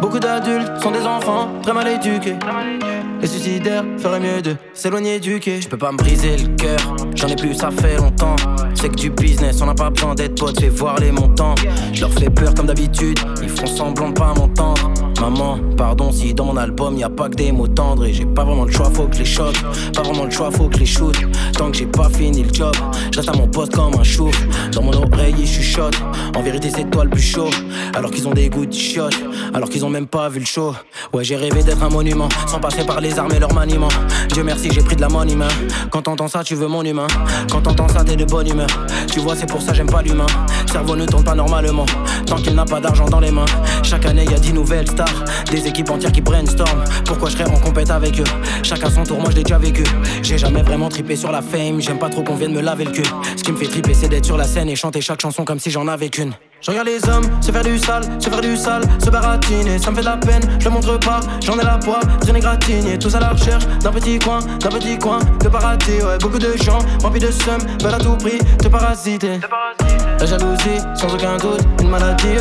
Beaucoup 0.02 0.20
d'adultes 0.20 0.82
sont 0.82 0.92
des 0.92 1.02
enfants 1.02 1.50
très 1.62 1.74
mal 1.74 1.88
éduqués. 1.88 2.36
Les 3.22 3.28
suicidaires 3.28 3.84
feraient 3.98 4.20
mieux 4.20 4.42
de 4.42 4.56
s'éloigner 4.74 5.20
du 5.20 5.40
quai. 5.40 5.62
Je 5.62 5.68
peux 5.68 5.78
pas 5.78 5.92
me 5.92 5.98
briser 5.98 6.38
le 6.38 6.56
cœur, 6.56 6.78
j'en 7.16 7.28
ai 7.28 7.36
plus, 7.36 7.56
ça 7.56 7.72
fait 7.72 7.98
longtemps. 7.98 8.36
C'est 8.76 8.90
que 8.90 8.96
du 8.96 9.10
business, 9.10 9.62
on 9.62 9.66
n'a 9.66 9.74
pas 9.74 9.90
besoin 9.90 10.16
d'être 10.16 10.40
potes, 10.40 10.60
fais 10.60 10.70
voir 10.70 11.00
les 11.00 11.12
montants. 11.12 11.56
Je 11.94 12.02
leur 12.02 12.12
fais 12.14 12.30
peur 12.30 12.54
comme 12.54 12.68
d'habitude, 12.68 13.20
ils 13.42 13.50
font 13.50 13.66
semblant 13.66 14.10
de 14.10 14.14
pas 14.14 14.34
m'entendre. 14.34 14.92
Maman, 15.20 15.60
pardon 15.78 16.12
si 16.12 16.34
dans 16.34 16.46
mon 16.46 16.58
album 16.58 16.98
y 16.98 17.04
a 17.04 17.10
pas 17.10 17.30
que 17.30 17.36
des 17.36 17.52
mots 17.52 17.68
tendres 17.68 18.06
et 18.06 18.14
j'ai 18.14 18.26
pas 18.26 18.44
vraiment 18.44 18.66
le 18.66 18.72
choix, 18.72 18.90
faut 18.94 19.08
que 19.08 19.18
les 19.18 19.26
choque. 19.26 19.56
Pas 19.94 20.04
vraiment 20.04 20.26
le 20.26 20.32
choix, 20.32 20.52
faut 20.52 20.68
que 20.68 20.78
les 20.78 20.86
shoot. 20.86 21.16
Tant 21.54 21.72
que 21.72 21.78
j'ai 21.78 21.86
pas 21.86 22.10
fini 22.10 22.44
le 22.44 22.54
job, 22.54 22.74
je 23.12 23.20
à 23.20 23.34
mon 23.34 23.48
poste 23.48 23.74
comme 23.74 23.96
un 24.00 24.04
chou. 24.04 24.30
Dans 24.72 24.82
mon 24.82 24.94
oreille, 24.94 25.36
je 25.40 25.46
chuchote. 25.46 25.96
En 26.36 26.42
vérité, 26.42 26.70
c'est 26.70 26.90
toi 26.90 27.04
le 27.06 27.10
plus 27.10 27.22
chaud. 27.22 27.50
Alors 27.96 28.12
qu'ils 28.12 28.28
ont 28.28 28.34
des 28.34 28.50
goûts 28.50 28.70
chiottes, 28.70 29.18
alors 29.54 29.70
qu'ils 29.70 29.86
ont 29.86 29.90
même 29.90 30.08
pas 30.08 30.28
vu 30.30 30.40
le 30.40 30.46
show. 30.46 30.74
Ouais, 31.14 31.24
j'ai 31.24 31.36
rêvé 31.36 31.64
d'être 31.64 31.82
un 31.82 31.90
monument, 31.90 32.30
sans 32.48 32.60
passer 32.60 32.86
par 32.86 33.00
les 33.02 33.18
armes 33.18 33.34
et 33.34 33.40
leur 33.40 33.54
maniement. 33.54 33.88
Dieu 34.34 34.44
merci, 34.44 34.70
j'ai 34.72 34.82
pris 34.82 34.96
de 34.96 35.02
la 35.02 35.10
money 35.10 35.34
humain. 35.34 35.48
Quand 35.92 36.04
t'entends 36.04 36.28
ça, 36.28 36.44
tu 36.44 36.56
veux 36.56 36.68
mon 36.68 36.84
humain. 36.84 37.08
Quand 37.50 37.62
t'entends 37.62 37.88
ça, 37.88 38.04
t'es 38.04 38.16
de 38.16 38.26
bonne 38.26 38.48
humeur. 38.48 38.68
Tu 39.12 39.20
vois, 39.20 39.36
c'est 39.36 39.48
pour 39.48 39.62
ça 39.62 39.74
j'aime 39.74 39.90
pas 39.90 40.02
l'humain. 40.02 40.26
Cerveau 40.72 40.96
ne 40.96 41.06
tourne 41.06 41.24
pas 41.24 41.36
normalement, 41.36 41.86
tant 42.26 42.36
qu'il 42.36 42.54
n'a 42.54 42.66
pas 42.66 42.80
d'argent 42.80 43.06
dans 43.06 43.20
les 43.20 43.32
mains. 43.32 43.46
Chaque 43.84 44.06
année, 44.06 44.26
y 44.26 44.34
a 44.34 44.40
10 44.40 44.54
nouvelles 44.54 44.88
stars, 44.90 45.05
des 45.52 45.68
équipes 45.68 45.90
entières 45.90 46.12
qui 46.12 46.22
brainstorm. 46.22 46.84
Pourquoi 47.06 47.30
je 47.30 47.38
serais 47.38 47.50
en 47.50 47.60
compète 47.60 47.92
avec 47.92 48.20
eux? 48.20 48.24
Chacun 48.64 48.90
son 48.90 49.04
tour, 49.04 49.20
moi 49.20 49.30
je 49.32 49.38
l'ai 49.38 49.44
déjà 49.44 49.58
vécu. 49.58 49.84
J'ai 50.22 50.38
jamais 50.38 50.62
vraiment 50.64 50.90
trippé 50.90 51.16
sur 51.16 51.32
la 51.32 51.42
fame, 51.42 51.80
j'aime 51.80 52.00
pas 52.00 52.10
trop 52.10 52.24
qu'on 52.24 52.36
vienne 52.36 52.54
me 52.54 52.62
laver 52.62 52.86
le 52.86 52.92
cul. 52.92 53.04
Ce 53.36 53.44
qui 53.44 53.52
me 53.52 53.58
fait 53.58 53.68
tripper, 53.68 53.94
c'est 53.94 54.08
d'être 54.08 54.26
sur 54.26 54.38
la 54.38 54.46
scène 54.46 54.70
et 54.70 54.76
chanter 54.76 55.02
chaque 55.02 55.22
chanson 55.22 55.46
comme 55.46 55.60
si 55.60 55.72
j'en 55.72 55.88
avais 55.88 56.10
qu'une. 56.10 56.34
Je 56.62 56.72
regarde 56.72 56.88
les 56.88 57.08
hommes 57.10 57.26
se 57.42 57.52
faire 57.52 57.64
du 57.64 57.78
sale, 57.78 58.04
se 58.20 58.30
faire 58.30 58.42
du 58.42 58.58
sale, 58.58 58.82
se 59.04 59.10
baratiner, 59.12 59.78
ça 59.78 59.92
me 59.92 59.96
fait 59.96 60.02
de 60.02 60.08
la 60.08 60.18
peine, 60.18 60.42
je 60.58 60.66
le 60.66 60.72
montre 60.72 60.98
pas, 61.00 61.20
j'en 61.44 61.60
ai 61.60 61.64
la 61.64 61.78
poids, 61.78 62.00
traîner 62.22 62.40
gratigné, 62.40 62.98
tous 62.98 63.14
à 63.14 63.20
la 63.20 63.30
recherche 63.30 63.68
d'un 63.84 63.92
petit 63.92 64.18
coin, 64.18 64.40
d'un 64.40 64.70
petit 64.70 64.98
coin, 64.98 65.20
de 65.44 65.48
parater, 65.48 66.02
ouais, 66.02 66.18
beaucoup 66.20 66.40
de 66.40 66.58
gens, 66.64 66.80
remplis 67.04 67.20
de 67.20 67.30
seum, 67.30 67.60
veulent 67.84 67.94
à 67.94 68.00
tout 68.00 68.16
prix 68.16 68.40
te 68.58 68.68
parasiter. 68.68 69.40
La 70.20 70.26
jalousie, 70.26 70.82
sans 70.96 71.14
aucun 71.14 71.38
doute, 71.38 71.62
une 71.82 71.90
maladie. 71.90 72.38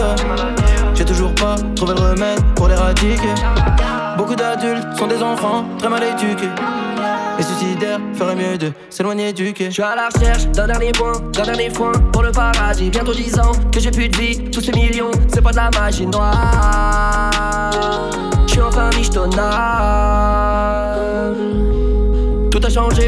J'ai 0.94 1.04
toujours 1.04 1.34
pas 1.34 1.56
trouvé 1.74 1.94
le 1.94 2.00
remède 2.00 2.40
pour 2.54 2.68
l'éradiquer. 2.68 3.34
Beaucoup 4.16 4.36
d'adultes 4.36 4.96
sont 4.96 5.06
des 5.06 5.22
enfants 5.22 5.64
très 5.78 5.88
mal 5.88 6.02
éduqués. 6.02 6.48
Les 7.36 7.42
suicidaires 7.42 7.98
feraient 8.14 8.36
mieux 8.36 8.56
de 8.56 8.72
s'éloigner 8.90 9.32
du 9.32 9.52
quai. 9.52 9.66
Je 9.66 9.70
suis 9.72 9.82
à 9.82 9.96
la 9.96 10.08
recherche 10.08 10.46
d'un 10.48 10.68
dernier 10.68 10.92
point, 10.92 11.18
d'un 11.32 11.42
dernier 11.42 11.70
foin 11.70 11.92
pour 12.12 12.22
le 12.22 12.30
paradis. 12.30 12.90
Bientôt 12.90 13.12
10 13.12 13.40
ans 13.40 13.52
que 13.72 13.80
j'ai 13.80 13.90
plus 13.90 14.08
de 14.08 14.16
vie, 14.16 14.50
tous 14.50 14.60
ces 14.60 14.72
millions, 14.72 15.10
c'est 15.32 15.42
pas 15.42 15.50
de 15.50 15.56
la 15.56 15.70
magie 15.70 16.06
noire. 16.06 17.70
Je 18.46 18.52
suis 18.52 18.62
enfin 18.62 18.90
michetonnard. 18.96 19.54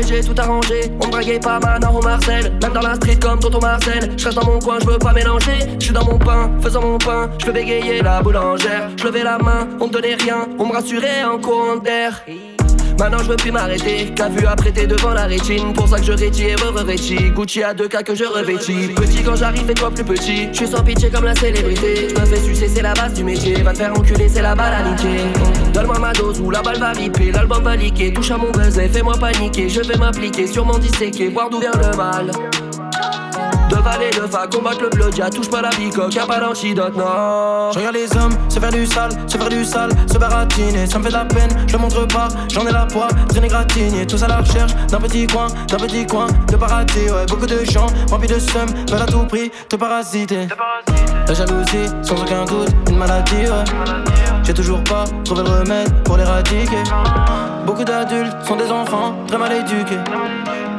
J'ai 0.07 0.21
tout 0.21 0.35
arrangé. 0.39 0.93
On 1.01 1.07
me 1.07 1.11
draguait 1.11 1.41
pas 1.41 1.59
maintenant 1.59 1.93
au 1.93 2.01
Marcel. 2.01 2.53
Même 2.63 2.73
dans 2.73 2.83
la 2.83 2.95
street 2.95 3.17
comme 3.21 3.41
Tonton 3.41 3.59
Marcel. 3.61 4.13
Je 4.17 4.25
reste 4.25 4.39
dans 4.39 4.47
mon 4.47 4.61
coin, 4.61 4.79
je 4.81 4.87
veux 4.87 4.99
pas 4.99 5.13
mélanger. 5.13 5.59
Je 5.81 5.87
suis 5.87 5.93
dans 5.93 6.05
mon 6.05 6.19
pain, 6.19 6.53
faisant 6.61 6.83
mon 6.83 6.99
pain. 6.99 7.31
Je 7.39 7.47
peux 7.47 7.53
bégayer 7.53 8.01
la 8.01 8.23
boulangère. 8.23 8.91
Je 8.97 9.05
levais 9.05 9.25
la 9.25 9.39
main, 9.39 9.67
on 9.81 9.89
me 9.89 9.93
donnait 9.93 10.15
rien. 10.15 10.47
On 10.61 10.67
me 10.67 10.73
rassurait 10.73 11.25
en 11.25 11.39
courant 11.39 11.77
d'air. 11.77 12.23
Maintenant 12.99 13.19
je 13.19 13.29
veux 13.29 13.37
plus 13.37 13.53
m'arrêter, 13.53 14.13
qu'a 14.15 14.29
vu 14.29 14.47
apprêter 14.47 14.87
devant 14.87 15.11
la 15.11 15.27
rétine. 15.27 15.73
Pour 15.75 15.89
ça 15.89 15.99
que 15.99 16.05
je 16.05 16.13
rétis 16.13 16.45
et 16.45 16.55
re-revêtis 16.55 17.31
Gucci 17.31 17.63
à 17.63 17.75
deux 17.75 17.89
cas 17.89 18.03
que 18.03 18.15
je 18.15 18.25
revêtis. 18.25 18.89
Petit 18.95 19.23
quand 19.23 19.37
j'arrive 19.37 19.69
et 19.71 19.75
toi 19.75 19.91
plus 19.91 20.05
petit? 20.05 20.49
Je 20.53 20.57
suis 20.57 20.67
sans 20.67 20.83
pitié 20.83 21.11
comme 21.11 21.25
la 21.25 21.35
célébrité. 21.35 22.09
Je 22.09 22.21
me 22.21 22.27
fais 22.27 22.41
sucer 22.41 22.69
c'est 22.69 22.83
la 22.83 22.95
base 22.95 23.15
du 23.15 23.25
métier. 23.25 23.63
Va 23.63 23.73
te 23.73 23.79
faire 23.79 23.93
enculer 23.93 24.29
c'est 24.29 24.43
la 24.43 24.55
niquer. 24.55 25.25
Donne-moi 25.75 25.99
ma 25.99 26.13
dose 26.13 26.41
ou 26.41 26.51
la 26.51 26.63
balle 26.63 26.79
va 26.79 26.93
riper 26.93 27.33
L'album 27.33 27.63
va 27.63 27.77
liquer, 27.77 28.13
touche 28.13 28.31
à 28.31 28.39
mon 28.39 28.51
buzz 28.51 28.79
et 28.79 28.89
fais-moi 28.89 29.15
paniquer. 29.19 29.69
Je 29.69 29.81
vais 29.81 29.97
m'appliquer, 29.97 30.47
sûrement 30.47 30.79
disséquer 30.79 31.29
Voir 31.29 31.51
d'où 31.51 31.61
vient 31.61 31.73
le 31.73 31.97
mal 31.97 32.31
de 33.87 33.93
valer 33.93 34.11
de 34.11 34.27
fa, 34.27 34.47
combattre 34.47 34.83
le 34.83 34.89
blood, 34.89 35.17
y'a 35.17 35.31
touche 35.31 35.49
pas 35.49 35.63
la 35.63 35.71
bicoque, 35.71 36.15
y'a 36.15 36.27
pas 36.27 36.41
d'antidote, 36.41 36.97
non. 36.97 37.71
Je 37.73 37.79
regarde 37.79 37.95
les 37.95 38.17
hommes 38.17 38.33
se 38.49 38.59
faire 38.59 38.71
du 38.71 38.87
sale, 38.87 39.11
se 39.27 39.37
faire 39.37 39.49
du 39.49 39.65
sale, 39.65 39.91
se 40.13 40.19
baratiner, 40.19 40.87
ça 40.87 40.99
me 40.99 41.05
fait 41.05 41.11
de 41.11 41.15
la 41.15 41.25
peine, 41.25 41.51
je 41.67 41.73
le 41.73 41.79
montre 41.79 42.07
pas, 42.07 42.29
j'en 42.53 42.67
ai 42.67 42.73
la 42.73 42.87
poids, 42.87 43.09
traîner 43.29 43.49
gratigné, 43.49 44.07
tous 44.07 44.23
à 44.23 44.29
la 44.29 44.39
recherche 44.39 44.75
d'un 44.89 44.99
petit 44.99 45.27
coin, 45.27 45.47
d'un 45.69 45.77
petit 45.77 46.07
coin, 46.07 46.27
de 46.49 46.57
parater, 46.57 47.11
ouais, 47.11 47.27
beaucoup 47.29 47.47
de 47.47 47.65
gens, 47.65 47.87
remplis 48.11 48.29
de 48.29 48.39
seum, 48.39 48.69
veulent 48.91 49.03
à 49.03 49.07
tout 49.07 49.25
prix 49.27 49.51
te 49.69 49.77
parasiter. 49.77 50.49
La 51.29 51.35
jalousie, 51.35 51.89
sans 52.03 52.21
aucun 52.21 52.45
doute, 52.45 52.71
une 52.89 52.99
maladie, 52.99 53.47
ouais. 53.47 53.65
J'ai 54.45 54.55
toujours 54.55 54.83
pas 54.85 55.05
trouvé 55.25 55.43
le 55.43 55.51
remède 55.51 56.03
pour 56.05 56.17
l'éradiquer. 56.17 56.83
Beaucoup 57.67 57.85
d'adultes 57.85 58.37
sont 58.45 58.57
des 58.57 58.71
enfants 58.71 59.17
très 59.27 59.39
mal 59.39 59.53
éduqués. 59.53 59.99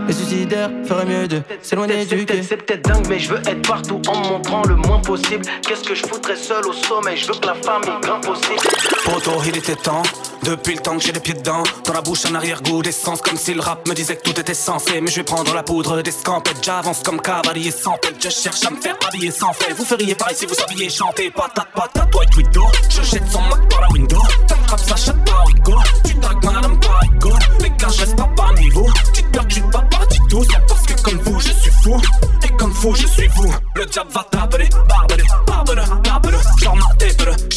Les 0.08 0.14
suicidaires 0.14 0.70
feraient 0.86 1.06
mieux 1.06 1.28
de 1.28 1.42
s'éloigner 1.62 2.06
du 2.06 2.26
quai. 2.26 2.42
C'est 2.42 2.58
peut-être 2.58 2.88
dingue, 2.88 3.06
mais 3.10 3.20
je 3.20 3.30
veux 3.30 3.40
être 3.40 3.68
partout 3.68 4.02
en 4.08 4.20
me 4.20 4.30
montrant 4.30 4.64
le 4.64 4.76
moins 4.76 5.00
possible. 5.00 5.46
Qu'est-ce 5.68 5.84
que 5.84 5.96
je 5.96 6.06
foutrais 6.06 6.38
seul 6.38 6.66
au 6.66 6.74
sommet 6.74 7.18
Je 7.18 7.28
veux 7.28 7.38
que 7.38 7.46
la 7.46 7.56
famille 7.56 8.00
grimpe 8.02 8.30
aussi. 8.30 8.56
Poto, 9.04 9.42
il 9.46 9.58
était 9.58 9.76
temps. 9.76 10.04
Depuis 10.44 10.76
le 10.76 10.80
temps 10.80 10.96
que 10.98 11.04
j'ai 11.04 11.12
les 11.12 11.20
pieds 11.20 11.34
dedans, 11.34 11.64
dans 11.84 11.92
la 11.92 12.00
bouche 12.00 12.26
un 12.26 12.36
arrière-goût 12.36 12.82
d'essence, 12.82 13.22
comme 13.22 13.36
si 13.36 13.54
le 13.54 13.60
rap 13.60 13.86
me 13.86 13.94
disait 13.94 14.16
que 14.16 14.22
tout 14.22 14.40
était 14.40 14.54
censé. 14.54 15.02
Mais 15.02 15.12
je 15.12 15.18
vais 15.18 15.24
prendre 15.24 15.54
la 15.54 15.62
poudre 15.62 16.02
des 16.02 16.12
scampettes, 16.12 16.64
j'avance 16.64 17.04
comme 17.04 17.20
cavalier 17.20 17.72
sans 17.72 17.98
tête. 17.98 18.16
Je 18.24 18.30
cherche 18.30 18.64
à 18.66 18.70
me 18.70 18.78
faire 18.80 18.96
habiller 19.06 19.32
sans 19.32 19.52
fait. 19.52 19.74
Vous 19.74 19.84
feriez 19.84 20.16
pareil 20.16 20.38
si 20.38 20.46
vous 20.46 20.54
saviez 20.54 20.90
chanter. 20.90 21.30
Patate, 21.32 21.68
patate, 21.76 22.16
white 22.16 22.36
widow. 22.38 22.66
Je 22.90 23.02
jette 23.02 23.28
son 23.30 23.42
Mac 23.42 23.68
par 23.70 23.82
la 23.82 23.88
window. 23.90 24.22
T'attrapes 24.48 24.80
ça, 24.80 24.96
chatte 24.96 25.26
pas 25.26 25.44
Rico. 25.48 25.74
Tu 26.06 26.16
tagues 26.16 26.46
madame 26.46 26.80
pas 26.80 27.00
Rico. 27.02 27.34
Les 27.60 27.70
gars, 27.72 27.90
je 27.90 28.00
reste 28.00 28.16
pas 28.16 28.30
parmi 28.38 28.70
vous. 28.70 28.88
Dites 29.14 29.32
peur 29.34 29.44
que 29.44 29.50
je 29.50 29.56
suis 29.56 29.70
pas 29.70 29.84
parce 30.68 30.86
que 30.86 31.02
comme 31.02 31.18
vous, 31.20 31.40
je 31.40 31.52
suis 31.52 31.72
fou. 31.84 32.00
Et 32.44 32.50
comme 32.58 32.74
fou, 32.74 32.94
je 32.96 33.08
suis 33.08 33.28
vous. 33.36 33.54
Le 33.76 33.86
diable 33.86 34.12
va 34.12 34.26
t'appeler, 34.30 34.70
barbelé, 34.88 35.17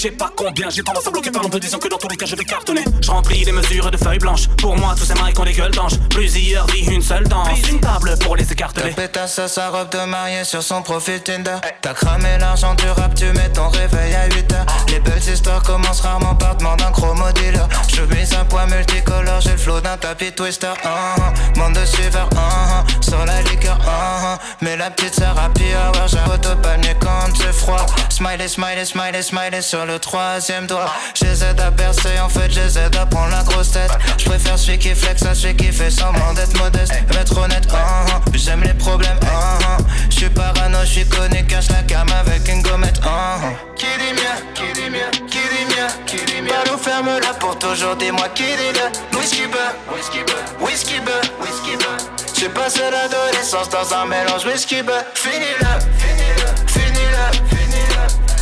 je 0.01 0.09
sais 0.09 0.13
pas 0.13 0.33
combien. 0.35 0.71
J'ai 0.71 0.83
tendance 0.83 1.07
à 1.07 1.11
bloquer 1.11 1.31
par 1.31 1.43
peu 1.51 1.61
disant 1.61 1.79
que 1.79 1.89
dans 1.89 1.99
tous 1.99 2.09
les 2.09 2.17
cas, 2.17 2.25
je 2.25 2.35
vais 2.35 2.45
cartonner. 2.45 2.85
Je 3.03 3.11
remplis 3.11 3.45
les 3.45 3.53
mesures 3.53 3.91
de 3.91 3.99
feuilles 3.99 4.19
blanches. 4.19 4.49
Pour 4.57 4.75
moi, 4.75 4.95
tous 4.97 5.05
ces 5.05 5.13
maris 5.13 5.35
ont 5.39 5.45
des 5.45 5.53
gueules 5.53 5.73
d'ange. 5.73 5.99
Plusieurs 6.09 6.67
vies, 6.69 6.87
une 6.87 7.03
seule 7.03 7.29
danse. 7.29 7.69
Une 7.69 7.81
table 7.81 8.17
pour 8.21 8.35
les 8.35 8.51
écarteler. 8.51 8.95
Ta 8.95 9.03
pétasse 9.03 9.39
à 9.39 9.47
sa 9.49 9.69
robe 9.69 9.91
de 9.91 10.03
mariée 10.07 10.45
sur 10.45 10.63
son 10.63 10.81
profil 10.81 11.21
Tinder. 11.23 11.57
T'as 11.83 11.93
cramé 11.93 12.39
l'argent 12.39 12.75
du 12.77 12.87
rap, 12.89 13.15
tu 13.15 13.27
mets 13.27 13.51
ton 13.53 13.69
réveil 13.69 14.15
à 14.15 14.25
8 14.35 14.53
heures. 14.55 14.67
Les 14.89 15.01
belles 15.01 15.29
histoires 15.31 15.63
commencent 15.63 16.01
rarement 16.01 16.35
par 16.35 16.57
demander 16.57 16.85
un 16.85 16.93
chromo 16.93 17.31
dealer. 17.33 17.69
Je 17.95 18.01
mise 18.15 18.33
un 18.33 18.47
poids 18.47 18.65
multicolore, 18.67 19.43
j'ai 19.43 19.51
le 19.51 19.59
flow 19.59 19.83
d'un 19.83 19.99
tapis 19.99 20.33
twister. 20.33 20.73
Uh 20.83 20.89
-huh. 20.89 21.59
Monde 21.59 21.75
de 21.75 21.85
suiveurs, 21.85 22.31
uh 22.33 22.39
-huh. 22.39 23.05
sur 23.05 23.23
la 23.27 23.43
liqueur, 23.43 23.77
uh 23.81 24.23
-huh. 24.23 24.39
Mais 24.63 24.77
la 24.79 24.91
petite 24.91 25.15
sœur 25.15 25.37
à 25.39 25.49
pire, 25.51 25.93
ouais, 25.95 26.09
j'ai 26.13 26.25
autopanier 26.35 26.95
quand 27.05 27.29
c'est 27.37 27.53
froid. 27.63 27.85
Smiley, 28.09 28.49
smiley, 28.49 28.85
smiley, 28.85 29.23
smiley 29.23 29.63
sur 29.63 29.85
le 29.87 29.90
troisième 29.99 30.67
doigt. 30.67 30.91
J'essaie 31.15 31.61
à 31.61 31.71
percer, 31.71 32.19
en 32.21 32.29
fait, 32.29 32.51
j'essaie 32.51 32.97
à 32.97 33.07
prendre 33.07 33.31
la 33.31 33.43
grosse 33.43 33.73
tête. 33.73 33.91
Je 34.19 34.25
préfère 34.25 34.59
celui 34.59 34.79
qui 34.79 34.95
flex 34.95 35.23
à 35.25 35.35
celui 35.35 35.57
qui 35.57 35.73
fait 35.73 35.91
semblant 35.91 36.33
d'être 36.35 36.57
modeste. 36.59 36.93
Être 37.21 37.37
honnête, 37.39 37.67
uh 37.71 37.77
-huh. 37.77 38.21
j'aime 38.35 38.63
les 38.63 38.75
problèmes, 38.75 39.19
uh 39.23 39.27
-huh. 39.27 39.85
Je 40.11 40.17
suis 40.17 40.31
parano, 40.31 40.79
je 40.85 40.93
suis 40.93 41.09
connu, 41.09 41.47
cache 41.47 41.71
la 41.71 41.83
cam 41.83 42.09
avec 42.21 42.49
une 42.49 42.63
gommette, 42.63 42.99
uh 42.99 43.09
-huh. 43.09 43.55
Qui 43.77 43.87
dit 44.01 44.15
mien, 44.21 44.37
qui 44.57 44.69
dit 44.77 44.91
mien, 44.91 45.11
qui 45.33 45.43
dit 45.53 45.67
mien, 45.73 45.89
qui 46.07 46.17
dit 46.29 46.43
mien. 46.43 46.51
Balou 46.53 46.79
ferme 46.79 47.13
la 47.27 47.33
porte. 47.35 47.51
pour 47.51 47.59
toujours, 47.59 47.97
dis-moi 47.97 48.29
qui 48.35 48.45
dit 48.45 48.73
le 48.79 49.19
whisky 49.19 49.47
beurre, 49.49 49.75
whisky 49.93 50.21
beurre, 50.29 50.45
whisky 50.61 51.01
beurre, 51.01 51.29
whisky 51.41 51.77
beurre. 51.77 51.99
J'ai 52.39 52.49
passé 52.49 52.81
l'adolescence 52.91 53.69
dans 53.71 53.93
un 53.95 54.07
mélange 54.07 54.45
whisky 54.47 54.83
beurre. 54.83 55.05
Finis-le, 55.15 55.73
finis-le, 55.99 56.47
finis-le, 56.69 57.49
finis-le. 57.49 57.70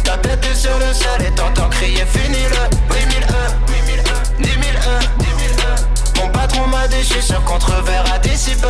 Ta 0.09 0.17
tête 0.17 0.43
est 0.51 0.55
sur 0.55 0.79
le 0.79 0.95
sol 0.95 1.21
et 1.21 1.31
t'entends 1.35 1.69
crier 1.69 2.03
finis-le. 2.07 2.65
8001, 2.95 3.08
je 6.91 7.05
suis 7.05 7.22
sûr 7.22 7.43
qu'on 7.45 7.59
te 7.59 7.66
reverra 7.66 8.18
d'ici 8.18 8.55
peu. 8.61 8.68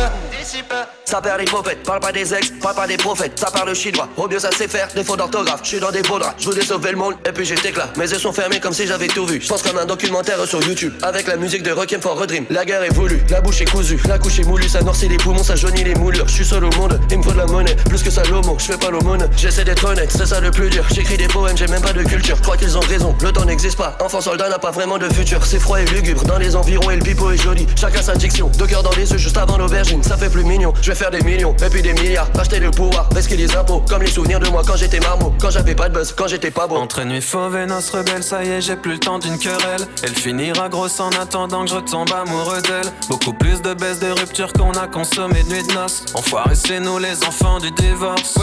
Ça 1.05 1.21
perd 1.21 1.39
les 1.39 1.45
prophètes, 1.45 1.83
parle 1.83 1.99
pas 1.99 2.11
des 2.11 2.33
ex, 2.33 2.51
parle 2.61 2.75
pas 2.75 2.87
des 2.87 2.97
prophètes, 2.97 3.39
ça 3.39 3.51
parle 3.51 3.73
chinois, 3.75 4.07
au 4.17 4.27
mieux 4.27 4.39
ça 4.39 4.51
sait 4.51 4.67
faire, 4.67 4.87
défaut 4.95 5.15
d'orthographe, 5.15 5.59
je 5.63 5.69
suis 5.69 5.79
dans 5.79 5.91
des 5.91 6.01
beaux 6.01 6.19
draps, 6.19 6.35
je 6.39 6.45
voulais 6.45 6.61
sauver 6.61 6.91
le 6.91 6.97
monde, 6.97 7.15
et 7.27 7.31
puis 7.31 7.45
j'étais 7.45 7.71
là. 7.71 7.87
Mes 7.97 8.09
yeux 8.09 8.19
sont 8.19 8.31
fermés 8.31 8.59
comme 8.59 8.73
si 8.73 8.87
j'avais 8.87 9.07
tout 9.07 9.25
vu, 9.25 9.39
je 9.41 9.47
pense 9.47 9.61
comme 9.61 9.77
un 9.77 9.85
documentaire 9.85 10.43
sur 10.47 10.61
YouTube, 10.61 10.93
avec 11.01 11.27
la 11.27 11.35
musique 11.35 11.63
de 11.63 11.71
Requiem 11.71 12.01
for 12.01 12.21
a 12.21 12.25
Dream, 12.25 12.45
la 12.49 12.65
guerre 12.65 12.83
est 12.83 12.93
voulue, 12.93 13.21
la 13.29 13.41
bouche 13.41 13.61
est 13.61 13.69
cousue, 13.71 13.99
la 14.07 14.17
couche 14.17 14.39
est 14.39 14.43
moulue, 14.43 14.69
ça 14.69 14.81
noircit 14.81 15.07
les 15.07 15.17
poumons, 15.17 15.43
ça 15.43 15.55
jaunit 15.55 15.83
les 15.83 15.95
moules, 15.95 16.23
je 16.25 16.31
suis 16.31 16.45
seul 16.45 16.63
au 16.63 16.71
monde, 16.71 16.99
il 17.11 17.17
me 17.17 17.23
faut 17.23 17.31
de 17.31 17.37
la 17.37 17.45
monnaie, 17.45 17.75
plus 17.75 18.01
que 18.01 18.11
ça 18.11 18.23
l'homo, 18.23 18.55
je 18.59 18.65
fais 18.65 18.77
pas 18.77 18.89
l'aumône, 18.89 19.27
j'essaie 19.37 19.63
d'être 19.63 19.85
honnête, 19.85 20.11
c'est 20.11 20.27
ça 20.27 20.39
le 20.39 20.51
plus 20.51 20.69
dur, 20.69 20.85
j'écris 20.91 21.17
des 21.17 21.27
poèmes, 21.27 21.57
j'ai 21.57 21.67
même 21.67 21.81
pas 21.81 21.93
de 21.93 22.03
culture, 22.03 22.35
je 22.35 22.41
crois 22.41 22.57
qu'ils 22.57 22.77
ont 22.77 22.81
raison, 22.81 23.15
le 23.21 23.31
temps 23.31 23.45
n'existe 23.45 23.77
pas, 23.77 23.97
enfant 23.99 24.21
soldat 24.21 24.49
n'a 24.49 24.59
pas 24.59 24.71
vraiment 24.71 24.97
de 24.97 25.09
futur, 25.11 25.45
c'est 25.45 25.59
froid 25.59 25.79
et 25.79 25.85
lugubre, 25.85 26.23
dans 26.25 26.37
les 26.37 26.55
environs 26.55 26.89
et 26.91 26.95
le 26.95 27.03
pipeau 27.03 27.31
est 27.31 27.37
joli, 27.37 27.67
chacun 27.79 28.01
deux 28.13 28.65
cœurs 28.65 28.83
dans 28.83 28.91
les 28.91 29.11
yeux 29.11 29.17
juste 29.17 29.37
avant 29.37 29.57
l'aubergine, 29.57 30.01
ça 30.01 30.17
fait 30.17 30.29
plus 30.29 30.43
mignon, 30.43 30.73
je 30.81 30.91
vais 30.91 30.95
faire 30.95 31.11
des 31.11 31.21
millions, 31.21 31.55
et 31.63 31.69
puis 31.69 31.81
des 31.81 31.93
milliards, 31.93 32.27
acheter 32.39 32.59
le 32.59 32.71
pouvoir, 32.71 33.07
risquer 33.15 33.35
les 33.35 33.55
impôts, 33.55 33.83
comme 33.87 34.01
les 34.01 34.09
souvenirs 34.09 34.39
de 34.39 34.47
moi 34.49 34.63
quand 34.65 34.75
j'étais 34.75 34.99
marmot, 34.99 35.33
quand 35.39 35.51
j'avais 35.51 35.75
pas 35.75 35.89
de 35.89 35.93
buzz, 35.93 36.13
quand 36.17 36.27
j'étais 36.27 36.51
pas 36.51 36.65
beau. 36.67 36.77
Entre 36.77 37.03
nuit 37.03 37.21
fauve 37.21 37.55
et 37.55 37.65
noces 37.65 37.91
rebelles, 37.91 38.23
ça 38.23 38.43
y 38.43 38.49
est, 38.49 38.61
j'ai 38.61 38.75
plus 38.75 38.93
le 38.93 38.99
temps 38.99 39.19
d'une 39.19 39.37
querelle. 39.37 39.85
Elle 40.03 40.15
finira 40.15 40.69
grosse 40.69 40.99
en 40.99 41.09
attendant 41.09 41.63
que 41.65 41.69
je 41.69 41.75
retombe 41.75 42.11
amoureux 42.11 42.61
d'elle. 42.61 42.91
Beaucoup 43.09 43.33
plus 43.33 43.61
de 43.61 43.73
baisse 43.73 43.99
de 43.99 44.09
rupture 44.09 44.51
qu'on 44.53 44.71
a 44.71 44.87
consommé 44.87 45.43
de 45.43 45.49
nuit 45.49 45.67
de 45.67 45.73
noces. 45.73 46.05
Enfoiré, 46.15 46.55
c'est 46.55 46.79
nous 46.79 46.97
les 46.97 47.23
enfants 47.23 47.59
du 47.59 47.71
divorce. 47.71 48.37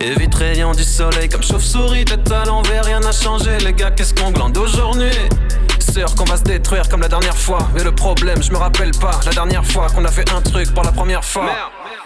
Et 0.00 0.10
vite 0.18 0.34
rayant 0.34 0.72
du 0.72 0.84
soleil 0.84 1.28
comme 1.28 1.42
chauve-souris, 1.42 2.04
tête 2.04 2.30
à 2.30 2.44
l'envers, 2.44 2.84
rien 2.84 3.00
n'a 3.00 3.12
changé. 3.12 3.58
Les 3.58 3.72
gars, 3.72 3.90
qu'est-ce 3.90 4.14
qu'on 4.14 4.30
glande 4.30 4.56
aujourd'hui? 4.56 5.10
Qu'on 5.94 6.24
va 6.24 6.36
se 6.36 6.42
détruire 6.42 6.88
comme 6.88 7.02
la 7.02 7.08
dernière 7.08 7.36
fois. 7.36 7.68
Mais 7.72 7.84
le 7.84 7.92
problème, 7.92 8.42
je 8.42 8.50
me 8.50 8.56
rappelle 8.56 8.90
pas 8.90 9.20
la 9.24 9.30
dernière 9.30 9.64
fois 9.64 9.86
qu'on 9.94 10.04
a 10.04 10.10
fait 10.10 10.28
un 10.32 10.40
truc 10.40 10.74
pour 10.74 10.82
la 10.82 10.90
première 10.90 11.24
fois. 11.24 11.46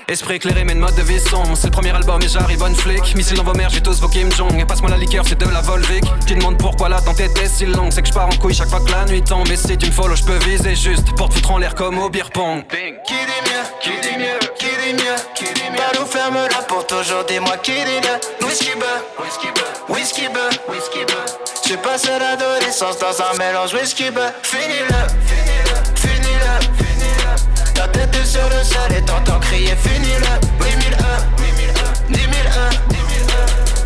Esprit 0.09 0.35
éclairé, 0.35 0.63
mais 0.65 0.75
une 0.75 0.81
mode 0.81 0.95
de 0.95 1.01
vie 1.01 1.19
sombre. 1.19 1.57
C'est 1.57 1.69
le 1.69 1.73
premier 1.73 1.93
album 1.93 2.21
et 2.23 2.29
j'arrive 2.29 2.59
bonne 2.59 2.75
flic. 2.75 3.15
Missile 3.15 3.39
dans 3.39 3.45
vos 3.45 3.55
mères, 3.55 3.71
j'ai 3.71 3.81
tous 3.81 3.99
vos 4.01 4.09
Kim 4.09 4.31
Jong. 4.31 4.61
Et 4.61 4.67
passe-moi 4.67 4.91
la 4.91 4.99
liqueur, 4.99 5.25
c'est 5.27 5.39
de 5.39 5.49
la 5.49 5.63
Volvic. 5.63 6.05
Tu 6.27 6.35
demandes 6.35 6.59
pourquoi 6.59 6.91
l'attente 6.91 7.19
était 7.19 7.49
si 7.49 7.65
longue. 7.65 7.91
C'est 7.91 8.03
que 8.03 8.09
je 8.09 8.13
pars 8.13 8.27
en 8.27 8.37
couille 8.37 8.55
chaque 8.55 8.69
fois 8.69 8.81
que 8.81 8.91
la 8.91 9.07
nuit 9.07 9.23
tombe. 9.23 9.49
Et 9.49 9.57
si 9.57 9.79
tu 9.79 9.87
me 9.87 9.93
follow, 9.93 10.17
je 10.17 10.25
peux 10.25 10.39
viser 10.39 10.77
juste. 10.77 11.17
Pour 11.17 11.31
te 11.31 11.37
foutre 11.37 11.53
en 11.53 11.57
l'air 11.59 11.75
comme 11.75 11.99
au 11.99 12.11
beer 12.11 12.31
pong. 12.31 12.65
Qui 12.69 12.77
dit 12.77 13.43
mieux, 13.47 13.65
qui 13.81 13.91
dit 14.03 14.19
mieux, 14.19 14.39
qui 14.59 14.67
dit 14.67 15.03
mieux, 15.03 15.17
qui 15.35 15.45
dit 15.55 15.71
mieux. 15.73 15.99
Nous 15.99 16.07
ferme 16.07 16.35
là 16.35 16.63
pour 16.69 16.87
toujours, 16.87 17.25
dis-moi 17.27 17.57
qui 17.63 17.73
dit 17.73 18.01
le 18.41 18.47
whisky 18.47 18.71
beurre, 18.79 19.03
whisky 19.25 19.49
beurre, 19.55 19.89
whisky 19.89 20.29
beurre, 20.29 20.59
whisky 20.69 21.05
beurre. 21.07 21.48
J'ai 21.69 21.77
passé 21.77 22.09
l'adolescence 22.19 22.97
dans 22.97 23.21
un 23.21 23.37
mélange 23.37 23.75
whisky 23.75 24.11
beurre. 24.11 24.33
Finis-le, 24.43 24.87
finis-le, 25.27 25.75
finis-le, 25.97 26.61
finis-le. 26.79 27.75
Ta 27.75 27.87
tête 27.89 28.17
est 28.17 28.25
sur 28.25 28.49
le 28.49 28.65
sol 28.65 28.91
et 28.97 29.05
t'entends 29.05 29.39
crier 29.39 29.77
finis-le. 29.77 30.65
8001, 30.65 30.97
8001, 31.39 32.15
10 32.15 32.21
001, 32.21 32.71
10 32.89 32.97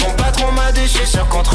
001. 0.05 0.07
Mon 0.07 0.14
patron 0.14 0.53
m'a 0.53 0.70
dit, 0.70 0.83
je 0.83 0.99
suis 0.99 1.07
sûr 1.09 1.28
qu'on 1.28 1.43
te 1.43 1.53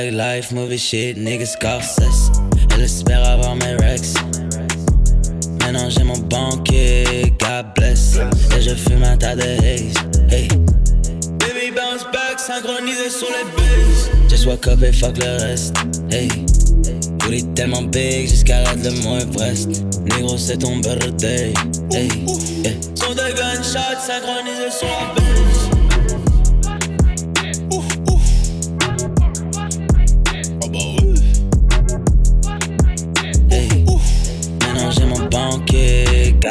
Thug 0.00 0.14
life, 0.14 0.50
movie 0.50 0.78
shit, 0.78 1.18
niggas 1.18 1.52
Scorsese. 1.52 2.30
Elle 2.72 2.82
espère 2.82 3.22
avoir 3.28 3.54
mes 3.56 3.74
rex. 3.74 4.14
Maintenant 5.60 5.90
j'ai 5.90 6.04
mon 6.04 6.16
banquier, 6.16 7.34
God 7.38 7.66
bless. 7.76 8.16
Et 8.56 8.62
je 8.62 8.74
fume 8.74 9.02
un 9.02 9.18
tas 9.18 9.36
de 9.36 9.42
haze. 9.42 9.94
Hey. 10.30 10.48
Baby 11.38 11.72
bounce 11.76 12.04
back, 12.12 12.38
synchronisé 12.38 13.10
sur 13.10 13.28
les 13.28 13.44
bases. 13.56 14.10
Just 14.30 14.46
woke 14.46 14.66
up 14.68 14.82
et 14.82 14.92
fuck 14.92 15.18
le 15.18 15.42
reste. 15.42 15.76
Hey. 16.10 16.28
Booty 17.18 17.44
tellement 17.54 17.82
big, 17.82 18.26
j'escalade 18.26 18.82
le 18.82 18.92
moins 19.02 19.18
Everest. 19.18 19.84
Négro, 20.14 20.38
c'est 20.38 20.58
ton 20.58 20.78
birthday. 20.78 21.52
Hey. 21.92 22.08
Yeah. 22.64 22.72
Son 22.94 23.12
de 23.12 23.36
gunshot, 23.36 24.00
synchronisé 24.00 24.70
sur 24.70 24.88
la 24.88 25.14
base. 25.14 25.79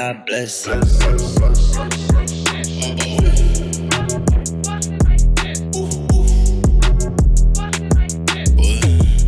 God 0.10 0.26
bless. 0.26 0.68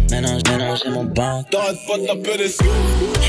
Maintenant 0.10 0.76
j'ai 0.76 0.90
mon 0.90 1.04
banquier. 1.04 1.50
T'arrêtes 1.52 1.78
pas 1.86 1.98
de 2.00 2.08
taper 2.08 2.38
les 2.38 2.48
sous. 2.50 2.64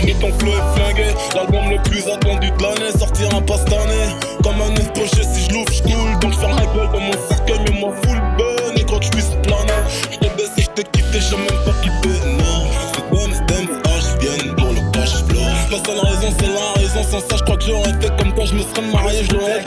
Et 0.07 0.15
ton 0.15 0.33
flow 0.39 0.53
est 0.53 0.75
flingué. 0.75 1.15
L'album 1.35 1.69
le 1.69 1.83
plus 1.83 2.09
attendu 2.09 2.51
de 2.51 2.63
l'année. 2.63 2.91
Sortira 2.99 3.41
pas 3.43 3.59
cette 3.59 3.73
année 3.75 4.09
Comme 4.43 4.63
un 4.63 4.73
poché 4.95 5.23
si 5.23 5.45
je 5.45 5.53
l'ouvre 5.53 5.73
je 5.73 5.83
coule. 5.83 6.19
Donc 6.21 6.33
je 6.33 6.39
ferme 6.39 6.57
la 6.57 6.65
gueule 6.65 6.91
comme 6.91 7.05
mon 7.05 7.29
cercueil 7.29 7.61
Mais 7.67 7.81
moi 7.81 7.93
full 8.03 8.19
ben 8.39 8.77
Et 8.77 8.85
quand 8.85 9.03
je 9.03 9.11
puisse 9.11 9.29
planer 9.43 9.83
Je 10.11 10.19
t'ai 10.21 10.31
baissé, 10.37 10.63
je 10.63 10.71
t'ai 10.71 10.85
quitté, 10.85 11.21
j'ai 11.21 11.37
même 11.37 11.65
pas 11.67 11.75
kiffé 11.83 12.19
Non. 12.39 12.67
C'est 12.95 13.47
dance, 13.47 13.69
ah 13.85 13.89
j'viens 14.01 14.55
pour 14.55 14.73
le 14.73 14.91
cash 14.93 15.23
flow. 15.29 15.41
La 15.71 15.85
seule 15.85 15.99
raison 15.99 16.35
c'est 16.39 16.49
la 16.49 16.82
je 16.95 17.43
crois 17.45 17.57
que 17.57 17.65
j'aurais 17.65 17.91
été 17.91 18.09
comme 18.19 18.35
toi 18.35 18.45
Je 18.45 18.55
me 18.55 18.61
serais 18.61 18.83
marié, 18.93 19.25
je 19.25 19.33
l'aurais 19.33 19.65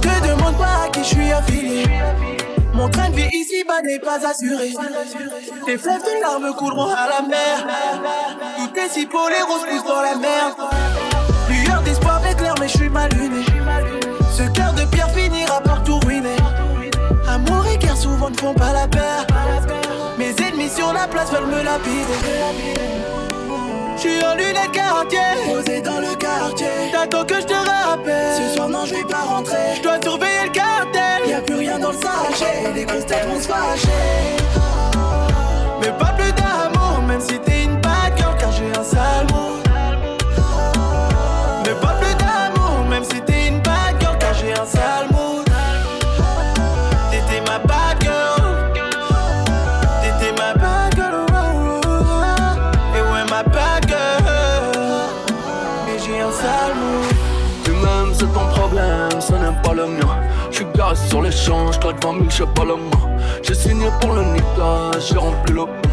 Te 0.00 0.28
demande 0.28 0.56
pas 0.56 0.84
à 0.84 0.88
qui 0.90 1.00
je 1.00 1.04
suis 1.04 1.32
affilié. 1.32 1.84
Mon 2.72 2.88
train 2.88 3.10
de 3.10 3.16
vie 3.16 3.28
ici-bas 3.32 3.82
n'est 3.82 3.98
pas 3.98 4.24
assuré. 4.26 4.72
Tes 5.66 5.76
fleuves 5.76 6.02
de 6.02 6.20
larmes 6.20 6.54
couleront 6.56 6.90
à 6.90 7.08
la 7.08 7.26
mer. 7.26 7.66
Tout 8.56 8.78
est 8.78 8.88
si 8.88 9.06
pour 9.06 9.28
les 9.28 9.42
roses 9.42 9.66
poussent 9.68 9.84
dans 9.84 10.02
la 10.02 10.14
merde. 10.16 10.54
Lueur 11.50 11.82
d'espoir 11.82 12.24
éclair, 12.26 12.54
mais 12.60 12.68
je 12.68 12.78
suis 12.78 12.88
mal 12.88 13.10
luné. 13.12 13.44
Ne 18.30 18.36
font 18.36 18.54
pas 18.54 18.72
la 18.72 18.86
paire. 18.86 19.26
Mes 20.18 20.34
ennemis 20.46 20.70
sur 20.70 20.92
la 20.92 21.06
place 21.06 21.30
veulent 21.30 21.46
me 21.46 21.62
lapider. 21.62 22.18
J'suis 23.96 24.24
en 24.24 24.34
lunettes 24.34 24.72
quartier, 24.72 25.18
posé 25.46 25.80
dans 25.80 26.00
le 26.00 26.14
quartier. 26.16 26.66
T'attends 26.92 27.24
que 27.24 27.40
je 27.40 27.46
te 27.46 27.54
rappelle. 27.54 28.36
Ce 28.36 28.54
soir, 28.54 28.68
non, 28.68 28.84
je 28.84 28.94
vais 28.94 29.04
pas 29.04 29.24
rentrer. 29.24 29.76
Je 29.76 29.82
dois 29.82 29.98
surveiller 30.02 30.44
le 30.44 30.50
cartel. 30.50 31.28
Y 31.28 31.32
a 31.32 31.40
plus 31.40 31.56
rien 31.56 31.78
dans 31.78 31.90
le 31.90 31.96
sachet. 31.96 32.72
Les 32.74 32.84
grosses 32.84 33.06
têtes 33.06 33.26
vont 33.26 33.40
se 33.40 33.48
fâcher. 33.48 33.88
Mais 35.80 35.92
pas 35.98 36.12
plus 36.16 36.32
d'amour, 36.32 37.02
même 37.06 37.20
si 37.20 37.38
t'es 37.40 37.64
une 37.64 37.80
problème, 59.18 59.20
ce 59.20 59.32
n'est 59.32 59.62
pas 59.62 59.74
le 59.74 59.86
mien. 59.86 60.08
J'suis 60.50 60.66
garé 60.74 60.96
sur 60.96 61.22
les 61.22 61.32
champs, 61.32 61.70
j'claque 61.72 62.02
20 62.04 62.12
000, 62.12 62.24
j'sais 62.30 62.46
pas 62.46 62.64
le 62.64 62.76
mois. 62.76 63.10
J'ai 63.42 63.54
signé 63.54 63.86
pour 64.00 64.12
le 64.12 64.22
niquage, 64.24 65.08
j'ai 65.10 65.18
rempli 65.18 65.54
le 65.54 65.64
pont. 65.66 65.88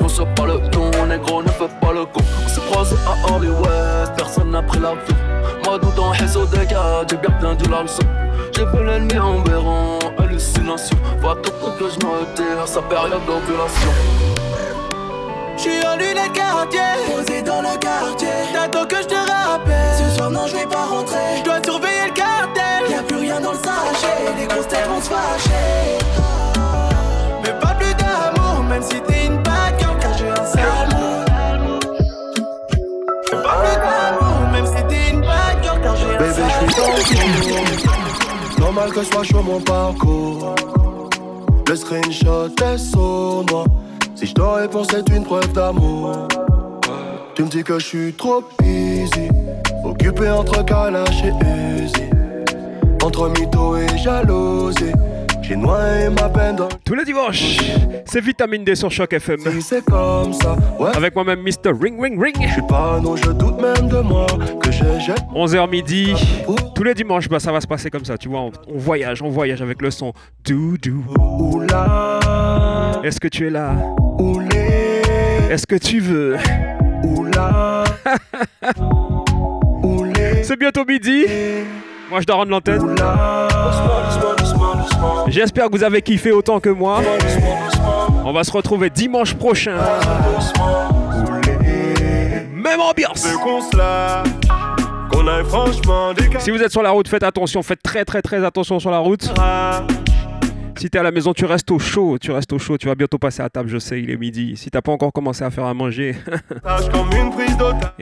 Non, 0.00 0.08
c'est 0.08 0.34
pas 0.34 0.46
le 0.46 0.58
ton, 0.70 0.90
négro, 1.06 1.42
ne 1.42 1.48
fais 1.48 1.68
pas 1.80 1.92
le 1.92 2.04
con. 2.06 2.20
On 2.44 2.48
s'est 2.48 2.60
croisés 2.70 2.96
à 3.06 3.32
Hollywood, 3.32 4.16
personne 4.16 4.50
n'a 4.50 4.62
pris. 4.62 4.80
Moi, 4.80 5.78
tout 5.80 6.00
en 6.00 6.10
réseau 6.10 6.44
des 6.46 6.66
gars, 6.66 7.04
j'ai 7.08 7.16
bien 7.16 7.30
plein 7.38 7.56
la 7.70 7.82
leçon. 7.82 8.02
J'ai 8.56 8.64
vu 8.64 8.84
l'ennemi 8.84 9.18
en 9.18 9.40
béron, 9.40 9.98
hallucination. 10.18 10.96
Vois 11.20 11.36
tout 11.36 11.52
ce 11.62 11.84
que 11.84 11.90
je 11.90 12.06
me 12.06 12.10
retire, 12.12 12.66
sa 12.66 12.82
période 12.82 13.24
d'ovulation. 13.26 13.92
J'suis 15.56 15.86
en 15.86 15.96
lunettes 15.96 16.32
quartier, 16.32 16.80
posé 17.06 17.42
dans 17.42 17.62
le 17.62 17.78
quartier. 17.78 18.28
T'attends 18.52 18.86
que 18.86 18.96
je 18.96 19.06
te 19.06 19.14
rappelle. 19.14 20.10
Ce 20.10 20.16
soir, 20.16 20.30
non, 20.30 20.46
fâché. 25.00 25.98
Mais 27.42 27.52
pas 27.60 27.74
plus 27.74 27.94
d'amour, 27.94 28.62
même 28.68 28.82
si 28.82 29.00
t'es 29.00 29.26
une 29.26 29.36
bad 29.42 29.78
girl, 29.78 29.98
car 30.00 30.16
j'ai 30.16 30.28
un 30.28 30.44
sale. 30.44 30.88
Mais 33.30 33.42
pas 33.42 33.56
plus 33.62 33.76
d'amour, 33.76 34.50
même 34.52 34.66
si 34.66 34.82
t'es 34.88 35.10
une 35.10 35.20
bad 35.20 35.62
girl, 35.62 35.80
car 35.82 35.96
j'ai 35.96 36.14
un 36.14 36.18
Bébé, 36.18 36.42
je 36.48 36.66
suis 36.66 36.74
dans 36.76 36.88
le. 38.56 38.60
Normal 38.60 38.92
que 38.92 39.02
je 39.02 39.06
sois 39.06 39.24
chaud 39.24 39.42
mon 39.42 39.60
parcours. 39.60 40.54
Le 41.68 41.76
screenshot 41.76 42.48
est 42.64 42.78
sournois. 42.78 43.64
Si 44.14 44.26
je 44.26 44.34
te 44.34 44.40
réponds, 44.40 44.84
c'est 44.84 45.08
une 45.08 45.24
preuve 45.24 45.52
d'amour. 45.52 46.28
Tu 47.34 47.42
me 47.42 47.48
dis 47.48 47.64
que 47.64 47.78
je 47.78 47.86
suis 47.86 48.12
trop 48.12 48.44
easy. 48.62 49.28
Occupé 49.84 50.30
entre 50.30 50.64
Kalash 50.64 51.24
et 51.24 51.82
Uzi. 51.82 52.11
Entre 53.02 53.28
mytho 53.28 53.76
et 53.76 53.98
jalousie. 53.98 54.92
J'ai 55.42 55.56
noyé 55.56 56.08
ma 56.08 56.28
peine 56.28 56.54
dans 56.56 56.68
Tous 56.84 56.94
les 56.94 57.04
dimanches, 57.04 57.58
c'est 58.06 58.20
Vitamine 58.20 58.62
D 58.62 58.76
sur 58.76 58.90
Choc 58.92 59.12
FM. 59.12 59.40
c'est 59.60 59.84
comme 59.84 60.32
ça, 60.32 60.54
ouais. 60.78 60.90
Avec 60.94 61.14
moi-même, 61.16 61.40
Mr. 61.42 61.72
Ring 61.78 62.00
Ring 62.00 62.20
Ring. 62.20 62.36
Je 62.46 62.52
suis 62.52 62.62
pas 62.62 63.00
non, 63.02 63.16
je 63.16 63.30
doute 63.32 63.60
même 63.60 63.88
de 63.88 63.98
moi 63.98 64.26
que 64.60 64.70
j'ai 64.70 65.00
jette. 65.00 65.18
11h 65.34 65.68
midi. 65.68 66.14
Tous 66.76 66.84
les 66.84 66.94
dimanches, 66.94 67.28
bah, 67.28 67.40
ça 67.40 67.50
va 67.50 67.60
se 67.60 67.66
passer 67.66 67.90
comme 67.90 68.04
ça. 68.04 68.16
Tu 68.16 68.28
vois, 68.28 68.40
on, 68.40 68.52
on 68.68 68.78
voyage, 68.78 69.20
on 69.20 69.30
voyage 69.30 69.60
avec 69.62 69.82
le 69.82 69.90
son. 69.90 70.12
Doudou. 70.44 71.04
Oula. 71.18 73.00
Est-ce 73.02 73.18
que 73.18 73.28
tu 73.28 73.48
es 73.48 73.50
là? 73.50 73.72
Oulé. 74.20 75.02
Est-ce 75.50 75.66
que 75.66 75.76
tu 75.76 75.98
veux? 75.98 76.36
Oula. 77.04 77.82
Oulé. 79.82 80.44
C'est 80.44 80.58
bientôt 80.58 80.84
midi. 80.84 81.24
Moi, 82.12 82.20
je 82.20 82.26
dois 82.26 82.36
rendre 82.36 82.50
l'antenne. 82.50 82.94
J'espère 85.28 85.70
que 85.70 85.76
vous 85.78 85.82
avez 85.82 86.02
kiffé 86.02 86.30
autant 86.30 86.60
que 86.60 86.68
moi. 86.68 87.00
On 88.26 88.34
va 88.34 88.44
se 88.44 88.52
retrouver 88.52 88.90
dimanche 88.90 89.32
prochain. 89.32 89.76
Même 92.52 92.80
ambiance. 92.82 93.26
Si 96.38 96.50
vous 96.50 96.62
êtes 96.62 96.70
sur 96.70 96.82
la 96.82 96.90
route, 96.90 97.08
faites 97.08 97.22
attention, 97.22 97.62
faites 97.62 97.82
très 97.82 98.04
très 98.04 98.20
très 98.20 98.44
attention 98.44 98.78
sur 98.78 98.90
la 98.90 98.98
route. 98.98 99.32
Si 100.76 100.90
t'es 100.90 100.98
à 100.98 101.02
la 101.02 101.10
maison, 101.10 101.32
tu 101.32 101.44
restes 101.44 101.70
au 101.70 101.78
chaud, 101.78 102.18
tu 102.20 102.30
restes 102.32 102.52
au 102.52 102.58
chaud, 102.58 102.76
tu 102.76 102.88
vas 102.88 102.94
bientôt 102.94 103.18
passer 103.18 103.42
à 103.42 103.48
table, 103.48 103.68
je 103.68 103.78
sais, 103.78 104.00
il 104.00 104.10
est 104.10 104.16
midi. 104.16 104.56
Si 104.56 104.70
t'as 104.70 104.80
pas 104.80 104.92
encore 104.92 105.12
commencé 105.12 105.44
à 105.44 105.50
faire 105.50 105.64
à 105.64 105.74
manger. 105.74 106.16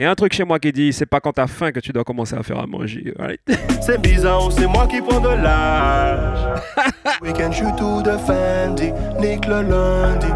a 0.05 0.09
un 0.11 0.15
truc 0.15 0.33
chez 0.33 0.43
moi 0.43 0.59
qui 0.59 0.71
dit, 0.71 0.93
c'est 0.93 1.05
pas 1.05 1.19
quand 1.19 1.33
t'as 1.33 1.47
faim 1.47 1.71
que 1.71 1.79
tu 1.79 1.91
dois 1.91 2.03
commencer 2.03 2.35
à 2.35 2.43
faire 2.43 2.59
à 2.59 2.67
manger. 2.67 3.13
C'est 3.81 4.01
bizarre, 4.01 4.51
c'est 4.51 4.67
moi 4.67 4.87
qui 4.87 5.01
prends 5.01 5.19
de 5.19 5.29
l'âge. 5.29 6.61
Weekend, 7.21 7.53
je 7.53 7.63
tout 7.77 8.01
de 8.03 8.17
Fendi, 8.17 8.91
nique 9.19 9.45
le 9.47 9.61
lundi. 9.63 10.27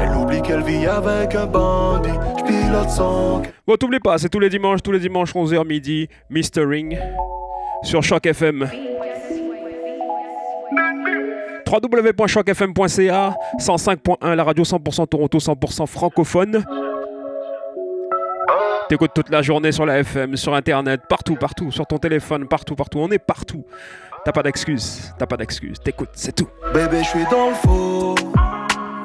Elle 0.00 0.16
oublie 0.16 0.40
qu'elle 0.40 0.62
vit 0.62 0.86
avec 0.86 1.34
un 1.34 1.46
bandit. 1.46 2.10
Je 2.38 2.44
pilote 2.44 2.90
son 2.90 3.42
Bon, 3.66 3.76
t'oublies 3.76 4.00
pas, 4.00 4.18
c'est 4.18 4.28
tous 4.28 4.40
les 4.40 4.48
dimanches, 4.48 4.82
tous 4.82 4.92
les 4.92 5.00
dimanches, 5.00 5.34
11h 5.34 5.66
midi, 5.66 6.08
Mistering 6.30 6.96
sur 7.82 8.02
Choc 8.02 8.26
FM. 8.26 8.68
www.chocfm.ca 11.70 13.34
105.1 13.58 14.34
la 14.34 14.44
radio 14.44 14.64
100% 14.64 15.08
Toronto 15.08 15.38
100% 15.38 15.86
francophone 15.86 16.64
T'écoutes 18.88 19.10
toute 19.14 19.30
la 19.30 19.42
journée 19.42 19.72
sur 19.72 19.84
la 19.84 19.98
FM, 19.98 20.36
sur 20.36 20.54
internet, 20.54 21.00
partout, 21.08 21.34
partout, 21.34 21.72
sur 21.72 21.84
ton 21.86 21.98
téléphone, 21.98 22.46
partout, 22.46 22.76
partout, 22.76 23.00
on 23.00 23.10
est 23.10 23.18
partout. 23.18 23.64
T'as 24.24 24.30
pas 24.30 24.44
d'excuses, 24.44 25.12
t'as 25.18 25.26
pas 25.26 25.36
d'excuses, 25.36 25.80
t'écoutes, 25.82 26.10
c'est 26.12 26.36
tout. 26.36 26.48
Bébé, 26.72 26.98
je 27.02 27.08
suis 27.08 27.24
dans 27.28 27.48
le 27.48 27.54
faux. 27.54 28.14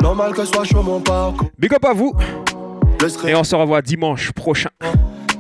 Normal 0.02 0.34
que 0.34 0.42
je 0.42 0.52
sois 0.52 0.66
chaud 0.66 0.84
mon 0.84 1.02
parcours. 1.02 1.50
Big 1.58 1.74
up 1.74 1.84
à 1.86 1.94
vous. 1.94 2.14
Et 3.28 3.34
on 3.34 3.44
se 3.44 3.56
revoit 3.56 3.82
dimanche 3.82 4.32
prochain. 4.34 4.70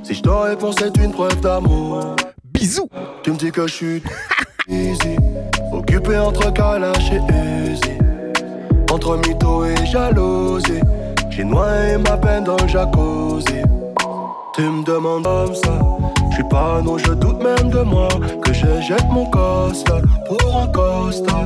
Si 0.02 0.16
je 0.16 0.28
réponds, 0.28 0.72
c'est 0.72 0.98
une 0.98 1.12
preuve 1.12 1.40
d'amour. 1.42 2.16
Bisous. 2.44 2.90
Tu 3.22 3.32
me 3.32 3.38
dis 3.38 3.52
que 3.52 3.68
je 3.68 3.74
suis 3.74 4.04
Occupé 5.74 6.18
entre 6.18 6.52
Kalash 6.54 7.12
et 7.12 7.72
Uzi. 7.72 7.98
Entre 8.90 9.18
mytho 9.18 9.66
et 9.66 9.86
jalousie. 9.86 10.80
J'ai 11.30 11.44
noyé 11.44 11.98
ma 11.98 12.16
peine 12.18 12.46
dans 12.46 12.56
le 12.56 12.68
jacuzzi. 12.68 13.62
Tu 14.56 14.62
me 14.62 14.84
demandes 14.86 15.24
comme 15.24 15.56
ça. 15.56 15.80
Je 16.30 16.36
suis 16.36 16.44
pas 16.46 16.82
non, 16.82 16.98
je 16.98 17.12
doute 17.14 17.44
même 17.44 17.70
de 17.70 17.82
moi. 17.82 18.08
Que 18.44 18.54
je 18.54 18.82
jette 18.82 19.10
mon 19.10 19.26
costa 19.26 19.96
pour 20.28 20.58
un 20.58 20.68
costa. 20.68 21.44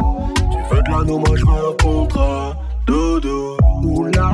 Tu 0.52 0.76
veux 0.76 0.82
de 0.84 0.92
l'anneau, 0.92 1.18
moi 1.18 1.36
je 1.36 1.46
veux 1.46 1.70
un 1.70 1.84
contrat. 1.84 2.56
Doudou. 2.86 3.58
Oula. 3.84 4.30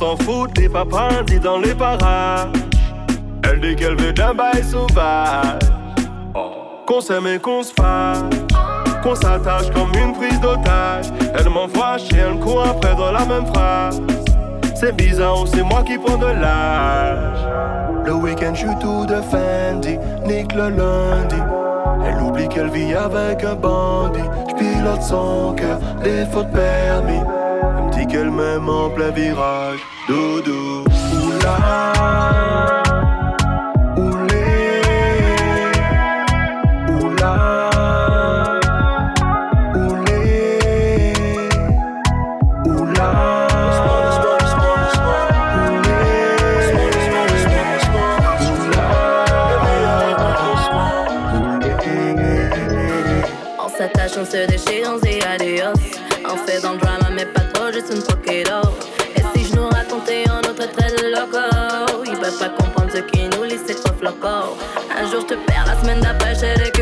S'en 0.00 0.16
fout 0.16 0.50
des 0.54 0.66
dit 1.26 1.40
dans 1.40 1.58
les 1.58 1.74
parages. 1.74 2.48
Elle 3.44 3.60
dit 3.60 3.76
qu'elle 3.76 3.96
veut 3.96 4.14
d'un 4.14 4.32
bail 4.32 4.64
sauvage, 4.64 5.60
qu'on 6.86 7.02
s'aime 7.02 7.26
et 7.26 7.38
qu'on 7.38 7.62
se 7.62 7.74
fasse, 7.74 8.24
qu'on 9.02 9.14
s'attache 9.14 9.70
comme 9.74 9.92
une 10.02 10.14
prise 10.14 10.40
d'otage. 10.40 11.06
Elle 11.34 11.50
m'envoie 11.50 11.98
chier 11.98 12.22
un 12.22 12.38
coup 12.38 12.58
après 12.60 12.94
dans 12.94 13.12
la 13.12 13.26
même 13.26 13.46
phrase. 13.52 14.00
C'est 14.74 14.96
bizarre 14.96 15.46
c'est 15.46 15.62
moi 15.62 15.82
qui 15.82 15.98
prends 15.98 16.16
de 16.16 16.32
l'âge. 16.40 17.46
Le 18.06 18.14
week-end, 18.14 18.54
je 18.54 18.60
suis 18.60 18.78
tout 18.80 19.04
de 19.04 19.20
Fendi, 19.30 19.98
nique 20.24 20.54
le 20.54 20.70
lundi. 20.70 21.36
Elle 22.06 22.22
oublie 22.22 22.48
qu'elle 22.48 22.70
vit 22.70 22.94
avec 22.94 23.44
un 23.44 23.54
bandit. 23.54 24.20
Je 24.48 24.54
pilote 24.54 25.02
son 25.02 25.52
cœur, 25.54 25.78
des 26.02 26.24
fautes 26.32 26.50
permis. 26.52 27.20
Qu'elle 28.10 28.30
m'aime 28.30 28.68
en 28.68 28.90
plein 28.90 29.10
virage. 29.10 29.80
Doudou, 30.08 30.84
oula. 31.14 32.79
Un 64.02 65.10
jour 65.10 65.20
je 65.20 65.26
te 65.26 65.34
perds, 65.34 65.64
la 65.66 65.78
semaine 65.80 66.00
d'après 66.00 66.34
récupéré. 66.54 66.79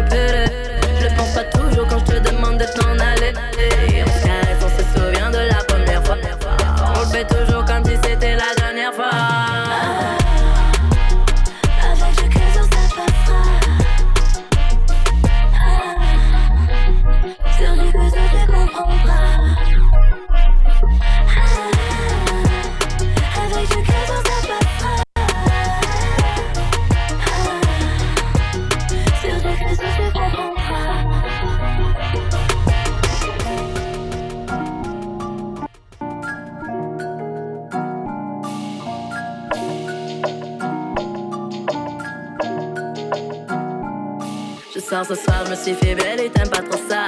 Ce 44.91 45.15
soir, 45.15 45.45
je 45.45 45.51
me 45.51 45.57
suis 45.57 45.75
fait 45.75 45.95
belle 45.95 46.21
et 46.21 46.31
t'aimes 46.31 46.49
pas 46.49 46.63
trop 46.63 46.81
ça. 46.89 47.05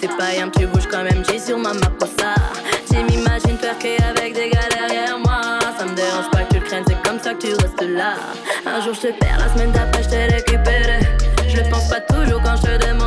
T'es 0.00 0.08
pas 0.08 0.30
tu 0.56 0.66
bouges 0.66 0.86
quand 0.90 1.02
même, 1.02 1.22
j'ai 1.28 1.38
sur 1.38 1.58
ma 1.58 1.74
maposa. 1.74 2.34
Tu 2.90 2.96
m'imagines 3.04 3.58
perquer 3.58 3.98
avec 4.02 4.34
des 4.34 4.48
gars 4.48 4.68
derrière 4.70 5.18
moi. 5.18 5.58
Ça 5.78 5.84
me 5.84 5.94
dérange 5.94 6.30
pas 6.30 6.44
que 6.44 6.54
tu 6.54 6.60
le 6.60 6.64
craignes, 6.64 6.84
c'est 6.88 7.02
comme 7.02 7.20
ça 7.20 7.34
que 7.34 7.46
tu 7.46 7.52
restes 7.52 7.82
là. 7.82 8.14
Un 8.64 8.80
jour 8.80 8.94
je 8.94 9.08
te 9.08 9.12
perds, 9.18 9.38
la 9.38 9.52
semaine 9.52 9.72
d'après 9.72 10.02
je 10.04 10.08
t'ai 10.08 10.24
récupéré. 10.26 11.00
Je 11.46 11.60
pense 11.70 11.88
pas 11.90 12.00
toujours 12.00 12.40
quand 12.42 12.56
je 12.56 12.62
te 12.62 12.86
demande 12.86 12.97